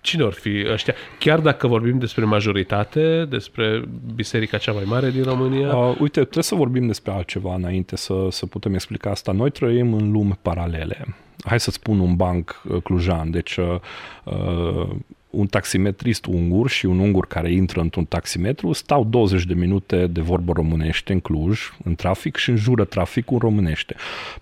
Cine 0.00 0.22
or 0.22 0.32
fi 0.32 0.66
ăștia? 0.72 0.94
Chiar 1.18 1.40
dacă 1.40 1.66
vorbim 1.66 1.98
despre 1.98 2.24
majoritate, 2.24 3.26
despre 3.28 3.82
biserica 4.14 4.58
cea 4.58 4.72
mai 4.72 4.84
mare 4.86 5.10
din 5.10 5.22
România? 5.22 5.76
Uh, 5.76 5.96
uite, 6.00 6.20
trebuie 6.20 6.42
să 6.42 6.54
vorbim 6.54 6.86
despre 6.86 7.12
altceva 7.12 7.54
înainte 7.54 7.96
să, 7.96 8.26
să 8.30 8.46
putem 8.46 8.74
explica 8.74 9.10
asta. 9.10 9.32
Noi 9.32 9.50
trăim 9.52 9.94
în 9.94 10.10
lume 10.10 10.38
paralele. 10.42 11.16
Hai 11.44 11.60
să 11.60 11.70
spun 11.70 11.98
un 11.98 12.16
banc 12.16 12.62
uh, 12.68 12.82
clujan. 12.82 13.30
Deci 13.30 13.56
uh, 13.56 13.80
uh, 14.24 14.88
un 15.30 15.46
taximetrist 15.46 16.24
ungur 16.26 16.68
și 16.68 16.86
un 16.86 16.98
ungur 16.98 17.26
care 17.26 17.52
intră 17.52 17.80
într-un 17.80 18.04
taximetru 18.04 18.72
stau 18.72 19.04
20 19.04 19.44
de 19.44 19.54
minute 19.54 20.06
de 20.06 20.20
vorbă 20.20 20.52
românește 20.52 21.12
în 21.12 21.20
Cluj, 21.20 21.72
în 21.84 21.94
trafic 21.94 22.36
și 22.36 22.50
înjură 22.50 22.84
traficul 22.84 23.38
românește. 23.38 23.94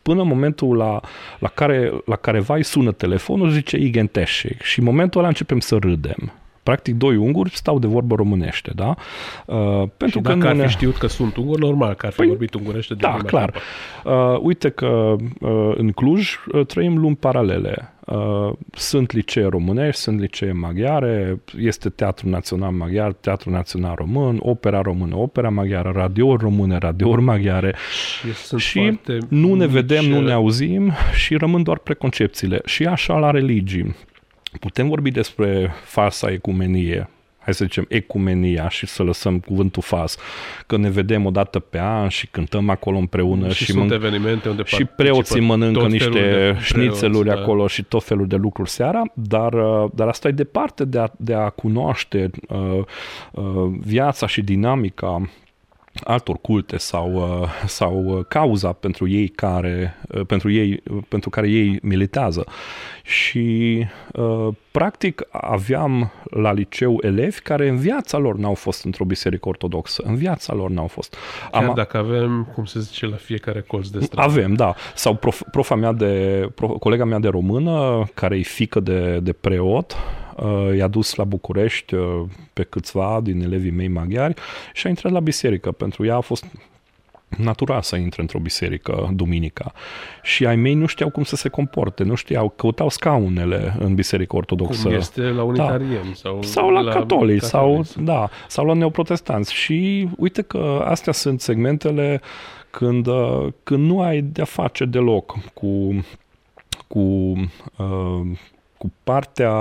Până 0.02 0.20
în 0.20 0.28
momentul 0.28 0.76
la, 0.76 1.00
la, 1.38 1.48
care, 1.48 1.92
la 2.04 2.16
care 2.16 2.40
vai 2.40 2.64
sună 2.64 2.92
telefonul, 2.92 3.50
zice 3.50 3.76
Igen 3.76 4.06
Teșec 4.06 4.62
și 4.62 4.78
în 4.78 4.84
momentul 4.84 5.18
ăla 5.18 5.28
începem 5.28 5.60
să 5.60 5.76
râdem. 5.76 6.32
Practic, 6.62 6.94
doi 6.94 7.16
unguri 7.16 7.50
stau 7.50 7.78
de 7.78 7.86
vorbă 7.86 8.14
românește, 8.14 8.72
da? 8.74 8.94
Uh, 9.46 9.82
pentru 9.96 10.18
și 10.18 10.24
că 10.24 10.32
dacă 10.34 10.46
ar 10.46 10.54
fi 10.54 10.60
ne... 10.60 10.68
știut 10.68 10.96
că 10.96 11.06
sunt 11.06 11.36
unguri, 11.36 11.60
normal 11.60 11.94
că 11.94 12.06
ar 12.06 12.12
fi 12.12 12.18
păi, 12.18 12.26
vorbit 12.26 12.54
ungurește 12.54 12.94
de 12.94 13.00
Da, 13.00 13.16
clar. 13.26 13.54
Uh, 14.04 14.38
uite 14.40 14.68
că 14.68 15.16
uh, 15.40 15.72
în 15.74 15.90
Cluj 15.90 16.36
uh, 16.52 16.66
trăim 16.66 16.98
lumi 16.98 17.16
paralele. 17.16 17.92
Uh, 18.06 18.52
sunt 18.72 19.12
licee 19.12 19.46
românești, 19.46 20.00
sunt 20.00 20.20
licee 20.20 20.52
maghiare, 20.52 21.40
este 21.58 21.88
Teatru 21.88 22.28
Național 22.28 22.70
Maghiar, 22.70 23.12
Teatru 23.12 23.50
Național 23.50 23.94
Român, 23.96 24.38
opera 24.40 24.80
română, 24.80 25.16
opera 25.16 25.48
maghiară, 25.48 25.92
radiouri 25.94 26.42
române, 26.42 26.78
radiouri 26.78 27.22
maghiare 27.22 27.74
și, 27.92 28.56
și 28.56 28.98
nu 29.28 29.54
ne 29.54 29.66
vedem, 29.66 30.04
nu 30.04 30.20
ne 30.20 30.32
auzim 30.32 30.92
și 31.12 31.36
rămân 31.36 31.62
doar 31.62 31.78
preconcepțiile. 31.78 32.60
Și 32.64 32.86
așa 32.86 33.18
la 33.18 33.30
religii. 33.30 33.94
Putem 34.60 34.88
vorbi 34.88 35.10
despre 35.10 35.72
falsa 35.84 36.30
ecumenie, 36.30 37.08
hai 37.38 37.54
să 37.54 37.64
zicem, 37.64 37.86
ecumenia 37.88 38.68
și 38.68 38.86
să 38.86 39.02
lăsăm 39.02 39.38
cuvântul 39.38 39.82
fas, 39.82 40.16
că 40.66 40.76
ne 40.76 40.90
vedem 40.90 41.26
o 41.26 41.30
dată 41.30 41.58
pe 41.58 41.78
an 41.78 42.08
și 42.08 42.26
cântăm 42.26 42.68
acolo 42.68 42.98
împreună 42.98 43.48
și, 43.48 43.64
și, 43.64 43.72
sunt 43.72 43.90
mân- 43.90 43.94
evenimente 43.94 44.48
unde 44.48 44.62
și 44.64 44.84
preoții 44.84 45.40
mănâncă 45.40 45.86
niște 45.86 46.56
șnițeluri 46.60 47.28
da. 47.28 47.34
acolo 47.34 47.66
și 47.66 47.82
tot 47.82 48.04
felul 48.04 48.26
de 48.26 48.36
lucruri 48.36 48.70
seara, 48.70 49.02
dar, 49.14 49.52
uh, 49.52 49.90
dar 49.94 50.08
asta 50.08 50.28
e 50.28 50.32
departe 50.32 50.84
de 50.84 50.98
a, 50.98 51.08
de 51.16 51.34
a 51.34 51.48
cunoaște 51.48 52.30
uh, 52.48 52.82
uh, 53.32 53.44
viața 53.80 54.26
și 54.26 54.42
dinamica 54.42 55.30
altor 56.04 56.36
culte 56.40 56.76
sau, 56.76 57.14
uh, 57.14 57.48
sau 57.66 58.04
uh, 58.04 58.24
cauza 58.28 58.72
pentru 58.72 59.08
ei 59.08 59.28
care, 59.28 59.96
uh, 60.08 60.26
pentru 60.26 60.50
ei, 60.50 60.82
pentru 61.08 61.30
care 61.30 61.48
ei 61.48 61.78
militează. 61.82 62.44
Și 63.02 63.86
practic 64.70 65.22
aveam 65.30 66.12
la 66.24 66.52
liceu 66.52 66.98
elevi 67.00 67.40
care 67.40 67.68
în 67.68 67.76
viața 67.76 68.18
lor 68.18 68.36
n-au 68.36 68.54
fost 68.54 68.84
într-o 68.84 69.04
biserică 69.04 69.48
ortodoxă. 69.48 70.02
În 70.06 70.14
viața 70.14 70.54
lor 70.54 70.70
n-au 70.70 70.86
fost. 70.86 71.16
Chiar 71.52 71.64
Am, 71.64 71.74
dacă 71.74 71.96
avem, 71.96 72.48
cum 72.54 72.64
se 72.64 72.80
zice, 72.80 73.06
la 73.06 73.16
fiecare 73.16 73.60
colț 73.60 73.88
de 73.88 74.00
stradă. 74.00 74.30
Avem, 74.30 74.54
da. 74.54 74.74
Sau 74.94 75.14
prof, 75.14 75.42
profa 75.50 75.74
mea 75.74 75.92
de, 75.92 76.46
prof, 76.54 76.78
colega 76.78 77.04
mea 77.04 77.18
de 77.18 77.28
română, 77.28 78.04
care 78.14 78.38
e 78.38 78.42
fică 78.42 78.80
de, 78.80 79.18
de 79.22 79.32
preot, 79.32 79.92
uh, 79.92 80.29
i-a 80.76 80.88
dus 80.88 81.14
la 81.14 81.24
București 81.24 81.94
uh, 81.94 82.22
pe 82.52 82.62
câțiva 82.62 83.20
din 83.22 83.42
elevii 83.42 83.70
mei 83.70 83.88
maghiari 83.88 84.34
și 84.72 84.86
a 84.86 84.88
intrat 84.88 85.12
la 85.12 85.20
biserică. 85.20 85.72
Pentru 85.72 86.06
ea 86.06 86.16
a 86.16 86.20
fost 86.20 86.44
natural 87.36 87.82
să 87.82 87.96
intre 87.96 88.22
într-o 88.22 88.38
biserică 88.38 89.10
duminica. 89.14 89.72
Și 90.22 90.46
ai 90.46 90.56
mei 90.56 90.74
nu 90.74 90.86
știau 90.86 91.10
cum 91.10 91.22
să 91.22 91.36
se 91.36 91.48
comporte, 91.48 92.02
nu 92.02 92.14
știau, 92.14 92.48
căutau 92.48 92.88
scaunele 92.88 93.76
în 93.78 93.94
biserică 93.94 94.36
ortodoxă. 94.36 94.88
Cum 94.88 94.96
este 94.96 95.22
la 95.22 95.42
unitarieni 95.42 96.04
da. 96.04 96.14
sau, 96.14 96.42
sau 96.42 96.70
la, 96.70 96.80
la 96.80 96.92
catolici, 96.92 97.42
sau, 97.42 97.84
da, 97.98 98.28
sau 98.48 98.66
la 98.66 98.72
neoprotestanți. 98.72 99.54
Și 99.54 100.08
uite 100.16 100.42
că 100.42 100.84
astea 100.84 101.12
sunt 101.12 101.40
segmentele 101.40 102.20
când, 102.70 103.06
uh, 103.06 103.46
când 103.62 103.86
nu 103.86 104.00
ai 104.00 104.20
de-a 104.20 104.44
face 104.44 104.84
deloc 104.84 105.38
cu 105.54 106.04
cu 106.86 106.98
uh, 106.98 108.26
cu 108.80 108.92
partea 109.04 109.52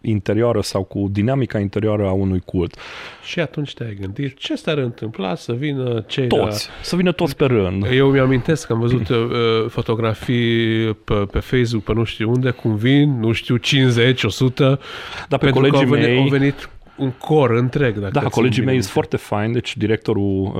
interioară 0.00 0.60
sau 0.60 0.82
cu 0.82 1.08
dinamica 1.10 1.58
interioară 1.58 2.06
a 2.06 2.12
unui 2.12 2.42
cult. 2.44 2.76
Și 3.22 3.40
atunci 3.40 3.74
te-ai 3.74 3.96
gândit 4.00 4.38
ce 4.38 4.54
s-ar 4.54 4.78
întâmpla 4.78 5.34
să 5.34 5.52
vină 5.52 6.04
cei 6.06 6.26
Toți, 6.26 6.68
la... 6.68 6.74
să 6.82 6.96
vină 6.96 7.12
toți 7.12 7.36
pe 7.36 7.44
rând. 7.44 7.86
Eu 7.92 8.10
mi-amintesc 8.10 8.66
că 8.66 8.72
am 8.72 8.80
văzut 8.80 9.08
uh, 9.08 9.18
fotografii 9.68 10.94
pe, 10.94 11.14
pe 11.14 11.38
Facebook, 11.38 11.84
pe 11.84 11.92
nu 11.92 12.04
știu 12.04 12.30
unde, 12.30 12.50
cum 12.50 12.74
vin, 12.74 13.18
nu 13.18 13.32
știu, 13.32 13.56
50, 13.56 14.22
100, 14.22 14.80
dar 15.28 15.38
pe 15.38 15.50
colegii 15.50 15.78
că 15.78 15.84
au 15.84 15.90
venit, 15.90 16.06
mei... 16.06 16.18
au 16.18 16.28
venit 16.28 16.68
un 17.00 17.10
cor 17.10 17.50
întreg. 17.50 17.98
Dacă 17.98 18.18
da, 18.18 18.28
colegii 18.28 18.64
mei 18.64 18.80
sunt 18.80 18.92
foarte 18.92 19.16
fain, 19.16 19.52
deci 19.52 19.76
directorul 19.76 20.52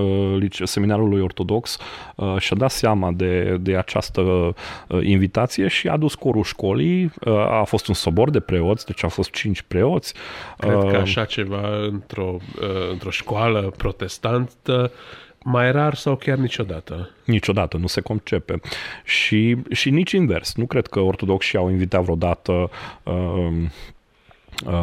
uh, 0.42 0.62
seminarului 0.64 1.20
ortodox 1.20 1.78
uh, 2.14 2.36
și-a 2.38 2.56
dat 2.56 2.70
seama 2.70 3.12
de, 3.12 3.56
de 3.60 3.76
această 3.76 4.20
uh, 4.20 4.54
invitație 5.02 5.68
și 5.68 5.88
a 5.88 5.96
dus 5.96 6.14
corul 6.14 6.42
școlii, 6.42 7.12
uh, 7.24 7.32
a 7.32 7.64
fost 7.64 7.86
un 7.86 7.94
sobor 7.94 8.30
de 8.30 8.40
preoți, 8.40 8.86
deci 8.86 9.02
au 9.02 9.08
fost 9.08 9.30
cinci 9.30 9.62
preoți. 9.62 10.14
Cred 10.58 10.74
uh, 10.74 10.90
că 10.90 10.96
așa 10.96 11.24
ceva 11.24 11.68
într-o, 11.90 12.36
uh, 12.60 12.90
într-o 12.90 13.10
școală 13.10 13.72
protestantă 13.76 14.92
mai 15.44 15.72
rar 15.72 15.94
sau 15.94 16.16
chiar 16.16 16.36
niciodată? 16.36 17.10
Niciodată, 17.24 17.76
nu 17.76 17.86
se 17.86 18.00
concepe. 18.00 18.60
Și, 19.04 19.56
și 19.70 19.90
nici 19.90 20.12
invers. 20.12 20.54
Nu 20.54 20.66
cred 20.66 20.86
că 20.86 21.00
ortodoxii 21.00 21.58
au 21.58 21.70
invitat 21.70 22.02
vreodată 22.02 22.52
uh, 23.02 23.10
Uh, 23.10 23.68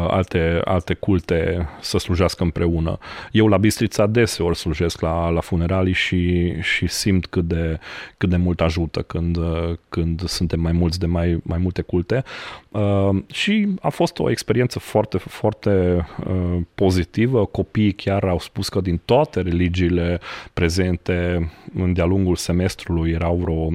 alte, 0.08 0.60
alte 0.64 0.94
culte 0.94 1.68
să 1.80 1.98
slujească 1.98 2.42
împreună. 2.42 2.98
Eu 3.32 3.46
la 3.46 3.56
Bistrița 3.56 4.06
deseori 4.06 4.56
slujesc 4.56 5.00
la, 5.00 5.28
la 5.28 5.40
funeralii 5.40 5.92
și, 5.92 6.52
și 6.60 6.86
simt 6.86 7.26
cât 7.26 7.44
de, 7.44 7.78
cât 8.16 8.28
de 8.28 8.36
mult 8.36 8.60
ajută 8.60 9.02
când, 9.02 9.36
uh, 9.36 9.76
când 9.88 10.28
suntem 10.28 10.60
mai 10.60 10.72
mulți 10.72 10.98
de 10.98 11.06
mai, 11.06 11.40
mai 11.42 11.58
multe 11.58 11.82
culte. 11.82 12.24
Uh, 12.68 13.22
și 13.32 13.68
a 13.80 13.88
fost 13.88 14.18
o 14.18 14.30
experiență 14.30 14.78
foarte, 14.78 15.18
foarte 15.18 16.06
uh, 16.26 16.60
pozitivă. 16.74 17.44
Copiii 17.44 17.92
chiar 17.92 18.24
au 18.24 18.38
spus 18.38 18.68
că 18.68 18.80
din 18.80 19.00
toate 19.04 19.40
religiile 19.40 20.20
prezente 20.52 21.50
de-a 21.92 22.04
lungul 22.04 22.36
semestrului 22.36 23.10
erau 23.10 23.36
vreo 23.36 23.68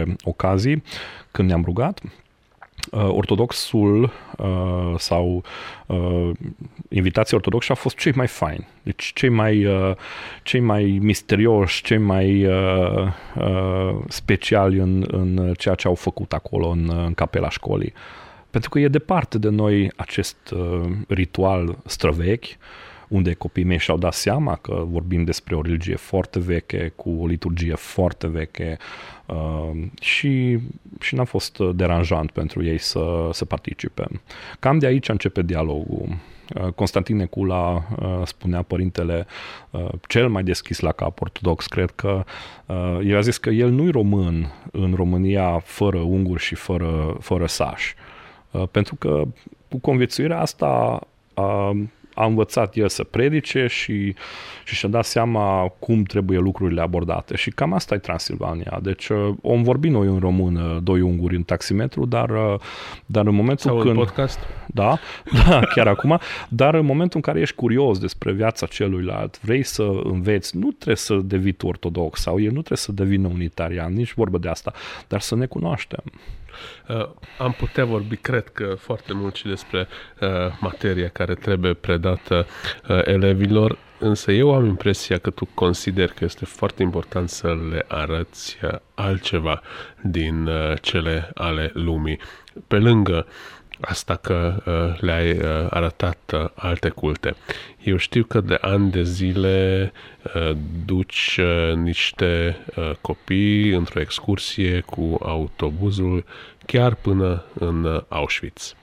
11-12 0.00 0.04
ocazii 0.22 0.82
când 1.30 1.48
ne-am 1.48 1.62
rugat 1.64 2.00
uh, 2.04 2.10
ortodoxul 2.90 4.12
uh, 4.36 4.94
sau 4.96 5.42
uh, 5.86 6.30
invitații 6.88 7.36
ortodoxi 7.36 7.70
au 7.70 7.76
fost 7.76 7.96
cei 7.96 8.12
mai 8.14 8.26
faini, 8.26 8.68
deci 8.82 9.10
cei 9.14 9.28
mai, 9.28 9.64
uh, 9.64 9.96
cei 10.42 10.60
mai 10.60 10.98
misterioși, 11.02 11.82
cei 11.82 11.98
mai 11.98 12.44
uh, 12.44 13.06
uh, 13.36 13.96
speciali 14.08 14.78
în, 14.78 15.04
în 15.10 15.54
ceea 15.58 15.74
ce 15.74 15.88
au 15.88 15.94
făcut 15.94 16.32
acolo 16.32 16.68
în, 16.68 16.90
în 17.06 17.14
capela 17.14 17.50
școlii. 17.50 17.92
Pentru 18.50 18.70
că 18.70 18.78
e 18.78 18.88
departe 18.88 19.38
de 19.38 19.48
noi 19.48 19.92
acest 19.96 20.36
uh, 20.50 20.90
ritual 21.08 21.78
străvechi, 21.86 22.56
unde 23.12 23.34
copiii 23.34 23.66
mei 23.66 23.78
și-au 23.78 23.98
dat 23.98 24.12
seama 24.12 24.56
că 24.56 24.84
vorbim 24.86 25.24
despre 25.24 25.54
o 25.54 25.62
religie 25.62 25.96
foarte 25.96 26.38
veche, 26.38 26.92
cu 26.96 27.10
o 27.20 27.26
liturgie 27.26 27.74
foarte 27.74 28.26
veche, 28.28 28.78
Uh, 29.26 29.70
și, 30.00 30.58
și 31.00 31.14
n-a 31.14 31.24
fost 31.24 31.58
uh, 31.58 31.70
deranjant 31.74 32.30
pentru 32.30 32.64
ei 32.64 32.78
să, 32.78 33.28
să 33.32 33.44
participe. 33.44 34.06
Cam 34.58 34.78
de 34.78 34.86
aici 34.86 35.08
începe 35.08 35.42
dialogul. 35.42 36.08
Uh, 36.54 36.72
Constantin 36.72 37.16
Necula 37.16 37.74
uh, 37.74 38.20
spunea 38.24 38.62
părintele 38.62 39.26
uh, 39.70 39.88
cel 40.08 40.28
mai 40.28 40.42
deschis 40.42 40.80
la 40.80 40.92
cap 40.92 41.20
ortodox, 41.20 41.66
cred 41.66 41.90
că 41.90 42.24
el 43.04 43.16
a 43.16 43.20
zis 43.20 43.38
că 43.38 43.50
el 43.50 43.70
nu-i 43.70 43.90
român 43.90 44.52
în 44.72 44.94
România 44.94 45.58
fără 45.58 45.98
unguri 45.98 46.42
și 46.42 46.54
fără, 46.54 47.16
fără 47.20 47.46
sași. 47.46 47.94
Pentru 48.70 48.94
că 48.94 49.22
cu 49.68 49.78
conviețuirea 49.78 50.40
asta 50.40 51.00
a 52.14 52.26
învățat 52.26 52.76
el 52.76 52.88
să 52.88 53.04
predice 53.04 53.66
și, 53.66 54.14
și 54.64 54.74
și-a 54.74 54.88
dat 54.88 55.04
seama 55.04 55.72
cum 55.78 56.02
trebuie 56.02 56.38
lucrurile 56.38 56.80
abordate. 56.80 57.36
Și 57.36 57.50
cam 57.50 57.72
asta 57.72 57.94
e 57.94 57.98
Transilvania. 57.98 58.78
Deci 58.82 59.08
uh, 59.08 59.34
om 59.42 59.62
vorbi 59.62 59.88
noi 59.88 60.06
în 60.06 60.18
română, 60.18 60.80
doi 60.82 61.00
unguri 61.00 61.36
în 61.36 61.42
taximetru, 61.42 62.06
dar, 62.06 62.30
uh, 62.30 62.60
dar 63.06 63.26
în 63.26 63.34
momentul 63.34 63.70
Sau 63.70 63.78
când... 63.78 63.90
În 63.90 63.96
podcast? 63.96 64.38
Da, 64.66 64.98
da, 65.48 65.60
chiar 65.74 65.86
acum. 65.86 66.18
Dar 66.48 66.74
în 66.74 66.84
momentul 66.84 67.16
în 67.16 67.22
care 67.22 67.40
ești 67.40 67.54
curios 67.54 67.98
despre 67.98 68.32
viața 68.32 68.66
celuilalt, 68.66 69.40
vrei 69.40 69.62
să 69.62 69.90
înveți, 70.04 70.56
nu 70.56 70.70
trebuie 70.70 70.96
să 70.96 71.14
devii 71.24 71.56
ortodox 71.62 72.20
sau 72.20 72.40
el 72.40 72.52
nu 72.52 72.62
trebuie 72.62 72.78
să 72.78 72.92
devină 72.92 73.28
unitarian, 73.28 73.92
nici 73.92 74.14
vorbă 74.14 74.38
de 74.38 74.48
asta, 74.48 74.72
dar 75.08 75.20
să 75.20 75.36
ne 75.36 75.46
cunoaștem. 75.46 76.02
Uh, 76.88 77.08
am 77.38 77.52
putea 77.52 77.84
vorbi, 77.84 78.16
cred 78.16 78.48
că, 78.48 78.74
foarte 78.78 79.12
mult 79.12 79.34
și 79.34 79.46
despre 79.46 79.88
uh, 80.20 80.28
materia 80.60 81.08
care 81.08 81.34
trebuie 81.34 81.74
predată 81.74 82.46
uh, 82.88 83.00
elevilor, 83.04 83.78
însă 83.98 84.32
eu 84.32 84.54
am 84.54 84.64
impresia 84.64 85.18
că 85.18 85.30
tu 85.30 85.48
consider 85.54 86.08
că 86.10 86.24
este 86.24 86.44
foarte 86.44 86.82
important 86.82 87.28
să 87.28 87.56
le 87.70 87.84
arăți 87.88 88.58
uh, 88.62 88.70
altceva 88.94 89.62
din 90.02 90.46
uh, 90.46 90.74
cele 90.80 91.30
ale 91.34 91.70
lumii. 91.74 92.18
Pe 92.66 92.76
lângă 92.76 93.26
asta 93.84 94.16
că 94.16 94.62
uh, 94.66 95.00
le-ai 95.00 95.30
uh, 95.30 95.66
arătat 95.70 96.18
uh, 96.34 96.44
alte 96.54 96.88
culte. 96.88 97.34
Eu 97.82 97.96
știu 97.96 98.24
că 98.24 98.40
de 98.40 98.58
ani 98.60 98.90
de 98.90 99.02
zile 99.02 99.92
uh, 100.34 100.56
duci 100.84 101.38
uh, 101.40 101.74
niște 101.74 102.56
uh, 102.76 102.90
copii 103.00 103.68
într-o 103.70 104.00
excursie 104.00 104.80
cu 104.80 105.18
autobuzul 105.22 106.24
chiar 106.66 106.94
până 106.94 107.44
în 107.54 107.84
uh, 107.84 108.02
Auschwitz. 108.08 108.74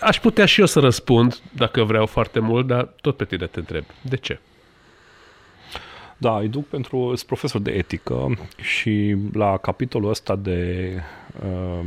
Aș 0.00 0.20
putea 0.20 0.46
și 0.46 0.60
eu 0.60 0.66
să 0.66 0.80
răspund, 0.80 1.40
dacă 1.52 1.82
vreau 1.82 2.06
foarte 2.06 2.38
mult, 2.38 2.66
dar 2.66 2.88
tot 3.00 3.16
pe 3.16 3.24
tine 3.24 3.46
te 3.46 3.58
întreb. 3.58 3.84
De 4.02 4.16
ce? 4.16 4.38
Da, 6.16 6.38
îi 6.38 6.48
duc 6.48 6.66
pentru... 6.68 6.98
Sunt 7.06 7.22
profesor 7.26 7.60
de 7.60 7.70
etică 7.70 8.38
și 8.56 9.16
la 9.32 9.56
capitolul 9.56 10.10
ăsta 10.10 10.36
de... 10.36 10.90
Uh, 11.42 11.86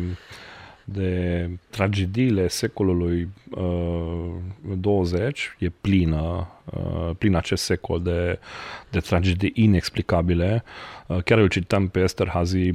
de 0.93 1.59
tragediile 1.69 2.47
secolului 2.47 3.29
uh, 3.49 4.31
20 4.77 5.55
e 5.59 5.69
plină, 5.69 6.47
uh, 6.65 7.09
plin 7.17 7.35
acest 7.35 7.63
secol 7.63 8.01
de, 8.01 8.39
de 8.89 8.99
tragedii 8.99 9.51
inexplicabile. 9.55 10.63
Uh, 11.07 11.17
chiar 11.23 11.37
îl 11.37 11.47
citam 11.47 11.87
pe 11.87 11.99
Esterhazy 11.99 12.71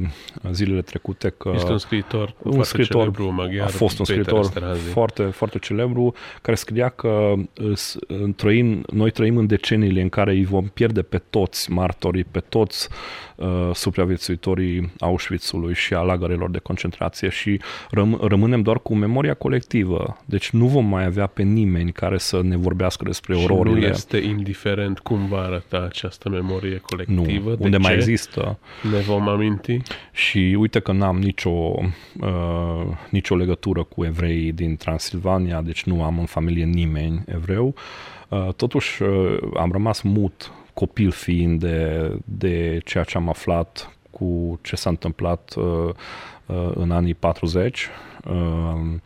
zilele 0.53 0.83
trecute 0.83 1.29
că... 1.29 1.53
Este 1.55 1.71
un 1.71 1.79
scriitor 1.79 2.35
un 2.43 2.63
scriitor 2.63 3.01
celebru 3.01 3.33
maghiar, 3.33 3.67
a 3.67 3.69
fost 3.69 3.99
un 3.99 4.05
Peter 4.05 4.23
scriitor 4.23 4.45
Esterhazy. 4.45 4.89
foarte, 4.89 5.23
foarte 5.23 5.59
celebru 5.59 6.15
care 6.43 6.57
scria 6.57 6.89
că 6.89 7.33
îs- 7.55 7.97
trăim, 8.37 8.85
noi 8.93 9.11
trăim 9.11 9.37
în 9.37 9.47
deceniile 9.47 10.01
în 10.01 10.09
care 10.09 10.31
îi 10.33 10.45
vom 10.45 10.65
pierde 10.65 11.03
pe 11.03 11.23
toți 11.31 11.71
martorii, 11.71 12.25
pe 12.25 12.41
toți 12.41 12.89
uh, 13.37 13.71
supraviețuitorii 13.73 14.93
Auschwitzului 14.99 15.75
și 15.75 15.95
a 15.95 16.01
lagărelor 16.01 16.51
de 16.51 16.59
concentrație 16.59 17.29
și 17.29 17.61
răm- 17.87 18.21
rămânem 18.21 18.63
doar 18.63 18.79
cu 18.85 18.94
memoria 18.94 19.35
colectivă. 19.35 20.16
Deci 20.25 20.51
nu 20.51 20.66
vom 20.66 20.87
mai 20.87 21.05
avea 21.05 21.27
pe 21.27 21.42
nimeni 21.42 21.92
care 21.92 22.18
să 22.18 22.40
ne 22.42 22.57
vorbească 22.57 23.05
despre 23.05 23.35
Și 23.35 23.47
nu 23.47 23.55
ororile. 23.55 23.88
este 23.88 24.16
indiferent 24.16 24.99
cum 24.99 25.27
va 25.27 25.40
arăta 25.40 25.79
această 25.88 26.29
memorie 26.29 26.79
colectivă. 26.79 27.51
nu, 27.51 27.57
de 27.57 27.64
unde 27.64 27.77
mai 27.77 27.90
ce 27.90 27.97
există. 27.97 28.59
Ne 28.92 28.99
vom 28.99 29.29
aminti. 29.29 29.81
Și 30.12 30.57
uite 30.59 30.81
că 30.81 30.92
n-am 30.92 31.18
nicio, 31.18 31.51
uh, 32.20 32.87
nicio 33.11 33.37
legătură 33.37 33.83
cu 33.83 34.05
evreii 34.05 34.53
din 34.53 34.77
Transilvania, 34.77 35.61
deci 35.61 35.85
nu 35.85 36.03
am 36.03 36.18
în 36.18 36.27
familie 36.27 36.64
nimeni 36.64 37.23
evreu. 37.27 37.75
Uh, 38.29 38.49
totuși 38.57 39.03
uh, 39.03 39.38
am 39.57 39.73
rămas 39.73 40.01
mut, 40.01 40.53
copil 40.75 41.11
fiind 41.11 41.61
de, 41.61 42.11
de 42.25 42.81
ceea 42.85 43.05
ce 43.05 43.16
am 43.16 43.29
aflat 43.29 43.94
cu 44.18 44.59
ce 44.62 44.77
s-a 44.77 44.90
întâmplat 44.90 45.55
uh, 45.57 45.64
uh, 46.46 46.70
în 46.74 46.90
anii 46.90 47.14
40. 47.14 47.88
Uh, 48.31 48.96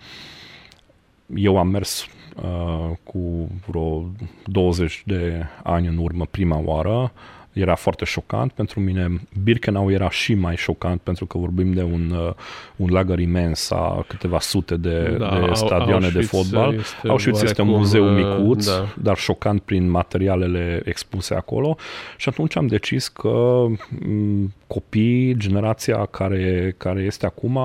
eu 1.34 1.58
am 1.58 1.68
mers 1.68 2.06
uh, 2.42 2.90
cu 3.04 3.48
vreo 3.66 4.04
20 4.44 5.02
de 5.06 5.46
ani 5.62 5.86
în 5.86 5.96
urmă 5.96 6.26
prima 6.30 6.60
oară. 6.64 7.12
Era 7.52 7.74
foarte 7.74 8.04
șocant 8.04 8.52
pentru 8.52 8.80
mine. 8.80 9.20
Birkenau 9.42 9.90
era 9.90 10.10
și 10.10 10.34
mai 10.34 10.56
șocant 10.56 11.00
pentru 11.00 11.26
că 11.26 11.38
vorbim 11.38 11.72
de 11.72 11.82
un, 11.82 12.10
uh, 12.10 12.32
un 12.76 12.88
lagăr 12.90 13.18
imens 13.18 13.70
a 13.70 14.04
câteva 14.08 14.40
sute 14.40 14.76
de, 14.76 15.16
Da, 15.18 15.28
de 15.28 15.46
Au- 15.46 15.54
stadioane 15.54 16.08
de 16.08 16.18
Auschwitz 16.18 16.28
fotbal. 16.28 16.74
este 16.74 17.08
Auschwitz 17.08 17.42
este 17.42 17.62
un 17.62 17.68
oarecum, 17.68 17.86
muzeu 17.86 18.14
uh, 18.16 18.24
micuț, 18.38 18.66
da. 18.66 18.86
dar 19.02 19.16
șocant 19.16 19.62
prin 19.62 19.90
materialele 19.90 20.82
expuse 20.84 21.34
acolo 21.34 21.76
și 22.16 22.28
atunci 22.28 22.56
am 22.56 22.66
decis 22.66 23.08
că 23.08 23.64
m, 24.06 24.52
copiii, 24.68 25.36
generația 25.36 26.04
care, 26.04 26.74
care 26.76 27.00
este 27.00 27.26
acum, 27.26 27.58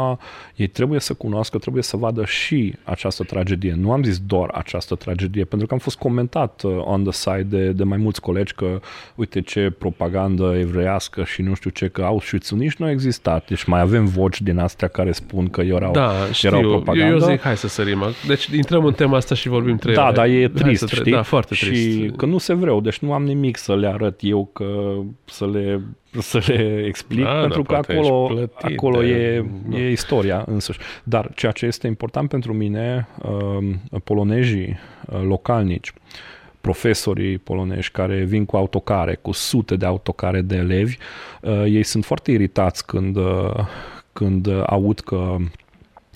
ei 0.56 0.68
trebuie 0.68 1.00
să 1.00 1.13
cunoască, 1.13 1.58
trebuie 1.58 1.84
să 1.84 1.98
vadă 1.98 2.26
și 2.26 2.74
această 2.84 3.24
tragedie. 3.24 3.74
Nu 3.78 3.92
am 3.92 4.04
zis 4.04 4.20
doar 4.20 4.50
această 4.54 4.96
tragedie, 4.96 5.44
pentru 5.44 5.68
că 5.68 5.74
am 5.74 5.80
fost 5.80 5.98
comentat 5.98 6.62
uh, 6.63 6.72
on 6.78 7.04
the 7.04 7.12
side 7.12 7.42
de, 7.58 7.72
de 7.72 7.84
mai 7.84 7.98
mulți 7.98 8.22
colegi 8.22 8.54
că 8.54 8.80
uite 9.16 9.42
ce 9.42 9.70
propagandă 9.80 10.56
evreiască 10.60 11.24
și 11.24 11.42
nu 11.42 11.54
știu 11.54 11.70
ce, 11.70 11.88
că 11.88 12.02
Auschwitz-ul 12.04 12.58
nici 12.58 12.76
nu 12.76 12.86
a 12.86 12.92
existat. 12.92 13.48
Deci 13.48 13.63
mai 13.63 13.80
avem 13.82 14.06
voci 14.06 14.42
din 14.42 14.58
astea 14.58 14.88
care 14.88 15.12
spun 15.12 15.48
că 15.50 15.62
erau, 15.62 15.92
Da, 15.92 16.12
știu. 16.32 16.48
erau 16.50 16.62
Eu, 16.62 16.70
propagandă. 16.70 17.12
eu 17.26 17.32
zic, 17.32 17.42
hai 17.42 17.58
să 17.58 17.68
sărim. 17.68 18.04
Deci 18.28 18.46
intrăm 18.46 18.86
în 18.86 18.94
tema 18.94 19.18
asta 19.18 19.36
și 19.36 19.48
vorbim 19.48 19.78
trei 19.78 19.96
Da, 19.96 20.04
ore. 20.06 20.13
dar 20.16 20.26
e 20.28 20.39
Hai 20.39 20.48
trist, 20.63 20.80
să 20.80 20.86
tre- 20.86 20.96
știi? 20.96 21.12
Da, 21.12 21.22
foarte 21.22 21.56
trist. 21.56 21.82
Și 21.82 22.12
că 22.18 22.26
nu 22.26 22.38
se 22.38 22.54
vreau, 22.54 22.82
deci 22.82 23.00
nu 23.00 23.13
am 23.13 23.24
nimic 23.24 23.58
să 23.58 23.76
le 23.76 23.88
arăt 23.88 24.20
eu, 24.24 24.50
că 24.54 24.94
să 25.26 25.50
le, 25.54 25.82
să 26.19 26.43
le 26.47 26.84
explic, 26.86 27.23
Da, 27.23 27.39
pentru 27.39 27.62
da, 27.62 27.67
că 27.67 27.73
poate 27.73 27.93
acolo, 27.93 28.23
ești 28.23 28.34
plătit 28.34 28.78
acolo 28.78 28.99
de- 29.02 29.08
e, 29.08 29.45
da. 29.65 29.78
e 29.78 29.91
istoria 29.91 30.43
însuși. 30.47 30.80
Dar 31.04 31.32
ceea 31.36 31.52
ce 31.52 31.65
este 31.65 31.88
important 31.88 32.30
pentru 32.30 32.54
mine, 32.54 33.08
um, 33.21 33.82
polonezii 34.04 34.78
uh, 35.06 35.21
localnici, 35.23 35.93
profesorii 36.62 37.38
polonezi 37.38 37.91
care 37.91 38.23
vin 38.23 38.45
cu 38.45 38.56
autocare, 38.56 39.15
cu 39.21 39.32
sute 39.32 39.76
de 39.76 39.86
autocare 39.86 40.41
de 40.41 40.56
elevi, 40.56 40.97
uh, 41.41 41.63
ei 41.65 41.84
sunt 41.84 42.06
foarte 42.06 42.32
iritați 42.32 42.86
când, 42.86 43.15
uh, 43.15 43.65
când 44.13 44.45
uh, 44.45 44.63
aud 44.65 44.99
că 44.99 45.36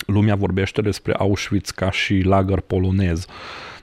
lumea 0.06 0.34
vorbește 0.34 0.80
despre 0.80 1.12
Auschwitz 1.12 1.70
ca 1.70 1.90
și 1.90 2.20
lagăr 2.24 2.60
polonez. 2.60 3.26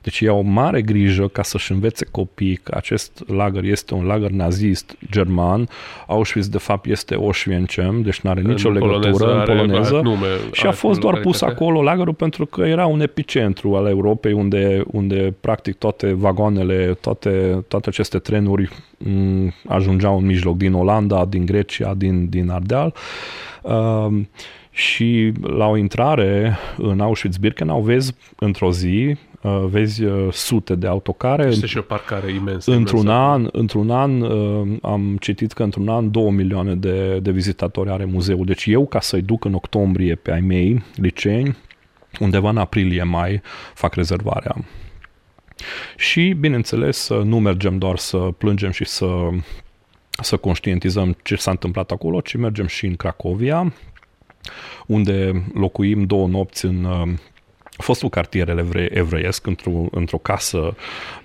Deci 0.06 0.20
ei 0.20 0.28
au 0.28 0.38
o 0.38 0.42
mare 0.42 0.82
grijă 0.82 1.28
ca 1.28 1.44
să-și 1.44 1.72
învețe 1.72 2.06
copiii 2.12 2.56
că 2.56 2.74
acest 2.76 3.24
lagăr 3.28 3.64
este 3.64 3.94
un 3.94 4.06
lagăr 4.06 4.30
nazist 4.30 4.98
german. 5.12 5.68
Auschwitz, 6.08 6.48
de 6.48 6.58
fapt, 6.58 6.86
este 6.86 7.16
Oświęcim, 7.16 8.02
deci 8.04 8.20
nu 8.20 8.30
are 8.30 8.42
nicio 8.42 8.68
În 8.68 8.74
legătură 8.74 9.00
poloneză 9.00 9.32
în 9.32 9.40
are 9.40 9.54
poloneză. 9.54 9.96
alt 9.96 10.04
nume, 10.04 10.28
și 10.52 10.66
a 10.66 10.68
alt 10.68 10.78
fost 10.78 11.00
doar 11.00 11.14
pus 11.14 11.24
localitate. 11.24 11.64
acolo 11.64 11.82
lagărul 11.82 12.14
pentru 12.14 12.46
că 12.46 12.62
era 12.62 12.86
un 12.86 13.02
epicentru 13.02 13.76
al 13.76 13.88
Europei 13.88 14.34
unde, 14.34 14.84
unde 14.92 15.34
practic 15.40 15.76
toate 15.76 16.14
vagoanele, 16.14 16.98
toate, 17.02 17.64
toate 17.68 17.90
aceste 17.90 18.20
trenuri 18.20 18.70
m, 18.98 19.54
ajungeau 19.68 20.18
în 20.18 20.26
mijloc 20.26 20.58
din 20.58 20.74
Olanda, 20.74 21.26
din 21.26 21.46
Grecia, 21.46 21.94
din, 21.98 22.30
din 22.30 22.50
Ardeal. 22.50 22.94
Um, 23.62 24.30
și 24.70 25.32
la 25.42 25.68
o 25.68 25.78
intrare 25.78 26.58
în 26.78 27.00
Auschwitz-Birkenau 27.00 27.82
vezi 27.82 28.14
într-o 28.36 28.72
zi, 28.72 29.08
uh, 29.08 29.18
vezi 29.50 30.04
uh, 30.04 30.34
sute 30.34 30.76
de 30.76 30.88
autocare. 30.88 31.48
Este 31.48 31.66
și 31.66 31.78
o 31.78 31.82
parcare 31.82 32.32
imensă. 32.32 32.72
Într-un 32.72 33.00
imensă. 33.00 33.20
an, 33.20 33.50
într-un 33.52 33.90
an 33.90 34.22
uh, 34.22 34.78
am 34.82 35.18
citit 35.20 35.52
că 35.52 35.64
într-un 35.64 35.90
an 35.90 36.12
2 36.12 36.30
milioane 36.30 36.76
de, 36.76 37.20
de 37.20 37.32
vizitatori 37.32 37.90
are 37.90 38.06
muzeul. 38.06 38.46
Deci 38.46 38.66
eu, 38.66 38.86
ca 38.86 39.00
să-i 39.00 39.22
duc 39.22 39.46
în 39.46 39.54
octombrie 39.54 40.16
pe 40.16 40.32
ai 40.32 40.42
mei, 40.42 40.84
liceeni, 40.96 41.58
undeva 42.20 42.50
în 42.50 42.58
aprilie-mai, 42.58 43.42
fac 43.74 43.94
rezervarea. 43.94 44.56
Și, 45.98 46.36
bineînțeles, 46.40 47.10
nu 47.24 47.40
mergem 47.40 47.78
doar 47.78 47.98
să 47.98 48.18
plângem 48.18 48.72
și 48.72 48.86
să, 48.86 49.30
să 50.10 50.38
conștientizăm 50.38 51.18
ce 51.24 51.36
s-a 51.36 51.52
întâmplat 51.52 51.92
acolo, 51.92 52.22
ci 52.22 52.36
mergem 52.36 52.68
și 52.68 52.86
în 52.86 52.96
Cracovia, 52.96 53.74
unde 54.88 55.46
locuim 55.54 56.04
două 56.04 56.28
nopți 56.28 56.66
în 56.66 56.84
uh, 56.84 57.14
fostul 57.78 58.10
cartier 58.10 58.50
evre- 58.50 58.90
evreiesc, 58.94 59.48
într-o, 59.48 59.86
într-o 59.92 60.18
casă 60.18 60.76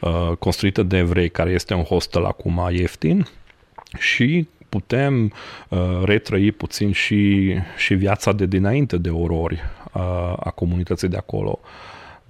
uh, 0.00 0.30
construită 0.38 0.82
de 0.82 0.96
evrei, 0.96 1.28
care 1.30 1.50
este 1.50 1.74
un 1.74 1.82
hostel 1.84 2.24
acum 2.24 2.68
ieftin 2.72 3.26
și 3.98 4.48
putem 4.68 5.32
uh, 5.68 5.78
retrăi 6.04 6.52
puțin 6.52 6.92
și, 6.92 7.54
și 7.76 7.94
viața 7.94 8.32
de 8.32 8.46
dinainte 8.46 8.96
de 8.96 9.10
orori 9.10 9.54
uh, 9.92 10.02
a 10.36 10.52
comunității 10.54 11.08
de 11.08 11.16
acolo. 11.16 11.60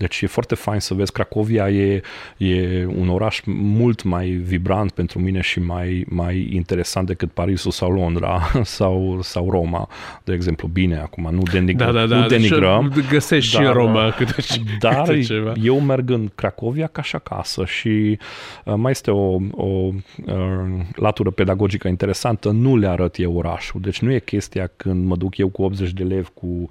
Deci 0.00 0.20
e 0.20 0.26
foarte 0.26 0.54
fain 0.54 0.80
să 0.80 0.94
vezi, 0.94 1.12
Cracovia 1.12 1.68
e, 1.70 2.00
e 2.36 2.86
un 2.96 3.08
oraș 3.08 3.40
mult 3.54 4.02
mai 4.02 4.28
vibrant 4.28 4.90
pentru 4.90 5.18
mine 5.18 5.40
și 5.40 5.60
mai, 5.60 6.04
mai 6.08 6.48
interesant 6.52 7.06
decât 7.06 7.30
Parisul 7.32 7.70
sau 7.70 7.90
Londra 7.90 8.50
sau, 8.62 9.18
sau 9.22 9.50
Roma, 9.50 9.88
de 10.24 10.32
exemplu. 10.32 10.68
Bine, 10.68 10.96
acum 10.96 11.28
nu, 11.32 11.42
denig- 11.52 11.76
Da, 11.76 11.92
da, 11.92 12.06
da. 12.06 12.16
nu 12.16 12.26
denigrăm. 12.26 12.92
Și 12.94 13.08
găsești 13.08 13.50
și 13.50 13.56
dar- 13.56 13.66
în 13.66 13.72
Roma 13.72 14.10
câte, 14.10 14.34
Dar 14.80 15.02
câte 15.02 15.20
ceva. 15.20 15.52
eu 15.62 15.80
merg 15.80 16.10
în 16.10 16.30
Cracovia 16.34 16.86
ca 16.86 17.02
și 17.02 17.16
acasă 17.16 17.64
și 17.64 18.18
uh, 18.64 18.74
mai 18.76 18.90
este 18.90 19.10
o, 19.10 19.36
o 19.50 19.66
uh, 20.26 20.34
latură 20.94 21.30
pedagogică 21.30 21.88
interesantă, 21.88 22.50
nu 22.50 22.76
le 22.76 22.86
arăt 22.88 23.18
eu 23.18 23.36
orașul. 23.36 23.80
Deci 23.80 24.00
nu 24.00 24.12
e 24.12 24.18
chestia 24.18 24.70
când 24.76 25.04
mă 25.06 25.16
duc 25.16 25.36
eu 25.36 25.48
cu 25.48 25.62
80 25.62 25.90
de 25.92 26.02
elevi 26.02 26.28
cu, 26.34 26.68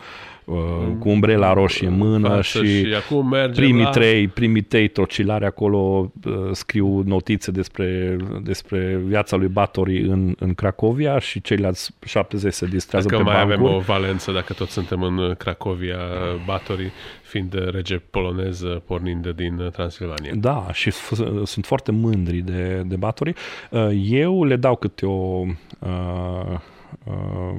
uh, 0.50 0.88
cu 1.00 1.10
umbrela 1.10 1.54
roșie 1.54 1.88
în 1.88 1.98
mână 1.98 2.28
Față 2.28 2.42
și, 2.42 2.86
și 2.86 2.94
acum 2.94 3.30
mergem 3.30 3.64
primii 3.64 3.84
la... 3.84 3.90
trei, 3.90 4.28
primii 4.28 4.62
trei 4.62 4.88
trocilari 4.88 5.46
acolo 5.46 6.12
uh, 6.26 6.34
scriu 6.52 7.02
notițe 7.06 7.52
despre, 7.52 8.18
despre 8.44 9.02
viața 9.06 9.36
lui 9.36 9.48
Batory 9.48 10.02
în, 10.02 10.36
în 10.40 10.54
Cracovia 10.54 11.20
și 11.20 11.42
ceilalți 11.42 11.92
70 12.06 12.54
se 12.54 12.66
distrează 12.66 13.08
Dacă 13.08 13.24
pe 13.24 13.30
mai 13.30 13.42
avem 13.42 13.58
bancuri. 13.62 13.76
o 13.76 13.80
valență, 13.80 14.32
dacă 14.32 14.54
tot 14.54 14.70
suntem 14.70 15.04
în 15.04 15.36
Cracovia, 15.38 15.98
Batory 16.46 16.92
fiind 17.22 17.70
rege 17.72 17.96
polonez 17.98 18.64
pornind 18.86 19.28
din 19.30 19.70
Transilvania. 19.72 20.32
Da, 20.36 20.68
și 20.74 20.92
f- 20.92 21.44
sunt 21.44 21.66
foarte 21.66 21.92
mândri 21.92 22.38
de, 22.38 22.84
de 22.86 22.96
Batory. 22.96 23.34
Uh, 23.72 23.88
Eu 24.10 24.44
le 24.44 24.56
dau 24.56 24.76
câte 24.76 25.06
o 25.06 25.46
uh, 25.80 26.60
uh, 27.04 27.56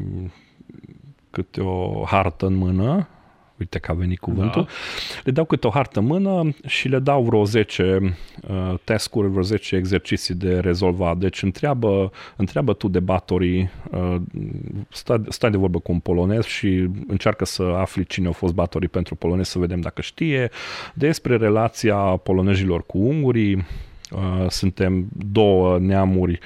câte 1.30 1.60
o 1.60 2.04
hartă 2.04 2.46
în 2.46 2.54
mână, 2.54 3.08
uite 3.60 3.78
că 3.78 3.90
a 3.90 3.94
venit 3.94 4.18
cuvântul, 4.18 4.62
da. 4.62 4.70
le 5.24 5.32
dau 5.32 5.44
câte 5.44 5.66
o 5.66 5.70
hartă 5.70 5.98
în 5.98 6.06
mână 6.06 6.54
și 6.66 6.88
le 6.88 6.98
dau 6.98 7.22
vreo 7.22 7.44
10 7.44 8.16
uh, 8.48 8.74
task-uri, 8.84 9.28
vreo 9.28 9.42
10 9.42 9.76
exerciții 9.76 10.34
de 10.34 10.58
rezolvat. 10.58 11.16
Deci 11.16 11.42
întreabă, 11.42 12.12
întreabă 12.36 12.72
tu 12.72 12.88
de 12.88 13.00
Batory, 13.00 13.70
uh, 13.90 14.16
stai, 14.88 15.22
stai 15.28 15.50
de 15.50 15.56
vorbă 15.56 15.78
cu 15.78 15.92
un 15.92 15.98
polonez 15.98 16.44
și 16.44 16.88
încearcă 17.06 17.44
să 17.44 17.62
afli 17.62 18.04
cine 18.04 18.28
a 18.28 18.32
fost 18.32 18.54
Batory 18.54 18.88
pentru 18.88 19.14
polonez, 19.14 19.48
să 19.48 19.58
vedem 19.58 19.80
dacă 19.80 20.00
știe, 20.00 20.50
despre 20.94 21.36
relația 21.36 21.96
polonezilor 21.96 22.86
cu 22.86 22.98
ungurii, 22.98 23.54
Uh, 23.56 23.64
suntem 24.48 25.06
două 25.12 25.78
neamuri 25.78 26.38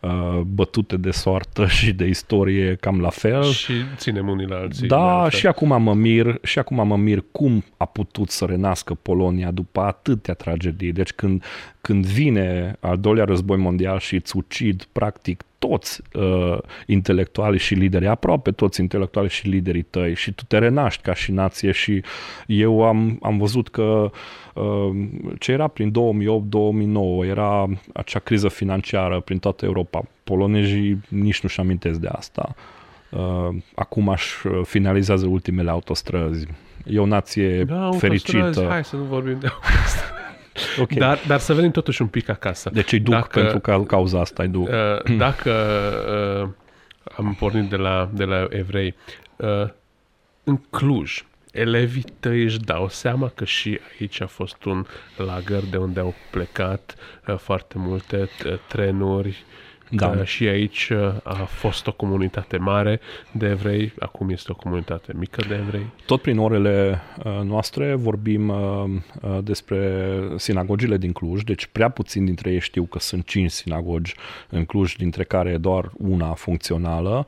uh, 0.00 0.40
bătute 0.40 0.96
de 0.96 1.10
soartă 1.10 1.66
și 1.66 1.92
de 1.92 2.06
istorie 2.06 2.76
cam 2.80 3.00
la 3.00 3.10
fel. 3.10 3.42
Și 3.42 3.72
ținem 3.96 4.28
unii 4.28 4.46
la 4.46 4.56
alții. 4.56 4.80
de 4.80 4.86
Da, 4.86 5.20
altfel. 5.20 5.38
și 5.38 5.46
acum 5.46 5.82
mă 5.82 5.94
mir, 5.94 6.38
și 6.42 6.58
acum 6.58 6.86
mă 6.86 6.96
mir 6.96 7.24
cum 7.32 7.64
a 7.76 7.84
putut 7.84 8.30
să 8.30 8.44
renască 8.44 8.94
Polonia 8.94 9.50
după 9.50 9.80
atâtea 9.80 10.34
tragedii. 10.34 10.92
Deci 10.92 11.12
când, 11.12 11.44
când 11.80 12.06
vine 12.06 12.76
al 12.80 12.98
doilea 12.98 13.24
război 13.24 13.56
mondial 13.56 13.98
și 13.98 14.14
îți 14.14 14.36
ucid 14.36 14.88
practic 14.92 15.42
toți 15.58 16.02
uh, 16.12 16.58
intelectuali 16.86 17.58
și 17.58 17.74
lideri, 17.74 18.06
aproape 18.06 18.50
toți 18.50 18.80
intelectuali 18.80 19.28
și 19.28 19.48
liderii 19.48 19.82
tăi 19.82 20.14
și 20.14 20.32
tu 20.32 20.44
te 20.44 20.58
renaști 20.58 21.02
ca 21.02 21.14
și 21.14 21.32
nație 21.32 21.72
și 21.72 22.02
eu 22.46 22.82
am, 22.82 23.18
am 23.22 23.38
văzut 23.38 23.68
că 23.68 23.82
uh, 23.82 24.10
ce 25.38 25.52
era 25.52 25.66
prin 25.68 25.92
2008-2009 27.22 27.26
era 27.26 27.66
acea 27.94 28.18
criză 28.18 28.48
financiară 28.48 29.20
prin 29.20 29.38
toată 29.38 29.64
Europa. 29.64 30.02
Polonezii 30.24 31.00
nici 31.08 31.40
nu-și 31.40 31.60
amintesc 31.60 31.98
de 31.98 32.08
asta. 32.12 32.54
Uh, 33.10 33.48
acum 33.74 34.08
aș 34.08 34.42
uh, 34.44 34.60
finalizează 34.64 35.26
ultimele 35.26 35.70
autostrăzi. 35.70 36.46
E 36.86 36.98
o 36.98 37.06
nație 37.06 37.64
Da, 37.64 37.90
fericită. 37.98 38.36
autostrăzi, 38.38 38.70
Hai 38.70 38.84
să 38.84 38.96
nu 38.96 39.02
vorbim 39.02 39.38
de 39.40 39.46
asta. 39.84 40.00
Ok. 40.80 40.92
Dar, 40.92 41.18
dar 41.26 41.38
să 41.38 41.54
venim 41.54 41.70
totuși 41.70 42.02
un 42.02 42.08
pic 42.08 42.28
acasă. 42.28 42.70
Deci 42.72 42.92
îi 42.92 42.98
duc 43.00 43.14
Dacă- 43.14 43.40
pentru 43.40 43.60
ca, 43.60 43.82
cauza 43.84 44.20
asta, 44.20 44.42
îi 44.42 44.48
duc. 44.48 44.68
Uh, 44.68 45.16
dacă 45.16 45.52
uh, 46.42 46.48
am 47.16 47.36
pornit 47.38 47.68
de 47.70 47.76
la, 47.76 48.10
de 48.12 48.24
la 48.24 48.46
evrei, 48.50 48.94
uh, 49.36 49.68
în 50.44 50.56
Cluj, 50.70 51.24
elevii 51.52 52.04
tăi 52.20 52.42
își 52.42 52.58
dau 52.58 52.88
seama 52.88 53.28
că 53.34 53.44
și 53.44 53.78
aici 54.00 54.20
a 54.20 54.26
fost 54.26 54.64
un 54.64 54.86
lagăr 55.16 55.62
de 55.70 55.76
unde 55.76 56.00
au 56.00 56.14
plecat 56.30 56.94
uh, 57.28 57.36
foarte 57.36 57.74
multe 57.78 58.28
uh, 58.46 58.54
trenuri, 58.68 59.44
Da. 59.90 60.10
că 60.10 60.24
și 60.24 60.46
aici 60.46 60.88
uh, 60.88 61.14
a 61.22 61.34
fost 61.34 61.86
o 61.86 61.92
comunitate 61.92 62.56
mare 62.56 63.00
de 63.32 63.48
evrei, 63.48 63.92
acum 63.98 64.30
este 64.30 64.52
o 64.52 64.54
comunitate 64.54 65.12
mică 65.16 65.42
de 65.48 65.54
evrei. 65.54 65.86
Tot 66.06 66.22
prin 66.22 66.38
orele 66.38 67.00
uh, 67.24 67.40
noastre 67.44 67.94
vorbim 67.94 68.48
uh, 68.48 68.84
uh, 69.22 69.38
despre 69.42 70.18
sinagogile 70.36 70.96
din 70.96 71.12
Cluj, 71.12 71.42
deci 71.42 71.66
prea 71.66 71.88
puțin 71.88 72.24
dintre 72.24 72.50
ei 72.52 72.60
știu 72.60 72.84
că 72.84 72.98
sunt 72.98 73.26
cinci 73.26 73.50
sinagogi 73.50 74.14
în 74.48 74.64
Cluj, 74.64 74.94
dintre 74.96 75.24
care 75.24 75.56
doar 75.56 75.90
una 75.96 76.32
funcțională. 76.34 77.26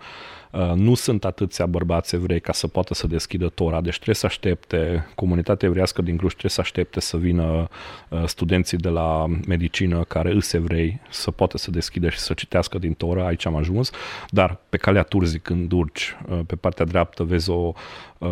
Uh, 0.55 0.73
Nu 0.75 0.95
sunt 0.95 1.25
atâția 1.25 1.67
bărbați 1.67 2.15
evrei 2.15 2.41
ca 2.41 2.53
să 2.53 2.67
poată 2.67 2.95
să 2.95 3.07
deschidă 3.07 3.49
Tora, 3.49 3.81
deci 3.81 3.95
trebuie 3.95 4.15
să 4.15 4.27
aștepte, 4.27 5.07
comunitatea 5.15 5.69
evreiască 5.69 6.03
din 6.03 6.17
Cluj 6.17 6.31
trebuie 6.31 6.51
să 6.51 6.61
aștepte 6.61 7.01
să 7.01 7.17
vină 7.17 7.69
uh, 8.09 8.23
studenții 8.27 8.79
de 8.79 8.89
la 8.89 9.27
medicină 9.47 10.05
care 10.09 10.33
îs 10.33 10.53
evrei 10.53 11.01
să 11.11 11.31
poată 11.31 11.59
să 11.59 11.71
deschidă 11.71 12.09
și 12.09 12.19
să 12.19 12.35
citească 12.35 12.79
din 12.79 12.95
Tora, 12.95 13.27
aici 13.27 13.47
am 13.47 13.57
ajuns, 13.57 13.91
dar 14.29 14.59
pe 14.69 14.77
calea 14.77 15.03
Turzii 15.03 15.39
când 15.39 15.73
urci, 15.73 16.17
uh, 16.29 16.41
pe 16.47 16.57
partea 16.57 16.85
dreaptă 16.85 17.23
vezi 17.23 17.51
o, 17.51 17.73
uh, 18.19 18.29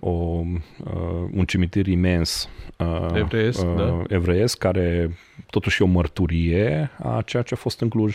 o, 0.00 0.10
uh, 0.10 0.44
un 1.32 1.44
cimitir 1.46 1.86
imens 1.86 2.48
uh, 2.76 3.08
Evreiesc, 3.14 3.64
da. 3.64 4.02
evreiesc, 4.08 4.58
care 4.58 5.16
totuși 5.50 5.82
e 5.82 5.84
o 5.84 5.88
mărturie 5.88 6.90
a 7.02 7.22
ceea 7.26 7.42
ce 7.42 7.54
a 7.54 7.56
fost 7.56 7.80
în 7.80 7.88
Cluj. 7.88 8.14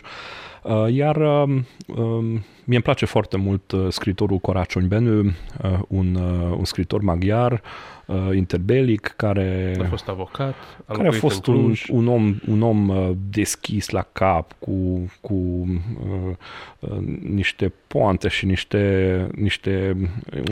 Uh, 0.64 0.94
Iar 0.94 1.16
uh, 1.16 1.62
um, 1.88 2.26
mie 2.64 2.76
îmi 2.76 2.82
place 2.82 3.06
foarte 3.06 3.38
mult 3.38 3.72
uh, 3.72 3.88
scritorul 3.90 4.38
Coracion 4.38 4.88
Benu, 4.88 5.20
uh, 5.20 5.80
un, 5.88 6.16
uh, 6.16 6.56
un 6.58 6.66
scritor 6.66 7.02
maghiar, 7.02 7.62
uh, 8.10 8.36
interbelic, 8.36 9.14
care 9.16 9.78
A 9.82 9.84
fost 9.84 10.08
avocat, 10.08 10.56
a 10.86 10.94
care 10.94 11.02
a 11.02 11.04
locuit 11.04 11.22
fost 11.22 11.48
în 11.48 11.54
un, 11.54 11.64
Cluj. 11.64 11.86
un 11.90 12.08
om, 12.08 12.36
un 12.48 12.62
om 12.62 12.90
uh, 12.90 13.10
deschis 13.30 13.90
la 13.90 14.08
cap, 14.12 14.56
cu, 14.60 15.12
cu 15.22 15.34
uh, 15.34 16.36
uh, 16.80 16.98
niște 17.22 17.74
poante 17.88 18.28
și 18.28 18.46
niște, 18.46 19.28
niște 19.36 19.98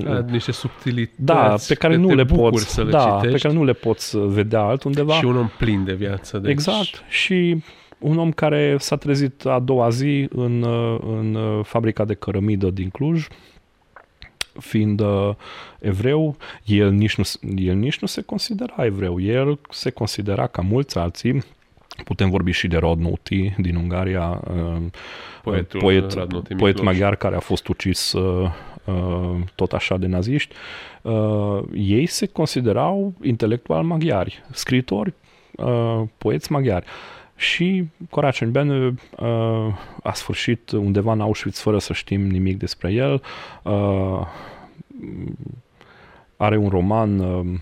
A, 0.08 0.26
niște 0.30 0.52
subtilități 0.52 1.24
da, 1.24 1.56
pe 1.67 1.74
care 1.74 1.93
că 1.93 2.00
nu 2.00 2.08
te 2.08 2.13
le 2.13 2.24
bucuri 2.24 2.52
poți, 2.52 2.74
să 2.74 2.84
le 2.84 2.89
da, 2.89 3.04
pe 3.06 3.26
citești. 3.26 3.48
care 3.48 3.58
nu 3.60 3.63
le 3.63 3.74
poți 3.74 4.17
vedea 4.17 4.62
altundeva. 4.62 5.13
Și 5.13 5.26
un 5.26 5.38
om 5.38 5.50
plin 5.58 5.84
de 5.84 5.93
viață. 5.93 6.38
Deci, 6.38 6.52
Exact. 6.52 7.04
Și 7.10 7.63
un 7.98 8.17
om 8.17 8.32
care 8.32 8.76
s-a 8.80 8.96
trezit 8.96 9.46
a 9.46 9.60
doua 9.60 9.89
zi 9.89 10.28
în, 10.30 10.62
uh, 10.62 11.00
în 11.20 11.36
uh, 11.36 11.65
fabrica 11.65 12.06
de 12.06 12.13
cărămidă 12.13 12.70
din 12.70 12.89
Cluj, 12.89 13.28
fiind 14.60 15.00
uh, 15.00 15.30
evreu, 15.80 16.36
el 16.65 16.91
nici, 16.91 17.15
nu, 17.15 17.24
s- 17.24 17.39
el 17.56 17.76
nici 17.76 18.00
nu 18.00 18.08
se 18.08 18.22
considera 18.22 18.86
evreu, 18.86 19.20
el 19.22 19.60
se 19.70 19.89
considera 19.89 20.48
ca 20.48 20.62
mulți 20.62 20.98
alții, 20.98 21.43
putem 22.04 22.30
vorbi 22.30 22.52
și 22.52 22.67
de 22.67 22.78
Rodnuti 22.78 23.54
din 23.58 23.76
Ungaria, 23.76 24.41
uh, 24.52 24.82
Poetul 25.43 25.80
poet, 25.80 26.12
Radnoti 26.13 26.56
poet 26.56 26.74
Miklós. 26.76 26.86
maghiar 26.86 27.15
care 27.15 27.36
a 27.36 27.39
fost 27.39 27.67
ucis 27.67 28.13
uh, 28.13 28.50
uh, 28.86 29.36
tot 29.56 29.74
așa 29.74 29.98
de 29.98 30.08
naziști, 30.08 30.56
uh, 31.02 31.60
ei 31.74 32.06
se 32.06 32.26
considerau 32.26 33.13
intelectual 33.24 33.84
maghiari, 33.84 34.43
scritori, 34.52 35.13
uh, 35.58 36.02
poeți 36.17 36.52
maghiari. 36.52 36.86
Și 37.38 37.88
Coracen 38.10 38.52
Bene 38.52 38.93
uh, 39.19 39.28
a 40.04 40.13
sfârșit 40.13 40.71
undeva 40.71 41.12
în 41.12 41.21
Auschwitz 41.21 41.60
fără 41.60 41.80
să 41.80 41.93
știm 41.93 42.28
nimic 42.28 42.58
despre 42.58 42.91
el. 42.91 43.21
Uh, 43.63 44.28
are 46.38 46.58
un 46.58 46.69
roman, 46.69 47.19
uh, 47.19 47.45
uh, 47.45 47.60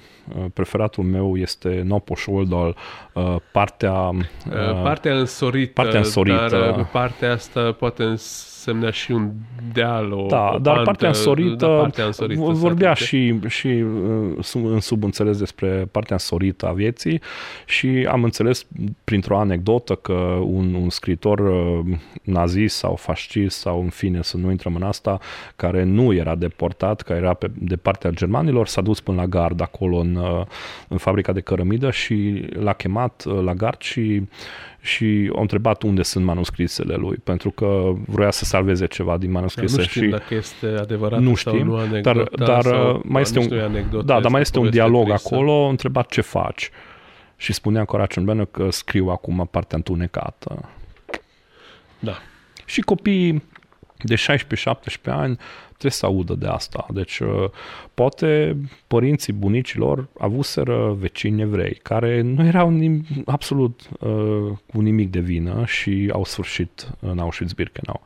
preferatul 0.53 1.03
meu 1.03 1.37
este 1.37 1.81
Nopoș 1.85 2.25
Oldal, 2.27 2.75
uh, 3.13 3.35
partea... 3.51 3.93
Uh, 3.93 4.81
Partea 4.83 5.13
însorită, 5.17 5.71
partea 5.81 5.99
însorită. 5.99 6.47
dar 6.49 6.77
uh, 6.79 6.85
partea 6.91 7.31
asta 7.31 7.71
poate 7.71 8.03
însemna 8.03 8.91
și 8.91 9.11
un 9.11 9.31
deal, 9.73 10.11
o, 10.11 10.25
Da, 10.29 10.51
o 10.53 10.57
dar 10.57 10.73
pantă, 10.73 10.83
partea 10.83 11.07
însorită, 11.07 11.65
da, 11.65 11.75
partea 11.75 12.05
însorită 12.05 12.41
vor- 12.41 12.53
se 12.53 12.59
vorbea 12.59 12.89
aplică. 12.89 13.05
și, 13.07 13.39
și 13.47 13.67
uh, 13.67 14.43
sub- 14.43 14.65
în 14.65 14.79
subînțeles 14.79 15.37
despre 15.37 15.87
partea 15.91 16.15
însorită 16.15 16.67
a 16.67 16.71
vieții 16.71 17.21
și 17.65 18.07
am 18.11 18.23
înțeles 18.23 18.65
printr-o 19.03 19.37
anecdotă 19.39 19.95
că 19.95 20.13
un, 20.41 20.73
un 20.73 20.89
scritor 20.89 21.39
uh, 21.39 21.95
nazist 22.23 22.75
sau 22.77 22.95
fascist 22.95 23.57
sau 23.59 23.81
în 23.81 23.89
fine 23.89 24.21
să 24.21 24.37
nu 24.37 24.51
intrăm 24.51 24.75
în 24.75 24.83
asta, 24.83 25.19
care 25.55 25.83
nu 25.83 26.13
era 26.13 26.35
deportat, 26.35 27.01
care 27.01 27.19
era 27.19 27.33
pe, 27.33 27.51
de 27.53 27.75
partea 27.75 28.09
germanilor, 28.09 28.67
s-a 28.67 28.81
dus 28.81 29.01
până 29.01 29.17
la 29.21 29.25
gard 29.27 29.61
acolo 29.61 29.97
în, 29.97 30.14
uh, 30.15 30.45
în 30.87 30.97
fabrica 30.97 31.31
de 31.31 31.41
cărămidă 31.41 31.91
și 31.91 32.45
l-a 32.53 32.73
chemat 32.73 33.23
uh, 33.27 33.41
la 33.43 33.53
gard 33.53 33.81
și 33.81 34.23
și 34.81 35.31
au 35.35 35.41
întrebat 35.41 35.83
unde 35.83 36.01
sunt 36.01 36.25
manuscrisele 36.25 36.95
lui, 36.95 37.17
pentru 37.17 37.51
că 37.51 37.93
vrea 38.05 38.31
să 38.31 38.45
salveze 38.45 38.87
ceva 38.87 39.17
din 39.17 39.31
Dar 39.31 39.35
manuscrise 39.35 39.77
nu 39.77 39.83
știm 39.83 40.03
și 40.03 40.09
dacă 40.09 40.33
este 40.33 40.67
adevărat 40.67 41.19
nu 41.19 41.35
sau 41.35 41.53
știm, 41.53 41.67
nu 41.67 41.75
dar, 41.75 42.15
anecdota 42.15 42.45
dar 42.45 42.63
sau, 42.63 42.95
uh, 42.95 43.01
mai 43.03 43.21
este 43.21 43.39
nici 43.39 43.47
un, 43.49 43.55
nu 43.55 43.61
e 43.61 43.65
anecdotă, 43.65 44.05
da, 44.05 44.19
dar 44.19 44.31
mai 44.31 44.41
este 44.41 44.57
un 44.57 44.63
poveste 44.63 44.85
dialog 44.85 45.07
tristă. 45.07 45.35
acolo, 45.35 45.65
a 45.65 45.69
întrebat 45.69 46.09
ce 46.09 46.21
faci. 46.21 46.69
Și 47.37 47.53
spunea 47.53 47.85
Coracin 47.85 48.25
Benă 48.25 48.45
că 48.45 48.69
scriu 48.69 49.07
acum 49.07 49.47
partea 49.51 49.77
întunecată. 49.77 50.69
Da. 51.99 52.17
Și 52.65 52.81
copiii 52.81 53.43
de 53.97 54.15
16-17 54.15 54.17
ani 55.03 55.37
trebuie 55.77 55.91
să 55.91 56.05
audă 56.05 56.33
de 56.33 56.47
asta. 56.47 56.85
Deci, 56.93 57.19
uh, 57.19 57.49
poate 57.93 58.57
părinții 58.87 59.33
bunicilor 59.33 60.07
avuseră 60.19 60.95
vecini 60.99 61.41
evrei 61.41 61.73
care 61.73 62.21
nu 62.21 62.45
erau 62.45 62.77
nim- 62.79 63.23
absolut 63.25 63.89
uh, 63.99 64.51
cu 64.73 64.81
nimic 64.81 65.11
de 65.11 65.19
vină 65.19 65.65
și 65.65 66.09
au 66.13 66.23
sfârșit 66.23 66.89
în 66.99 67.19
Auschwitz-Birkenau. 67.19 68.01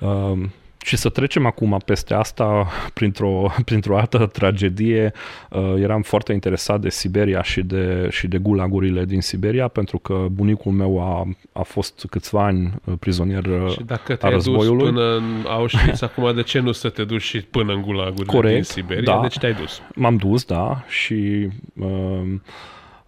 Uh, 0.00 0.48
și 0.84 0.96
să 0.96 1.08
trecem 1.08 1.46
acum 1.46 1.80
peste 1.84 2.14
asta 2.14 2.66
printr-o, 2.94 3.46
printr-o 3.64 3.98
altă 3.98 4.26
tragedie. 4.26 5.12
Uh, 5.50 5.74
eram 5.76 6.02
foarte 6.02 6.32
interesat 6.32 6.80
de 6.80 6.90
Siberia 6.90 7.42
și 7.42 7.62
de, 7.62 8.08
și 8.10 8.26
de 8.26 8.38
gulagurile 8.38 9.04
din 9.04 9.20
Siberia, 9.20 9.68
pentru 9.68 9.98
că 9.98 10.26
bunicul 10.30 10.72
meu 10.72 11.00
a, 11.00 11.28
a 11.52 11.62
fost 11.62 12.06
câțiva 12.10 12.44
ani 12.44 12.74
uh, 12.84 12.94
prizonier 13.00 13.44
uh, 13.44 13.70
Și 13.70 13.82
dacă 13.82 14.12
a 14.12 14.16
te-ai 14.16 14.32
dus 14.32 14.44
războiului. 14.44 14.84
până 14.84 15.16
în 15.16 15.44
Auschwitz, 15.48 16.02
acum 16.08 16.34
de 16.34 16.42
ce 16.42 16.58
nu 16.58 16.72
să 16.72 16.88
te 16.88 17.04
duci 17.04 17.22
și 17.22 17.38
până 17.40 17.72
în 17.72 17.82
gulagurile 17.82 18.32
Corect, 18.32 18.54
din 18.54 18.62
Siberia? 18.62 19.14
da. 19.14 19.20
Deci 19.20 19.38
te-ai 19.38 19.54
dus. 19.54 19.82
M-am 19.94 20.16
dus, 20.16 20.44
da, 20.44 20.84
și 20.88 21.48
uh, 21.74 22.22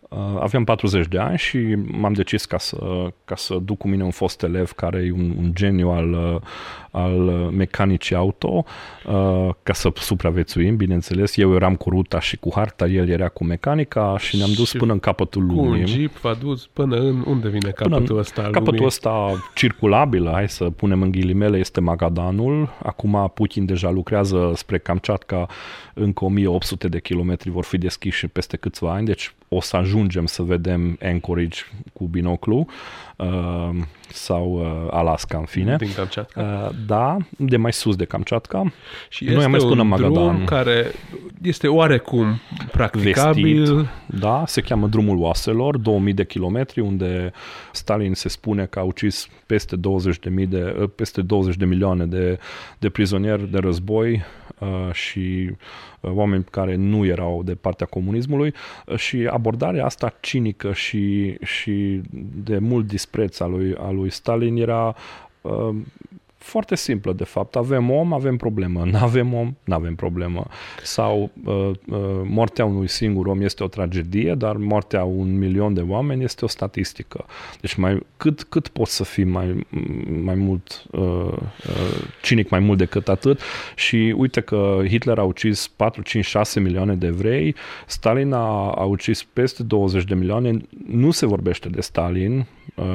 uh, 0.09 0.39
aveam 0.41 0.65
40 0.65 1.07
de 1.07 1.19
ani 1.19 1.39
și 1.39 1.59
m-am 1.87 2.13
decis 2.13 2.45
ca 2.45 2.59
să, 2.59 2.79
ca 3.25 3.37
să 3.37 3.59
duc 3.63 3.79
cu 3.79 3.89
mine 3.89 4.03
un 4.03 4.11
fost 4.11 4.43
elev 4.43 4.73
care 4.73 4.99
e 4.99 5.13
un, 5.13 5.35
un 5.39 5.51
geniu 5.55 5.89
al, 5.89 6.13
uh, 6.13 6.41
al 6.97 7.19
mecanicii 7.57 8.17
auto, 8.17 8.65
uh, 9.07 9.49
ca 9.63 9.73
să 9.73 9.91
supraviețuim, 9.95 10.77
bineînțeles. 10.77 11.37
Eu 11.37 11.55
eram 11.55 11.75
cu 11.75 11.91
ruta 11.91 12.21
și 12.21 12.37
cu 12.37 12.51
harta, 12.55 12.87
el 12.87 13.09
era 13.09 13.29
cu 13.29 13.45
mecanica 13.45 14.17
și 14.19 14.37
ne-am 14.37 14.53
dus 14.57 14.69
Și 14.69 14.77
până 14.77 14.93
în 14.93 14.99
capătul 14.99 15.47
Cu 15.47 15.59
un 15.59 15.69
lumii. 15.69 15.87
jeep 15.87 16.13
v-a 16.13 16.35
dus 16.35 16.67
până 16.67 16.97
în... 16.97 17.25
Unde 17.27 17.49
vine 17.49 17.71
Până 17.71 17.89
capătul 17.89 18.15
în 18.15 18.21
ăsta 18.21 18.43
al 18.43 18.51
Capătul 18.51 18.73
lumii? 18.73 18.87
ăsta 18.87 19.43
circulabil, 19.55 20.31
hai 20.33 20.49
să 20.49 20.65
punem 20.65 21.03
în 21.03 21.11
ghilimele, 21.11 21.59
este 21.59 21.81
Magadanul. 21.81 22.69
Acum 22.83 23.31
Putin 23.35 23.65
deja 23.65 23.91
lucrează 23.91 24.53
spre 24.55 24.79
Kamchatka, 24.79 25.47
încă 25.95 26.25
1800 26.25 26.89
de 26.89 27.01
kilometri 27.01 27.51
vor 27.51 27.65
fi 27.65 27.79
deschiși 27.79 28.29
peste 28.29 28.57
câțiva 28.57 28.93
ani, 28.93 29.07
deci 29.07 29.35
o 29.49 29.61
să 29.61 29.77
ajung 29.77 29.95
ajungem 29.97 30.27
să 30.27 30.43
vedem 30.43 30.99
Anchorage 31.03 31.61
cu 31.93 32.05
binoclu 32.05 32.67
uh, 33.17 33.69
sau 34.09 34.53
uh, 34.53 34.89
Alaska, 34.91 35.39
în 35.39 35.45
fine. 35.45 35.77
Din 35.77 35.93
Kamchatka. 35.95 36.41
Uh, 36.41 36.77
da, 36.87 37.17
de 37.39 37.57
mai 37.57 37.73
sus 37.73 37.97
de 37.97 38.05
Kamchatka. 38.05 38.73
Și 39.09 39.25
Noi 39.25 39.33
este 39.33 39.45
am 39.45 39.51
mers 39.51 39.63
până 39.63 39.75
un 39.75 39.81
în 39.81 39.89
Magadan. 39.89 40.13
drum 40.13 40.45
care 40.45 40.93
este 41.43 41.69
oarecum 41.69 42.41
practicabil. 42.71 43.59
Vestit. 43.59 43.89
Da, 44.21 44.43
se 44.47 44.61
cheamă 44.61 44.87
Drumul 44.87 45.19
Oaselor, 45.19 45.77
2000 45.77 46.13
de 46.13 46.25
kilometri, 46.25 46.81
unde 46.81 47.33
Stalin 47.73 48.15
se 48.15 48.29
spune 48.29 48.67
că 48.67 48.79
a 48.79 48.83
ucis 48.83 49.29
peste 49.47 49.77
20 49.77 50.19
de, 50.19 50.29
mii 50.29 50.47
de, 50.47 50.77
uh, 50.81 50.89
peste 50.95 51.23
20 51.23 51.57
de 51.57 51.65
milioane 51.65 52.07
de, 52.07 52.39
de 52.79 52.89
prizonieri 52.89 53.51
de 53.51 53.59
război 53.59 54.25
uh, 54.59 54.93
și 54.93 55.51
uh, 55.51 55.57
oameni 56.15 56.45
care 56.51 56.75
nu 56.75 57.07
erau 57.07 57.43
de 57.43 57.55
partea 57.55 57.87
comunismului 57.87 58.55
uh, 58.87 58.97
și 58.97 59.29
abordarea 59.31 59.85
asta 59.85 60.15
cinică 60.21 60.73
și, 60.73 61.37
și 61.43 62.01
de 62.45 62.59
mult 62.59 62.87
dispreț 62.87 63.41
al 63.41 63.51
lui, 63.51 63.75
al 63.79 63.95
lui 63.95 64.11
Stalin 64.11 64.57
era 64.57 64.97
uh, 65.41 65.77
foarte 66.47 66.77
simplă, 66.77 67.13
de 67.13 67.25
fapt. 67.25 67.57
Avem 67.57 67.91
om, 67.91 68.13
avem 68.13 68.37
problemă. 68.37 68.85
Nu 68.97 68.99
avem 69.03 69.35
om, 69.35 69.57
nu 69.65 69.75
avem 69.75 69.95
problemă. 69.95 70.47
Sau 70.83 71.31
uh, 71.45 71.55
uh, 71.55 71.99
moartea 72.25 72.65
unui 72.65 72.89
singur 72.89 73.27
om 73.27 73.41
este 73.41 73.63
o 73.65 73.67
tragedie, 73.67 74.35
dar 74.35 74.57
moartea 74.57 75.05
un 75.05 75.39
milion 75.39 75.75
de 75.75 75.81
oameni 75.81 76.25
este 76.25 76.45
o 76.45 76.49
statistică. 76.49 77.25
Deci 77.61 77.75
mai, 77.75 78.07
cât, 78.17 78.43
cât 78.43 78.69
poți 78.69 78.95
să 78.95 79.05
fii 79.05 79.25
mai, 79.25 79.67
mai 80.23 80.35
mult 80.35 80.85
uh, 80.91 81.03
uh, 81.03 82.03
cinic 82.23 82.49
mai 82.49 82.61
mult 82.61 82.79
decât 82.79 83.09
atât 83.09 83.41
și 83.75 84.15
uite 84.17 84.41
că 84.41 84.81
Hitler 84.87 85.19
a 85.19 85.23
ucis 85.23 85.69
4, 85.69 86.03
5, 86.03 86.25
6 86.25 86.61
milioane 86.61 86.95
de 86.95 87.07
evrei, 87.07 87.55
Stalin 87.87 88.33
a, 88.33 88.71
a 88.71 88.85
ucis 88.85 89.23
peste 89.23 89.63
20 89.63 90.05
de 90.05 90.15
milioane, 90.15 90.57
nu 90.87 91.11
se 91.11 91.27
vorbește 91.27 91.69
de 91.69 91.81
Stalin, 91.81 92.39
uh, 92.39 92.45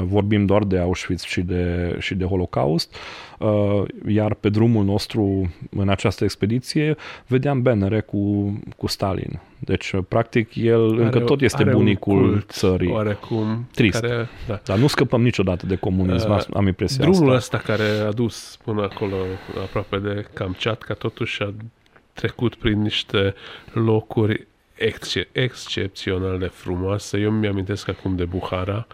vorbim 0.04 0.46
doar 0.46 0.64
de 0.64 0.78
Auschwitz 0.80 1.24
și 1.24 1.42
de, 1.42 1.96
și 2.00 2.16
de 2.16 2.26
Holocaust, 2.26 2.96
uh, 3.40 3.84
iar 4.08 4.34
pe 4.34 4.50
drumul 4.50 4.84
nostru 4.86 5.54
în 5.70 5.90
această 5.90 6.24
expediție 6.24 6.96
vedeam 7.28 7.62
bannere 7.62 8.00
cu, 8.02 8.54
cu 8.78 8.88
Stalin. 8.88 9.40
Deci, 9.60 9.92
uh, 9.92 10.04
practic, 10.08 10.56
el 10.56 10.92
Are 10.94 11.04
încă 11.04 11.18
o- 11.18 11.22
tot 11.26 11.42
este 11.42 11.62
are 11.62 11.72
un 11.72 11.78
bunicul 11.78 12.30
cult 12.30 12.52
țării. 12.52 12.92
Oarecum. 12.92 13.68
Trist. 13.74 14.00
Care, 14.02 14.28
da. 14.48 14.60
Dar 14.66 14.78
nu 14.78 14.88
scăpăm 14.88 15.22
niciodată 15.22 15.66
de 15.66 15.76
comunism, 15.76 16.30
Uh, 16.32 16.42
am 16.54 16.68
impresia 16.68 17.04
Drumul 17.06 17.34
asta. 17.36 17.58
ăsta 17.58 17.74
care 17.74 17.90
a 18.08 18.12
dus 18.12 18.58
până 18.64 18.82
acolo, 18.82 19.16
aproape 19.64 19.98
de 19.98 20.26
Kamchatka, 20.34 20.94
totuși 20.94 21.42
a 21.44 21.54
trecut 22.14 22.56
prin 22.56 22.82
niște 22.82 23.34
locuri 23.74 24.48
exce- 24.76 25.28
excepțional 25.32 26.40
de 26.40 26.46
frumoase. 26.46 27.18
Eu 27.20 27.32
mi 27.32 27.48
amintesc 27.48 27.90
acum 27.90 28.16
de 28.16 28.26
Buhara, 28.26 28.88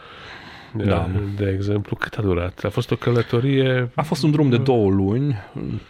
Da. 0.86 1.09
de 1.36 1.53
exemplu. 1.55 1.95
Cât 1.95 2.13
a 2.13 2.21
durat? 2.21 2.63
A 2.63 2.69
fost 2.69 2.91
o 2.91 2.95
călătorie... 2.95 3.89
A 3.95 4.01
fost 4.01 4.23
un 4.23 4.32
drum 4.32 4.49
de 4.49 4.57
două 4.57 4.89
luni. 4.89 5.36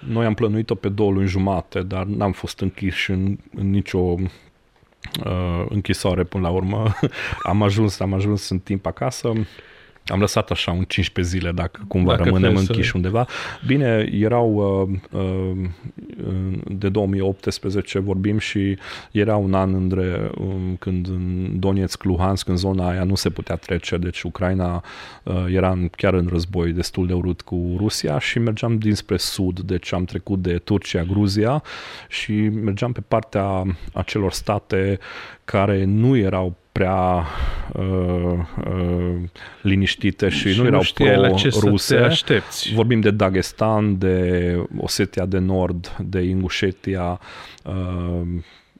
Noi 0.08 0.26
am 0.26 0.34
plănuit-o 0.34 0.76
pe 0.76 0.90
două 0.90 1.12
luni 1.12 1.28
jumate, 1.28 1.82
dar 1.82 2.04
n-am 2.04 2.32
fost 2.32 2.60
închiși 2.60 3.12
în, 3.12 3.38
în 3.56 3.70
nicio 3.70 3.98
uh, 3.98 5.66
închisoare 5.70 6.24
până 6.24 6.48
la 6.48 6.54
urmă. 6.54 6.94
am 7.44 7.62
ajuns, 7.62 8.00
am 8.00 8.14
ajuns 8.14 8.50
în 8.50 8.60
timp 8.60 8.86
acasă. 8.86 9.34
Am 10.08 10.20
lăsat 10.20 10.52
așa 10.52 10.72
un 10.72 10.84
15 10.84 11.36
zile 11.36 11.52
dacă 11.52 11.82
cumva 11.88 12.10
Dacă 12.10 12.24
dacă 12.24 12.36
rămânem 12.36 12.50
trebuie 12.50 12.66
să- 12.66 12.72
închiși 12.72 12.96
undeva. 12.96 13.28
Bine, 13.66 14.10
erau 14.12 14.54
uh, 15.12 15.22
uh, 15.22 15.68
de 16.68 16.90
2018 16.90 18.00
vorbim 18.00 18.38
și 18.38 18.78
era 19.12 19.36
un 19.36 19.54
an 19.54 19.74
între 19.74 20.32
um, 20.38 20.76
când 20.80 21.08
în 21.08 21.48
Donetsk, 21.60 22.04
Luhansk, 22.04 22.48
în 22.48 22.58
zona 22.58 22.90
aia 22.90 23.04
nu 23.04 23.16
se 23.16 23.30
putea 23.30 23.56
trece, 23.56 23.98
deci 23.98 24.22
Ucraina 24.22 24.84
uh, 25.24 25.46
era 25.50 25.72
în, 25.72 25.90
chiar 25.96 26.14
în 26.14 26.28
război 26.32 26.72
destul 26.72 27.08
de 27.08 27.14
urât 27.14 27.42
cu 27.42 27.76
Rusia 27.78 28.20
și 28.20 28.40
mergeam 28.40 28.78
dinspre 28.78 29.18
sud, 29.18 29.60
deci 29.60 29.94
am 29.94 30.06
trecut 30.06 30.42
de 30.42 30.58
Turcia, 30.58 31.04
Gruzia 31.04 31.64
și 32.08 32.32
mergeam 32.50 32.92
pe 32.92 33.02
partea 33.08 33.78
acelor 33.94 34.32
state 34.32 35.00
care 35.46 35.84
nu 35.84 36.18
erau 36.18 36.56
prea 36.78 37.26
uh, 37.74 38.40
uh, 38.66 39.16
liniștite 39.62 40.30
și, 40.30 40.52
Și 40.54 40.60
nu 40.60 40.66
erau 40.66 40.82
știai 40.82 41.18
la 41.18 41.30
ce 41.30 41.50
să 41.50 41.56
te 41.56 41.60
pro-ruse. 41.60 41.96
aștepți. 41.96 42.74
Vorbim 42.74 43.00
de 43.00 43.12
Dagestan, 43.12 43.98
de 43.98 44.56
Osetia 44.78 45.26
de 45.26 45.38
Nord, 45.38 45.96
de 46.00 46.22
Ingușetia. 46.22 47.20
Uh, 47.64 48.22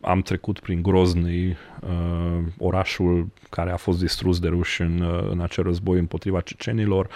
am 0.02 0.22
trecut 0.22 0.60
prin 0.60 0.82
Grozny, 0.82 1.58
uh, 1.82 2.38
orașul 2.58 3.28
care 3.50 3.72
a 3.72 3.76
fost 3.76 4.00
distrus 4.00 4.40
de 4.40 4.48
ruși 4.48 4.82
în, 4.82 5.02
uh, 5.02 5.28
în 5.32 5.40
acel 5.42 5.64
război 5.64 6.00
împotriva 6.00 6.40
cecenilor. 6.42 7.08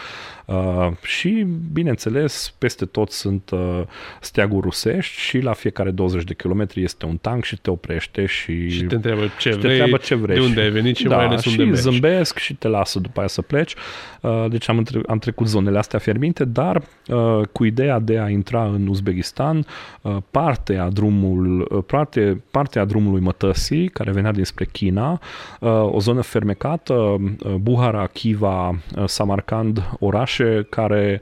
Uh, 0.45 0.87
și, 1.01 1.45
bineînțeles, 1.71 2.53
peste 2.57 2.85
tot 2.85 3.11
sunt 3.11 3.49
uh, 3.51 3.81
steaguri 4.21 4.61
rusești 4.61 5.19
și 5.19 5.39
la 5.39 5.53
fiecare 5.53 5.91
20 5.91 6.23
de 6.23 6.33
kilometri 6.33 6.83
este 6.83 7.05
un 7.05 7.17
tank 7.17 7.43
și 7.43 7.57
te 7.57 7.69
oprește 7.69 8.25
și, 8.25 8.69
Și 8.69 8.83
te 8.83 8.95
întreabă 8.95 9.21
ce 9.39 9.49
și 9.49 9.55
te 9.55 9.61
vrei, 9.61 9.71
întreabă 9.77 9.97
ce 10.03 10.15
vrei. 10.15 10.35
de 10.35 10.41
unde 10.41 10.53
și- 10.53 10.59
ai 10.59 10.69
venit 10.69 10.95
și 10.95 11.03
da, 11.07 11.15
mai 11.15 11.25
ales 11.25 11.41
și 11.41 11.47
unde 11.49 11.63
mergi. 11.63 11.79
zâmbesc 11.81 12.37
și 12.37 12.53
te 12.55 12.67
lasă 12.67 12.99
după 12.99 13.19
aia 13.19 13.27
să 13.27 13.41
pleci. 13.41 13.73
Uh, 14.21 14.45
Deci 14.49 14.69
am, 14.69 14.77
între, 14.77 15.01
am 15.07 15.17
trecut 15.19 15.47
zonele 15.47 15.77
astea 15.77 15.99
fierbinte, 15.99 16.45
dar 16.45 16.81
uh, 17.07 17.41
cu 17.51 17.63
ideea 17.63 17.99
de 17.99 18.19
a 18.19 18.29
intra 18.29 18.65
în 18.65 18.87
Uzbekistan, 18.87 19.65
uh, 20.01 20.17
partea, 20.31 20.89
drumul, 20.89 21.67
uh, 21.71 21.83
parte, 21.87 22.43
partea 22.51 22.85
drumului 22.85 23.21
Mătăsii, 23.21 23.87
care 23.89 24.11
venea 24.11 24.31
dinspre 24.55 24.65
China, 24.71 25.19
uh, 25.59 25.69
o 25.93 25.99
zonă 25.99 26.21
fermecată, 26.21 26.93
uh, 26.93 27.53
Buhara, 27.53 28.07
Khiva, 28.07 28.69
uh, 28.69 29.03
Samarkand, 29.05 29.83
orașe 29.99 30.67
care 30.69 31.21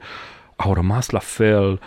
au 0.56 0.74
rămas 0.74 1.10
la 1.10 1.18
fel 1.18 1.80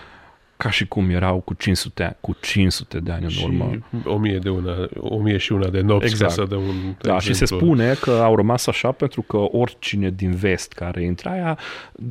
ca 0.58 0.70
și 0.70 0.88
cum 0.88 1.10
erau 1.10 1.40
cu 1.40 1.54
500, 1.54 2.18
cu 2.22 2.36
500 2.42 3.00
de 3.00 3.12
ani 3.12 3.24
în 3.24 3.30
Și 3.30 3.44
urmă. 3.46 3.70
o 4.06 4.18
mie 4.18 4.38
de 4.38 4.50
una, 4.50 4.88
o 5.00 5.18
mie 5.18 5.38
și 5.38 5.52
una 5.52 5.68
de 5.68 5.82
nopți 5.82 6.06
Exact. 6.06 6.36
ca 6.36 6.42
să 6.42 6.48
dă 6.50 6.56
un 6.56 6.96
Da, 7.02 7.20
și 7.20 7.34
se 7.34 7.42
exemplu. 7.44 7.66
spune 7.66 7.94
că 8.02 8.12
au 8.12 8.36
rămas 8.36 8.68
așa 8.68 8.92
pentru 8.92 9.22
că 9.22 9.38
oricine 9.38 10.10
din 10.10 10.32
vest 10.32 10.74
care 10.74 11.04
intra 11.04 11.32
aia, 11.32 11.58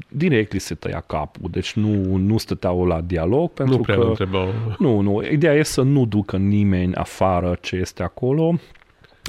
direct 0.08 0.52
li 0.52 0.58
se 0.58 0.74
tăia 0.74 1.04
capul. 1.06 1.50
Deci 1.50 1.72
nu, 1.72 2.16
nu 2.16 2.38
stăteau 2.38 2.84
la 2.86 3.00
dialog 3.00 3.50
pentru 3.50 3.76
Nu 3.76 3.82
prea 3.82 3.94
că... 3.96 4.00
că... 4.02 4.08
întrebau. 4.08 4.48
Nu, 4.78 5.00
nu. 5.00 5.22
Ideea 5.30 5.54
e 5.54 5.62
să 5.62 5.82
nu 5.82 6.06
ducă 6.06 6.36
nimeni 6.36 6.94
afară 6.94 7.58
ce 7.60 7.76
este 7.76 8.02
acolo. 8.02 8.54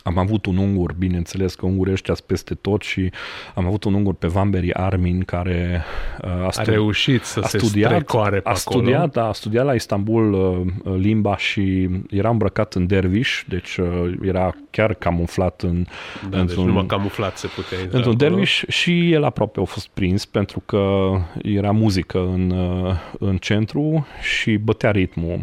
Am 0.04 0.18
avut 0.18 0.46
un 0.46 0.58
ungur, 0.58 0.94
bineînțeles 0.98 1.56
că 1.56 1.66
ungurii 1.66 1.94
ăștia 1.94 2.14
sunt 2.14 2.28
peste 2.28 2.54
tot 2.54 2.82
și 2.82 3.12
am 3.56 3.66
avut 3.66 3.84
un 3.84 3.94
ungur 3.94 4.14
pe 4.14 4.28
Vamberi 4.28 4.74
Armin 4.74 5.22
care 5.24 5.84
uh, 6.24 6.30
a, 6.30 6.46
A 6.46 6.52
stu- 6.52 6.70
reușit 6.70 7.24
să 7.24 7.40
a 7.44 7.48
se 7.48 7.58
studiat, 7.58 7.92
strecoare 7.92 8.40
pe 8.40 8.50
a 8.50 8.54
acolo. 8.66 8.80
studiat, 8.82 9.12
da, 9.12 9.28
a 9.28 9.32
studiat 9.34 9.66
la 9.66 9.74
Istanbul 9.74 10.34
uh, 10.34 10.94
limba 10.98 11.38
și 11.38 11.90
era 12.10 12.30
îmbrăcat 12.30 12.74
în 12.74 12.88
derviș, 12.88 13.44
deci 13.48 13.78
uh, 13.78 14.14
era 14.22 14.56
chiar 14.72 14.94
camuflat 14.94 15.62
în, 15.62 15.86
Da, 16.22 16.30
deci 16.30 16.40
într-un, 16.40 16.66
numai 16.66 16.86
camuflat 16.86 17.38
se 17.38 17.48
putea 17.48 17.80
intra 17.80 17.98
într-un 17.98 18.14
acolo. 18.16 18.30
derviș 18.30 18.64
și 18.68 19.12
el 19.12 19.24
aproape 19.24 19.60
a 19.60 19.64
fost 19.64 19.88
prins 19.88 20.26
pentru 20.26 20.62
că 20.66 21.12
era 21.44 21.72
muzică 21.72 22.20
în, 22.20 22.50
uh, 22.50 22.94
în 23.20 23.38
centru 23.38 24.08
și 24.22 24.56
bătea 24.58 24.92
ritmul. 24.92 25.40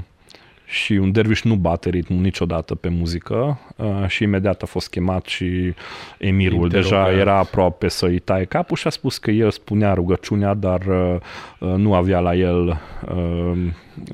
Și 0.70 0.92
un 0.92 1.12
derviș 1.12 1.42
nu 1.42 1.54
bate 1.54 1.88
ritmul 1.88 2.20
niciodată 2.20 2.74
pe 2.74 2.88
muzică 2.88 3.58
uh, 3.76 4.04
și 4.06 4.22
imediat 4.22 4.62
a 4.62 4.66
fost 4.66 4.90
chemat 4.90 5.26
și 5.26 5.74
emirul 6.18 6.62
Interogat. 6.62 7.06
deja 7.06 7.20
era 7.20 7.38
aproape 7.38 7.88
să-i 7.88 8.18
taie 8.18 8.44
capul 8.44 8.76
și 8.76 8.86
a 8.86 8.90
spus 8.90 9.18
că 9.18 9.30
el 9.30 9.50
spunea 9.50 9.94
rugăciunea, 9.94 10.54
dar 10.54 10.80
uh, 10.86 11.16
uh, 11.58 11.74
nu 11.76 11.94
avea 11.94 12.18
la 12.18 12.34
el 12.34 12.80
uh, 13.14 13.56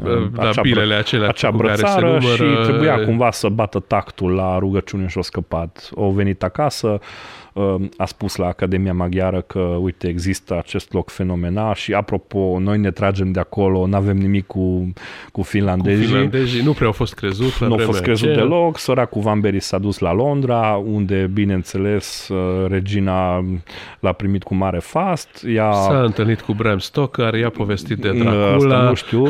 uh, 0.04 0.26
La 0.32 0.50
bilele 0.62 0.94
acelea 0.94 1.28
acea 1.28 1.50
cu 1.50 1.56
care 1.56 1.74
se 1.74 1.82
brățară 1.82 2.06
numără... 2.06 2.34
și 2.34 2.68
trebuia 2.68 3.04
cumva 3.04 3.30
să 3.30 3.48
bată 3.48 3.78
tactul 3.78 4.34
la 4.34 4.58
rugăciune 4.58 5.06
și 5.06 5.18
a 5.18 5.22
scăpat. 5.22 5.90
Au 5.96 6.10
venit 6.10 6.42
acasă, 6.42 6.88
uh, 6.88 7.00
a 7.96 8.04
spus 8.04 8.36
la 8.36 8.46
Academia 8.46 8.92
Maghiară 8.92 9.40
că, 9.40 9.58
uite, 9.58 10.08
există 10.08 10.56
acest 10.58 10.92
loc 10.92 11.10
fenomenal 11.10 11.74
și, 11.74 11.92
apropo, 11.92 12.58
noi 12.60 12.78
ne 12.78 12.90
tragem 12.90 13.32
de 13.32 13.40
acolo, 13.40 13.86
nu 13.86 13.96
avem 13.96 14.16
nimic 14.16 14.46
cu, 14.46 14.92
cu 15.32 15.42
finlandezii. 15.42 16.04
Finlandezii 16.06 16.62
nu 16.62 16.72
prea 16.72 16.86
au 16.86 16.92
fost 16.92 17.14
crezut 17.14 17.58
la 17.60 17.66
Nu 17.66 17.72
a 17.72 17.76
vremea 17.76 17.92
fost 17.92 18.02
crezut 18.04 18.28
aceea. 18.28 18.42
deloc. 18.42 18.78
Săracul 18.78 19.22
Vanberry 19.22 19.60
s-a 19.60 19.78
dus 19.78 19.98
la 19.98 20.12
Londra, 20.12 20.82
unde, 20.84 21.30
bineînțeles, 21.32 22.28
uh, 22.28 22.66
regina 22.68 23.44
l-a 24.00 24.12
primit 24.12 24.42
cu 24.42 24.54
mare 24.54 24.78
fast. 24.78 25.44
Ea, 25.48 25.72
S-a 25.72 26.02
întâlnit 26.02 26.40
cu 26.40 26.52
Bram 26.52 26.78
Stoker, 26.78 27.34
i-a 27.34 27.50
povestit 27.50 27.98
de 27.98 28.08
Asta 28.08 28.22
Dracula. 28.30 28.82
nu 28.88 28.94
știu, 28.94 29.26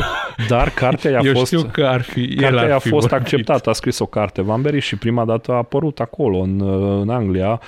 dar 0.48 0.70
cartea 0.70 1.10
i-a 1.10 1.20
Eu 1.24 1.32
fost... 1.32 1.46
știu 1.46 1.68
că 1.72 1.84
ar 1.84 2.02
fi, 2.02 2.20
el 2.20 2.36
Cartea 2.40 2.62
ar 2.62 2.70
a 2.70 2.78
fi 2.78 2.88
fost 2.88 3.08
vorbit. 3.08 3.26
acceptată, 3.26 3.70
a 3.70 3.72
scris 3.72 3.98
o 3.98 4.06
carte 4.06 4.42
Vanberry 4.42 4.78
și 4.80 4.96
prima 4.96 5.24
dată 5.24 5.52
a 5.52 5.56
apărut 5.56 6.00
acolo, 6.00 6.38
în, 6.38 6.60
în 7.00 7.08
Anglia. 7.08 7.60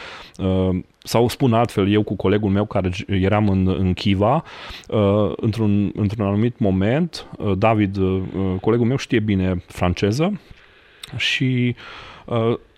Uh, 0.48 0.78
Sau 1.02 1.28
spun 1.28 1.52
altfel, 1.52 1.92
eu 1.92 2.02
cu 2.02 2.16
colegul 2.16 2.50
meu 2.50 2.64
care 2.64 2.90
eram 3.06 3.48
în, 3.48 3.68
în 3.78 3.92
Chiva, 3.92 4.44
uh, 4.88 5.32
într-un, 5.36 5.92
într-un 5.94 6.26
anumit 6.26 6.58
moment, 6.58 7.26
uh, 7.38 7.52
David, 7.58 7.96
uh, 7.96 8.20
colegul 8.60 8.86
meu 8.86 8.96
știe 8.96 9.20
bine 9.20 9.62
franceză 9.66 10.40
și 11.16 11.74
uh, 11.76 12.17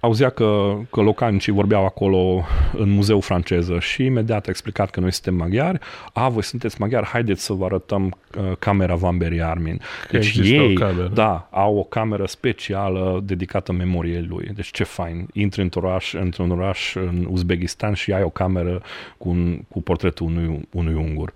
auzea 0.01 0.31
că, 0.31 0.77
că 0.91 1.01
localnicii 1.01 1.53
vorbeau 1.53 1.85
acolo 1.85 2.45
în 2.73 2.91
muzeu 2.91 3.21
franceză 3.21 3.79
și 3.79 4.05
imediat 4.05 4.47
a 4.47 4.51
explicat 4.51 4.91
că 4.91 5.01
noi 5.01 5.13
suntem 5.13 5.35
maghiari. 5.35 5.79
A, 6.13 6.29
voi 6.29 6.43
sunteți 6.43 6.81
maghiari, 6.81 7.07
haideți 7.07 7.45
să 7.45 7.53
vă 7.53 7.65
arătăm 7.65 8.05
uh, 8.39 8.53
camera 8.59 8.95
Vamberi 8.95 9.43
Armin. 9.43 9.81
Deci 10.11 10.27
există 10.27 10.61
o 10.61 10.65
ei, 10.65 10.75
cameră. 10.75 11.11
da, 11.15 11.49
au 11.51 11.77
o 11.77 11.83
cameră 11.83 12.27
specială 12.27 13.21
dedicată 13.25 13.73
memoriei 13.73 14.27
lui. 14.29 14.51
Deci 14.55 14.71
ce 14.71 14.85
fain. 14.85 15.27
Intri 15.33 15.63
într-un 15.63 15.85
oraș, 15.85 16.15
într-un 16.15 16.51
oraș 16.51 16.95
în 16.95 17.27
Uzbekistan 17.31 17.93
și 17.93 18.13
ai 18.13 18.23
o 18.23 18.31
cameră 18.31 18.83
cu, 19.19 19.29
un, 19.29 19.61
cu 19.69 19.83
portretul 19.83 20.27
unui, 20.27 20.69
unui 20.73 20.95
ungur. 20.95 21.33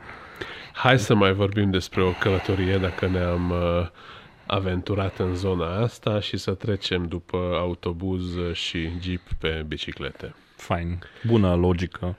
Hai 0.72 0.98
să 0.98 1.14
mai 1.14 1.32
vorbim 1.32 1.70
despre 1.70 2.02
o 2.02 2.10
călătorie 2.10 2.76
dacă 2.76 3.06
ne-am 3.06 3.50
uh, 3.50 3.86
aventurat 4.46 5.18
în 5.18 5.34
zona 5.34 5.76
asta 5.82 6.20
și 6.20 6.36
să 6.36 6.50
trecem 6.50 7.06
după 7.08 7.36
autobuz 7.58 8.24
și 8.52 8.88
jeep 9.00 9.20
pe 9.38 9.64
biciclete. 9.66 10.34
Fain. 10.56 10.98
Bună 11.26 11.54
logică. 11.54 12.16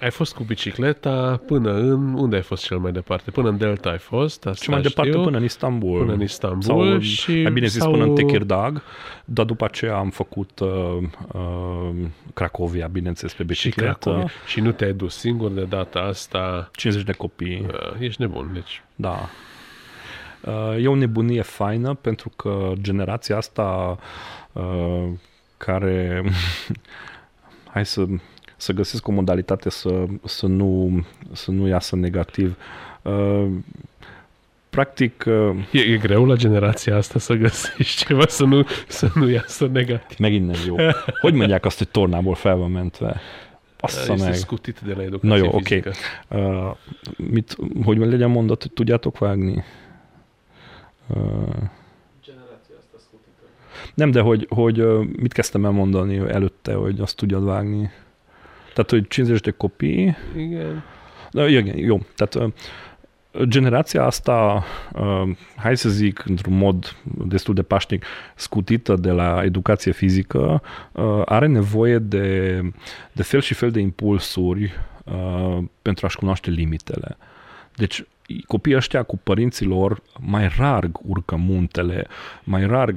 Ai 0.00 0.10
fost 0.10 0.34
cu 0.34 0.42
bicicleta 0.42 1.42
până 1.46 1.72
în... 1.72 2.14
Unde 2.14 2.36
ai 2.36 2.42
fost 2.42 2.64
cel 2.64 2.78
mai 2.78 2.92
departe? 2.92 3.30
Până 3.30 3.48
în 3.48 3.58
Delta 3.58 3.90
ai 3.90 3.98
fost? 3.98 4.46
Asta 4.46 4.62
Și 4.64 4.70
mai 4.70 4.80
departe 4.82 5.10
știu. 5.10 5.22
până 5.22 5.36
în 5.36 5.44
Istanbul. 5.44 5.98
Până 5.98 6.12
în 6.12 6.20
Istanbul 6.20 6.62
sau, 6.62 6.98
și- 6.98 7.42
mai 7.42 7.52
bine 7.52 7.66
zis 7.66 7.80
sau- 7.80 7.90
până 7.90 8.04
în 8.04 8.14
Tekirdağ, 8.14 8.82
dar 9.24 9.44
după 9.46 9.64
aceea 9.64 9.96
am 9.96 10.10
făcut 10.10 10.60
uh, 10.60 10.68
uh, 11.32 11.90
Cracovia, 12.34 12.86
bineînțeles, 12.86 13.32
pe 13.32 13.42
și 13.42 13.48
bicicletă. 13.48 13.98
Cracovia. 14.10 14.30
Și 14.46 14.60
nu 14.60 14.72
te-ai 14.72 14.92
dus 14.92 15.16
singur 15.16 15.50
de 15.50 15.64
data 15.64 15.98
asta. 15.98 16.70
50 16.72 17.04
de 17.04 17.12
copii, 17.12 17.66
Uh, 17.66 18.00
ești 18.00 18.20
nebun, 18.20 18.50
deci 18.52 18.82
da. 18.94 19.28
Uh, 20.46 20.82
e 20.82 20.88
o 20.88 20.94
nebunie 20.94 21.42
faină 21.42 21.94
pentru 21.94 22.28
că 22.36 22.72
generația 22.80 23.36
asta 23.36 23.98
uh, 24.52 25.08
care 25.56 26.24
hai 27.72 27.86
să, 27.86 28.04
să 28.56 28.72
găsesc 28.72 29.08
o 29.08 29.12
modalitate 29.12 29.70
să, 29.70 30.04
să, 30.24 30.46
nu, 30.46 30.90
să 31.32 31.50
nu 31.50 31.66
iasă 31.66 31.96
negativ. 31.96 32.56
Uh, 33.02 33.46
practic, 34.70 35.24
uh, 35.26 35.56
e, 35.72 35.80
e 35.80 35.96
greu 35.96 36.26
la 36.26 36.34
generația 36.34 36.96
asta 36.96 37.18
să 37.18 37.34
găsești 37.34 37.96
ceva 38.06 38.26
să 38.26 38.44
nu, 38.44 38.66
să 38.88 39.10
nu 39.14 39.28
iasza 39.28 39.66
negatív. 39.66 40.18
megint 40.18 40.46
nem 40.46 40.60
jó. 40.66 40.76
Hogy 41.20 41.34
mondják 41.34 41.64
azt, 41.64 41.78
hogy 41.78 41.88
tornából 41.88 42.34
fel 42.34 42.56
van 42.56 42.70
mentve? 42.70 43.20
Bassza 43.80 44.12
Este 44.12 44.24
meg. 44.24 44.34
scutit 44.34 44.80
de 44.84 44.94
la 44.94 45.02
educație 45.02 45.28
Na 45.28 45.36
jó, 45.36 45.46
oké. 45.52 45.60
fizică. 45.80 45.92
Uh, 46.28 46.76
mit, 47.16 47.56
hogy 47.84 47.98
legyen 47.98 48.30
mondat, 48.30 48.62
hogy 48.62 48.72
tudjátok 48.72 49.18
vágni? 49.18 49.64
Nem, 53.94 54.10
de 54.10 54.20
hogy, 54.20 54.46
hogy 54.50 54.84
mit 55.16 55.32
kezdtem 55.32 55.64
elmondani 55.64 56.16
előtte, 56.16 56.74
hogy 56.74 57.00
azt 57.00 57.16
tudjad 57.16 57.44
vágni? 57.44 57.90
Tehát, 58.74 58.90
hogy 58.90 59.06
50 59.18 59.38
de 59.42 59.50
copii, 59.50 60.16
Igen. 60.36 60.82
Da, 61.30 61.48
igen, 61.48 61.78
jó. 61.78 62.00
Tehát 62.14 62.52
generația 63.48 64.04
asta, 64.04 64.64
uh, 64.92 65.28
hai 65.56 65.76
să 65.76 65.88
zic, 65.88 66.24
într-un 66.24 66.56
mod 66.56 66.96
destul 67.02 67.54
de 67.54 67.62
pașnic, 67.62 68.04
scutită 68.34 68.94
de 68.94 69.10
la 69.10 69.44
educație 69.44 69.92
fizică, 69.92 70.62
are 71.24 71.46
nevoie 71.46 71.98
de, 71.98 72.60
de 73.12 73.22
fel 73.22 73.40
și 73.40 73.54
fel 73.54 73.70
de 73.70 73.80
impulsuri 73.80 74.72
pentru 75.82 76.06
a-și 76.06 76.16
cunoaște 76.16 76.50
limitele. 76.50 77.16
Deci, 77.76 78.04
copiii 78.46 78.76
ăștia 78.76 79.02
cu 79.02 79.18
părinții 79.22 79.66
lor 79.66 80.02
mai 80.20 80.50
rar 80.58 80.90
urcă 81.06 81.36
muntele, 81.36 82.06
mai 82.44 82.66
rar, 82.66 82.88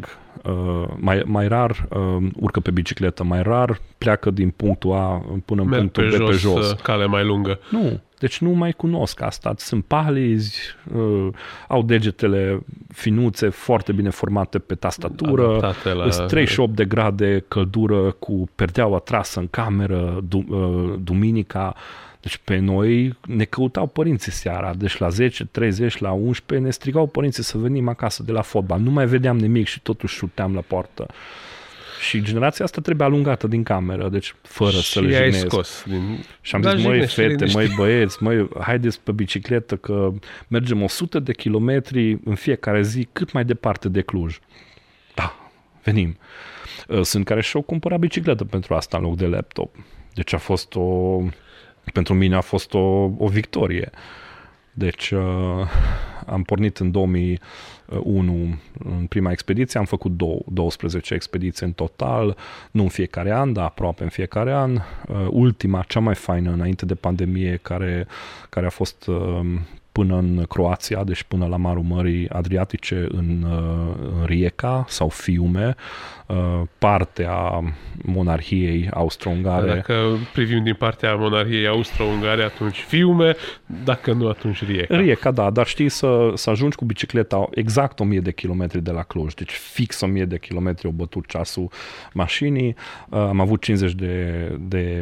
uh, 0.44 0.88
mai, 0.96 1.24
mai 1.26 1.48
rar 1.48 1.88
uh, 1.90 2.28
urcă 2.36 2.60
pe 2.60 2.72
bicicletă, 2.72 3.24
mai 3.24 3.42
rar 3.42 3.82
pleacă 3.98 4.32
din 4.32 4.50
punctul 4.50 4.92
A 4.94 5.26
până 5.46 5.62
în 5.62 5.68
Merg 5.68 5.80
punctul 5.82 6.04
pe 6.10 6.10
B 6.18 6.20
jos, 6.20 6.30
pe 6.30 6.36
jos. 6.36 6.72
uh, 6.72 6.78
cale 6.78 7.06
mai 7.06 7.26
lungă. 7.26 7.60
Nu, 7.70 8.02
deci 8.20 8.38
nu 8.40 8.50
mai 8.50 8.72
cunosc 8.72 9.22
asta. 9.22 9.54
Sunt 9.58 9.86
pahlizi, 9.86 10.60
uh, 10.96 11.28
au 11.68 11.84
degetele 11.84 12.64
finuțe, 12.88 13.50
foarte 13.50 13.92
bine 13.92 14.10
formate 14.10 14.60
pe 14.60 14.76
tastatură, 14.76 15.48
Adaptate 15.48 15.90
la- 15.94 16.06
la... 16.06 16.26
38 16.26 16.76
de 16.76 16.86
grade 16.86 17.46
căldură 17.48 18.12
cu 18.12 18.50
perdeaua 18.56 18.98
trasă 19.00 19.40
în 19.40 19.48
cameră 19.48 20.24
du- 20.28 20.46
uh, 20.50 21.00
duminica. 21.04 21.76
Deci 22.24 22.38
pe 22.44 22.58
noi 22.58 23.18
ne 23.28 23.44
căutau 23.44 23.88
părinții 23.88 24.32
seara, 24.32 24.74
deci 24.74 24.98
la 24.98 25.10
10, 25.10 25.46
30, 25.46 25.98
la 25.98 26.12
11 26.12 26.68
ne 26.68 26.72
strigau 26.74 27.08
părinții 27.08 27.44
să 27.44 27.58
venim 27.58 27.88
acasă 27.88 28.24
de 28.24 28.32
la 28.32 28.42
fotbal. 28.42 28.80
Nu 28.80 28.92
mai 28.92 29.06
vedeam 29.06 29.38
nimic 29.38 29.68
și 29.68 29.82
totuși 29.82 30.16
șuteam 30.16 30.54
la 30.54 30.62
poartă. 30.62 31.06
Și 32.08 32.22
generația 32.22 32.66
asta 32.66 32.82
trebuie 32.82 33.08
alungată 33.08 33.48
din 33.48 33.64
cameră, 33.64 34.10
deci 34.10 34.36
fără 34.42 34.72
să 34.72 34.82
și 34.82 35.00
le 35.00 35.16
ai 35.16 35.24
jignesc. 35.24 35.46
scos 35.52 35.84
din... 35.88 36.24
Și 36.42 36.56
am 36.56 36.62
Da, 36.62 36.76
zis, 36.76 36.84
măi, 36.84 36.92
jignește, 36.94 37.22
fete, 37.22 37.34
liniște. 37.34 37.58
măi, 37.58 37.74
băieți, 37.76 38.24
măi, 38.24 38.48
haideți 38.60 39.00
pe 39.02 39.12
bicicletă 39.12 39.76
că 39.76 40.12
mergem 40.48 40.82
100 40.82 41.20
de 41.20 41.34
kilometri 41.34 42.18
în 42.24 42.36
fiecare 42.36 42.82
zi 42.82 43.08
cât 43.14 43.32
mai 43.32 43.46
departe 43.46 43.90
de 43.90 44.02
Cluj. 44.02 44.40
Da, 45.16 45.36
venim. 45.84 46.18
Uh, 46.88 47.02
Sunt 47.02 47.26
care 47.26 47.42
și-au 47.42 47.62
cumpărat 47.62 48.00
bicicletă 48.00 48.44
pentru 48.46 48.74
asta 48.74 48.98
în 48.98 49.04
loc 49.04 49.16
de 49.16 49.26
laptop. 49.26 49.76
Deci 50.14 50.34
a 50.34 50.38
fost 50.38 50.76
o... 50.76 51.20
Pentru 51.94 52.14
mine 52.14 52.36
a 52.36 52.42
fost 52.42 52.74
o, 52.74 53.10
o 53.18 53.28
victorie. 53.28 53.90
Deci 54.74 55.12
uh, 55.12 55.22
am 56.26 56.44
pornit 56.44 56.78
în 56.78 56.92
2001 56.92 58.60
în 58.84 59.06
prima 59.06 59.32
expediție, 59.32 59.80
am 59.80 59.86
făcut 59.86 60.12
dou- 60.12 60.46
12 60.48 61.14
expediții 61.14 61.66
în 61.66 61.72
total, 61.72 62.38
nu 62.72 62.82
în 62.82 62.90
fiecare 62.90 63.32
an, 63.32 63.54
dar 63.54 63.64
aproape 63.64 64.04
în 64.04 64.10
fiecare 64.10 64.54
an. 64.54 64.72
Uh, 64.74 65.28
ultima, 65.30 65.84
cea 65.88 66.00
mai 66.00 66.16
faină 66.16 66.52
înainte 66.52 66.86
de 66.86 66.96
pandemie, 66.96 67.60
care, 67.62 68.08
care 68.50 68.66
a 68.66 68.70
fost 68.70 69.08
uh, 69.08 69.40
până 69.94 70.18
în 70.18 70.44
Croația, 70.48 71.04
deci 71.04 71.24
până 71.24 71.46
la 71.46 71.58
Marul 71.58 71.84
Mării 71.84 72.30
Adriatice 72.30 73.06
în, 73.10 73.44
uh, 73.44 73.96
în 74.20 74.26
Rijeka 74.26 74.86
sau 74.88 75.10
Fiume, 75.10 75.76
uh, 76.28 76.62
parte 76.78 77.26
a 77.30 77.64
monarhiei 78.04 78.90
austro-ungare. 78.94 79.74
Dacă 79.74 80.18
privim 80.34 80.64
din 80.64 80.74
partea 80.74 81.16
monarhiei 81.16 81.68
austro-ungare, 81.68 82.44
atunci 82.44 82.78
Fiume, 82.88 83.36
dacă 83.84 84.14
nu, 84.14 84.28
atunci 84.28 84.66
Rijeka. 84.66 84.96
Rijeka, 84.96 85.32
da, 85.32 85.50
dar 85.50 85.68
știi 85.68 85.90
să, 85.90 86.32
să 86.34 86.50
ajungi 86.50 86.76
cu 86.76 86.86
bicicleta 86.86 87.48
exact 87.52 88.00
1000 88.00 88.20
de 88.20 88.32
kilometri 88.32 88.82
de 88.82 88.92
la 88.92 89.04
Cluj, 89.04 89.34
deci 89.34 89.52
fix 89.52 90.02
1000 90.02 90.26
de 90.26 90.40
kilometri 90.40 90.88
o 90.88 90.92
bătut 90.92 91.28
ceasul 91.28 91.70
mașinii. 92.14 92.76
Uh, 93.10 93.20
Am 93.20 93.40
avut 93.40 93.62
50 93.62 93.94
de, 93.94 94.48
de 94.60 95.02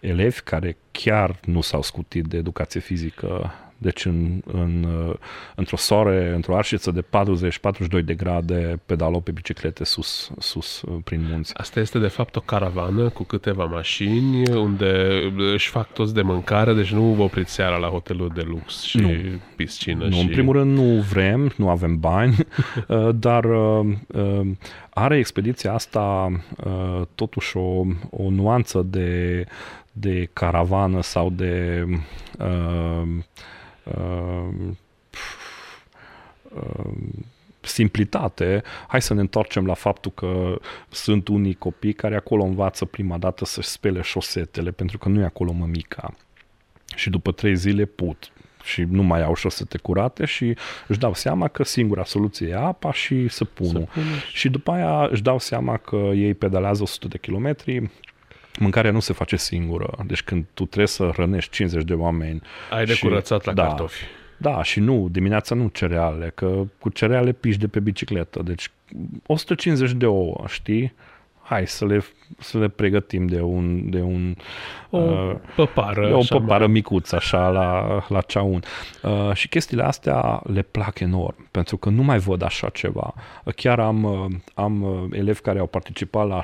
elevi 0.00 0.40
care 0.40 0.76
chiar 0.90 1.40
nu 1.44 1.60
s-au 1.60 1.82
scutit 1.82 2.24
de 2.24 2.36
educație 2.36 2.80
fizică 2.80 3.54
deci 3.84 4.04
în, 4.04 4.40
în, 4.44 4.86
uh, 5.08 5.14
într-o 5.54 5.76
soare, 5.76 6.32
într-o 6.34 6.56
arșiță 6.56 6.90
de 6.90 7.04
40-42 8.00 8.04
de 8.04 8.14
grade, 8.14 8.80
pedalau 8.86 9.20
pe 9.20 9.30
biciclete 9.30 9.84
sus, 9.84 10.30
sus 10.38 10.82
uh, 10.82 10.94
prin 11.04 11.26
munți. 11.30 11.54
Asta 11.56 11.80
este 11.80 11.98
de 11.98 12.06
fapt 12.06 12.36
o 12.36 12.40
caravană 12.40 13.08
cu 13.08 13.22
câteva 13.22 13.64
mașini 13.64 14.48
unde 14.48 15.20
își 15.36 15.68
fac 15.68 15.92
toți 15.92 16.14
de 16.14 16.22
mâncare, 16.22 16.74
deci 16.74 16.92
nu 16.92 17.02
vă 17.02 17.22
opriți 17.22 17.52
seara 17.52 17.76
la 17.76 17.88
hotelul 17.88 18.30
de 18.34 18.42
lux 18.46 18.82
și 18.82 18.98
Nu. 18.98 19.10
piscină. 19.56 20.04
Nu, 20.04 20.10
și... 20.10 20.20
în 20.20 20.28
primul 20.28 20.52
rând 20.52 20.78
nu 20.78 21.00
vrem, 21.00 21.52
nu 21.56 21.68
avem 21.68 21.98
bani, 21.98 22.36
uh, 22.88 23.08
dar 23.14 23.44
uh, 23.44 23.86
uh, 24.06 24.46
are 24.90 25.16
expediția 25.18 25.72
asta 25.72 26.32
uh, 26.64 27.02
totuși 27.14 27.56
o, 27.56 27.84
o 28.10 28.30
nuanță 28.30 28.86
de, 28.90 29.44
de 29.92 30.28
caravană 30.32 31.02
sau 31.02 31.30
de 31.30 31.84
uh, 31.88 31.98
uh, 32.38 32.84
uh, 33.04 33.08
simplitate, 37.60 38.62
hai 38.88 39.02
să 39.02 39.14
ne 39.14 39.20
întoarcem 39.20 39.66
la 39.66 39.74
faptul 39.74 40.10
că 40.10 40.58
sunt 40.88 41.28
unii 41.28 41.54
copii 41.54 41.92
care 41.92 42.16
acolo 42.16 42.44
învață 42.44 42.84
prima 42.84 43.18
dată 43.18 43.44
să-și 43.44 43.68
spele 43.68 44.00
șosetele, 44.00 44.70
pentru 44.70 44.98
că 44.98 45.08
nu 45.08 45.20
e 45.20 45.24
acolo 45.24 45.52
mămica. 45.52 46.14
Și 46.94 47.10
după 47.10 47.32
trei 47.32 47.56
zile 47.56 47.84
put 47.84 48.32
și 48.62 48.82
nu 48.82 49.02
mai 49.02 49.22
au 49.22 49.34
șosete 49.34 49.78
curate 49.78 50.24
și 50.24 50.56
își 50.88 50.98
dau 50.98 51.14
seama 51.14 51.48
că 51.48 51.64
singura 51.64 52.04
soluție 52.04 52.48
e 52.48 52.56
apa 52.56 52.92
și 52.92 53.28
săpunul. 53.28 53.88
Săpunul 53.92 54.08
Și 54.32 54.48
după 54.48 54.72
aia 54.72 55.08
își 55.10 55.22
dau 55.22 55.38
seama 55.38 55.76
că 55.76 55.96
ei 55.96 56.34
pedalează 56.34 56.82
100 56.82 57.08
de 57.08 57.18
kilometri, 57.18 57.90
mâncarea 58.58 58.90
nu 58.90 59.00
se 59.00 59.12
face 59.12 59.36
singură. 59.36 59.90
Deci 60.06 60.22
când 60.22 60.44
tu 60.54 60.64
trebuie 60.64 60.86
să 60.86 61.10
hrănești 61.12 61.50
50 61.50 61.84
de 61.84 61.94
oameni... 61.94 62.40
Ai 62.70 62.84
de 62.84 62.94
și- 62.94 63.02
curățat 63.02 63.44
la 63.44 63.52
da, 63.52 63.62
cartofi. 63.62 64.04
Da, 64.36 64.62
și 64.62 64.80
nu, 64.80 65.08
dimineața 65.10 65.54
nu 65.54 65.68
cereale, 65.68 66.32
că 66.34 66.62
cu 66.78 66.88
cereale 66.88 67.32
piși 67.32 67.58
de 67.58 67.68
pe 67.68 67.80
bicicletă. 67.80 68.42
Deci 68.42 68.70
150 69.26 69.92
de 69.92 70.06
ouă, 70.06 70.44
știi? 70.48 70.94
Hai 71.44 71.66
să 71.66 71.86
le, 71.86 72.04
să 72.38 72.58
le 72.58 72.68
pregătim 72.68 73.26
de 73.26 73.40
un, 73.40 73.90
de 73.90 74.00
un 74.00 74.34
O 74.90 75.36
păpară. 75.56 76.06
de 76.06 76.12
o 76.12 76.18
așa 76.18 76.38
păpară 76.38 76.66
micuță 76.66 77.16
așa 77.16 77.48
la, 77.48 78.04
la 78.08 78.20
ceaun. 78.20 78.62
Uh, 79.02 79.32
și 79.32 79.48
chestiile 79.48 79.82
astea 79.82 80.40
le 80.52 80.62
plac 80.62 80.98
enorm, 80.98 81.48
pentru 81.50 81.76
că 81.76 81.88
nu 81.88 82.02
mai 82.02 82.18
văd 82.18 82.42
așa 82.42 82.68
ceva. 82.68 83.14
Chiar 83.56 83.80
am, 83.80 84.04
uh, 84.04 84.26
am 84.54 84.82
uh, 84.82 85.18
elevi 85.18 85.40
care 85.40 85.58
au 85.58 85.66
participat 85.66 86.28
la 86.28 86.40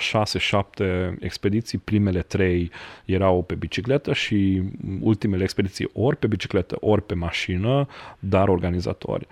6-7 0.81 1.13
expediții, 1.21 1.79
primele 1.79 2.21
trei 2.21 2.71
erau 3.05 3.43
pe 3.43 3.55
bicicletă 3.55 4.13
și 4.13 4.63
ultimele 5.01 5.43
expediții 5.43 5.91
ori 5.93 6.17
pe 6.17 6.27
bicicletă, 6.27 6.77
ori 6.81 7.03
pe 7.03 7.15
mașină, 7.15 7.87
dar 8.19 8.49
organizatori. 8.49 9.27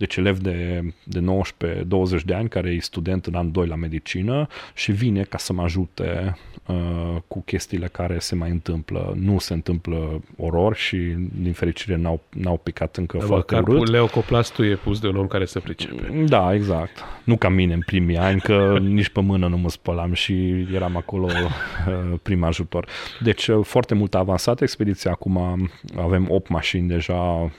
Deci 0.00 0.16
elev 0.16 0.38
de, 0.38 0.82
de 1.04 1.20
19-20 2.20 2.24
de 2.24 2.34
ani 2.34 2.48
care 2.48 2.70
e 2.70 2.78
student 2.80 3.26
în 3.26 3.34
an 3.34 3.52
2 3.52 3.66
la 3.66 3.74
medicină 3.74 4.46
și 4.74 4.92
vine 4.92 5.22
ca 5.22 5.38
să 5.38 5.52
mă 5.52 5.62
ajute 5.62 6.36
uh, 6.66 7.16
cu 7.28 7.42
chestiile 7.42 7.86
care 7.86 8.18
se 8.18 8.34
mai 8.34 8.50
întâmplă. 8.50 9.16
Nu 9.20 9.38
se 9.38 9.52
întâmplă 9.52 10.22
orori 10.36 10.78
și 10.78 10.96
din 11.42 11.52
fericire 11.52 11.96
n-au, 11.96 12.20
n-au 12.28 12.56
picat 12.56 12.96
încă 12.96 13.16
Da, 13.18 13.24
foarte 13.24 13.54
Măcar 13.54 13.74
urât. 13.74 13.90
leocoplastul 13.90 14.64
e 14.66 14.74
pus 14.74 15.00
de 15.00 15.06
un 15.06 15.16
om 15.16 15.26
care 15.26 15.44
se 15.44 15.58
pricepe. 15.58 16.24
Da, 16.26 16.54
exact. 16.54 17.04
Nu 17.24 17.36
ca 17.36 17.48
mine 17.48 17.74
în 17.74 17.82
primii 17.86 18.16
ani, 18.16 18.40
că 18.40 18.78
nici 18.82 19.08
pe 19.08 19.20
mână 19.20 19.48
nu 19.48 19.56
mă 19.56 19.68
spălam 19.68 20.12
și 20.12 20.66
eram 20.74 20.96
acolo 20.96 21.26
uh, 21.26 22.18
prim 22.22 22.42
ajutor. 22.44 22.86
Deci 23.22 23.46
uh, 23.46 23.64
foarte 23.64 23.94
mult 23.94 24.14
a 24.14 24.18
avansat 24.18 24.60
expediția. 24.60 25.10
Acum 25.10 25.68
avem 25.96 26.26
8 26.30 26.48
mașini 26.48 26.88
deja, 26.88 27.20
uh, 27.20 27.50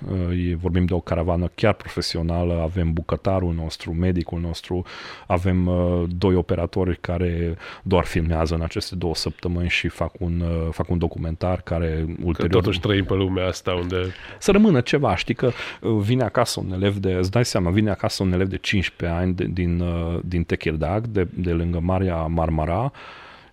e- 0.50 0.56
vorbim 0.56 0.86
de 0.86 0.94
o 0.94 1.00
caravană 1.00 1.52
chiar 1.56 1.74
profesională, 1.74 2.30
avem 2.62 2.94
bucătarul 2.94 3.54
nostru, 3.54 3.94
medicul 3.94 4.40
nostru, 4.40 4.86
avem 5.28 5.68
uh, 5.68 6.04
doi 6.18 6.36
operatori 6.36 6.98
care 7.00 7.58
doar 7.84 8.06
filmează 8.06 8.56
în 8.56 8.62
aceste 8.62 8.96
două 8.96 9.16
săptămâni 9.16 9.70
și 9.70 9.88
fac 9.88 10.12
un, 10.20 10.40
uh, 10.40 10.68
fac 10.72 10.90
un 10.90 10.98
documentar 10.98 11.62
care 11.62 12.06
Că 12.06 12.22
ulterior 12.24 12.62
totuși 12.62 12.80
trăim 12.80 13.06
pe 13.06 13.14
lumea 13.14 13.48
asta 13.48 13.72
unde 13.72 13.98
să 14.40 14.52
rămână 14.52 14.82
ceva, 14.82 15.16
știi 15.16 15.34
că 15.34 15.52
uh, 15.82 15.92
vine 16.02 16.24
acasă 16.24 16.60
un 16.60 16.72
elev 16.74 16.98
de, 16.98 17.12
îți 17.12 17.32
dai 17.32 17.46
seama, 17.46 17.70
vine 17.70 17.90
acasă 17.90 18.24
un 18.24 18.34
elev 18.34 18.48
de 18.48 18.58
15 18.58 19.18
ani 19.20 19.34
de, 19.34 19.46
din, 19.46 19.80
uh, 19.80 20.20
din 20.26 20.44
Techirdag, 20.44 21.08
de, 21.08 21.28
de 21.34 21.52
lângă 21.52 21.80
Marea 21.80 22.16
Marmara 22.16 22.92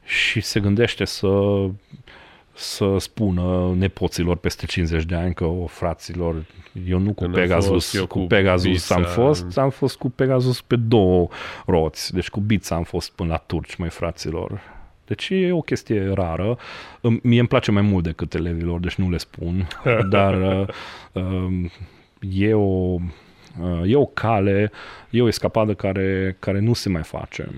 și 0.05 0.41
se 0.41 0.61
gândește 0.61 1.05
să 1.05 1.29
să 2.59 2.96
spună 2.98 3.74
nepoților 3.76 4.36
peste 4.36 4.66
50 4.66 5.04
de 5.04 5.14
ani 5.14 5.34
că, 5.34 5.44
o, 5.44 5.66
fraților, 5.66 6.44
eu 6.88 6.98
nu 6.98 7.12
cu 7.12 7.22
Când 7.22 7.34
am 7.34 7.40
Pegasus, 7.40 7.68
fost, 7.70 7.94
eu 7.94 8.06
cu 8.06 8.18
cu 8.20 8.26
Pegasus 8.26 8.66
Bița. 8.70 8.94
am 8.94 9.02
fost, 9.02 9.59
am 9.59 9.70
fost 9.70 9.96
cu 9.96 10.11
Pegasus 10.11 10.61
pe 10.61 10.76
două 10.76 11.28
roți, 11.66 12.12
deci 12.14 12.28
cu 12.28 12.40
Bița 12.40 12.74
am 12.74 12.82
fost 12.82 13.11
până 13.11 13.28
la 13.28 13.36
turci, 13.36 13.74
mai 13.76 13.88
fraților. 13.90 14.61
Deci 15.06 15.28
e 15.30 15.52
o 15.52 15.61
chestie 15.61 16.11
rară. 16.14 16.59
Îmi- 17.00 17.20
Mie 17.22 17.38
îmi 17.38 17.48
place 17.48 17.70
mai 17.70 17.82
mult 17.82 18.04
decât 18.04 18.34
elevilor, 18.34 18.80
deci 18.80 18.94
nu 18.94 19.11
le 19.11 19.16
spun, 19.16 19.68
dar 20.11 20.61
uh, 20.61 20.66
um, 21.12 21.70
e 22.20 22.54
o, 22.54 22.61
uh, 23.00 23.82
e 23.84 23.96
o 23.96 24.06
cale, 24.06 24.70
e 25.11 25.22
o 25.22 25.28
escapadă 25.28 25.74
care, 25.74 26.36
care 26.38 26.59
nu 26.61 26.72
se 26.72 26.88
mai 26.88 27.02
face. 27.02 27.48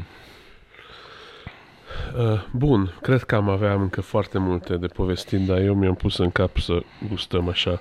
Uh, 2.16 2.45
Bun, 2.53 2.95
cred 3.03 3.22
că 3.22 3.34
am 3.34 3.49
avea 3.49 3.72
încă 3.72 4.01
foarte 4.01 4.38
multe 4.38 4.76
de 4.76 4.86
povestit, 4.86 5.47
dar 5.47 5.59
eu 5.59 5.74
mi-am 5.74 5.95
pus 5.95 6.18
în 6.18 6.30
cap 6.30 6.59
să 6.59 6.82
gustăm 7.09 7.49
așa 7.49 7.80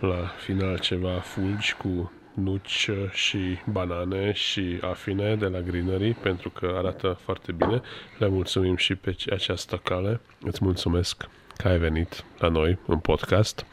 la 0.00 0.30
final 0.38 0.78
ceva 0.78 1.10
fulgi 1.10 1.74
cu 1.74 2.12
nuci 2.34 2.88
uh, 2.90 3.10
și 3.10 3.38
banane 3.70 4.32
și 4.32 4.78
afine 4.80 5.36
de 5.36 5.46
la 5.46 5.60
Greenery, 5.60 6.12
pentru 6.12 6.50
că 6.50 6.74
arată 6.76 7.18
foarte 7.22 7.52
bine. 7.52 7.80
Le 8.18 8.28
mulțumim 8.28 8.76
și 8.76 8.94
pe 8.94 9.16
această 9.30 9.80
cale. 9.84 10.20
Îți 10.40 10.64
mulțumesc 10.64 11.28
că 11.56 11.68
ai 11.68 11.78
venit 11.78 12.24
la 12.38 12.48
noi 12.48 12.78
în 12.86 12.98
podcast 12.98 13.66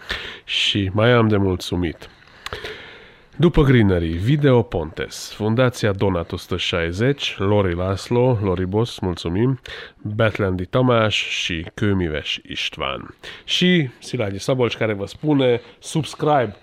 și 0.43 0.89
mai 0.93 1.11
am 1.11 1.27
de 1.27 1.37
mulțumit. 1.37 2.09
După 3.39 3.63
Greenery, 3.63 4.07
Video 4.07 4.61
Pontes, 4.61 5.31
Fundația 5.33 5.91
Donat 5.91 6.31
160, 6.31 7.35
Lori 7.37 7.75
Laszlo, 7.75 8.37
Lori 8.41 8.67
Boss, 8.67 8.99
mulțumim, 8.99 9.59
Betlandi 10.01 10.65
Tamás 10.65 11.13
și 11.13 11.65
Kőmives 11.73 12.41
István. 12.41 13.15
Și 13.43 13.89
Szilágyi 13.99 14.39
Szabolcs 14.39 14.77
care 14.77 14.93
vă 14.93 15.05
spune 15.05 15.61
subscribe 15.79 16.55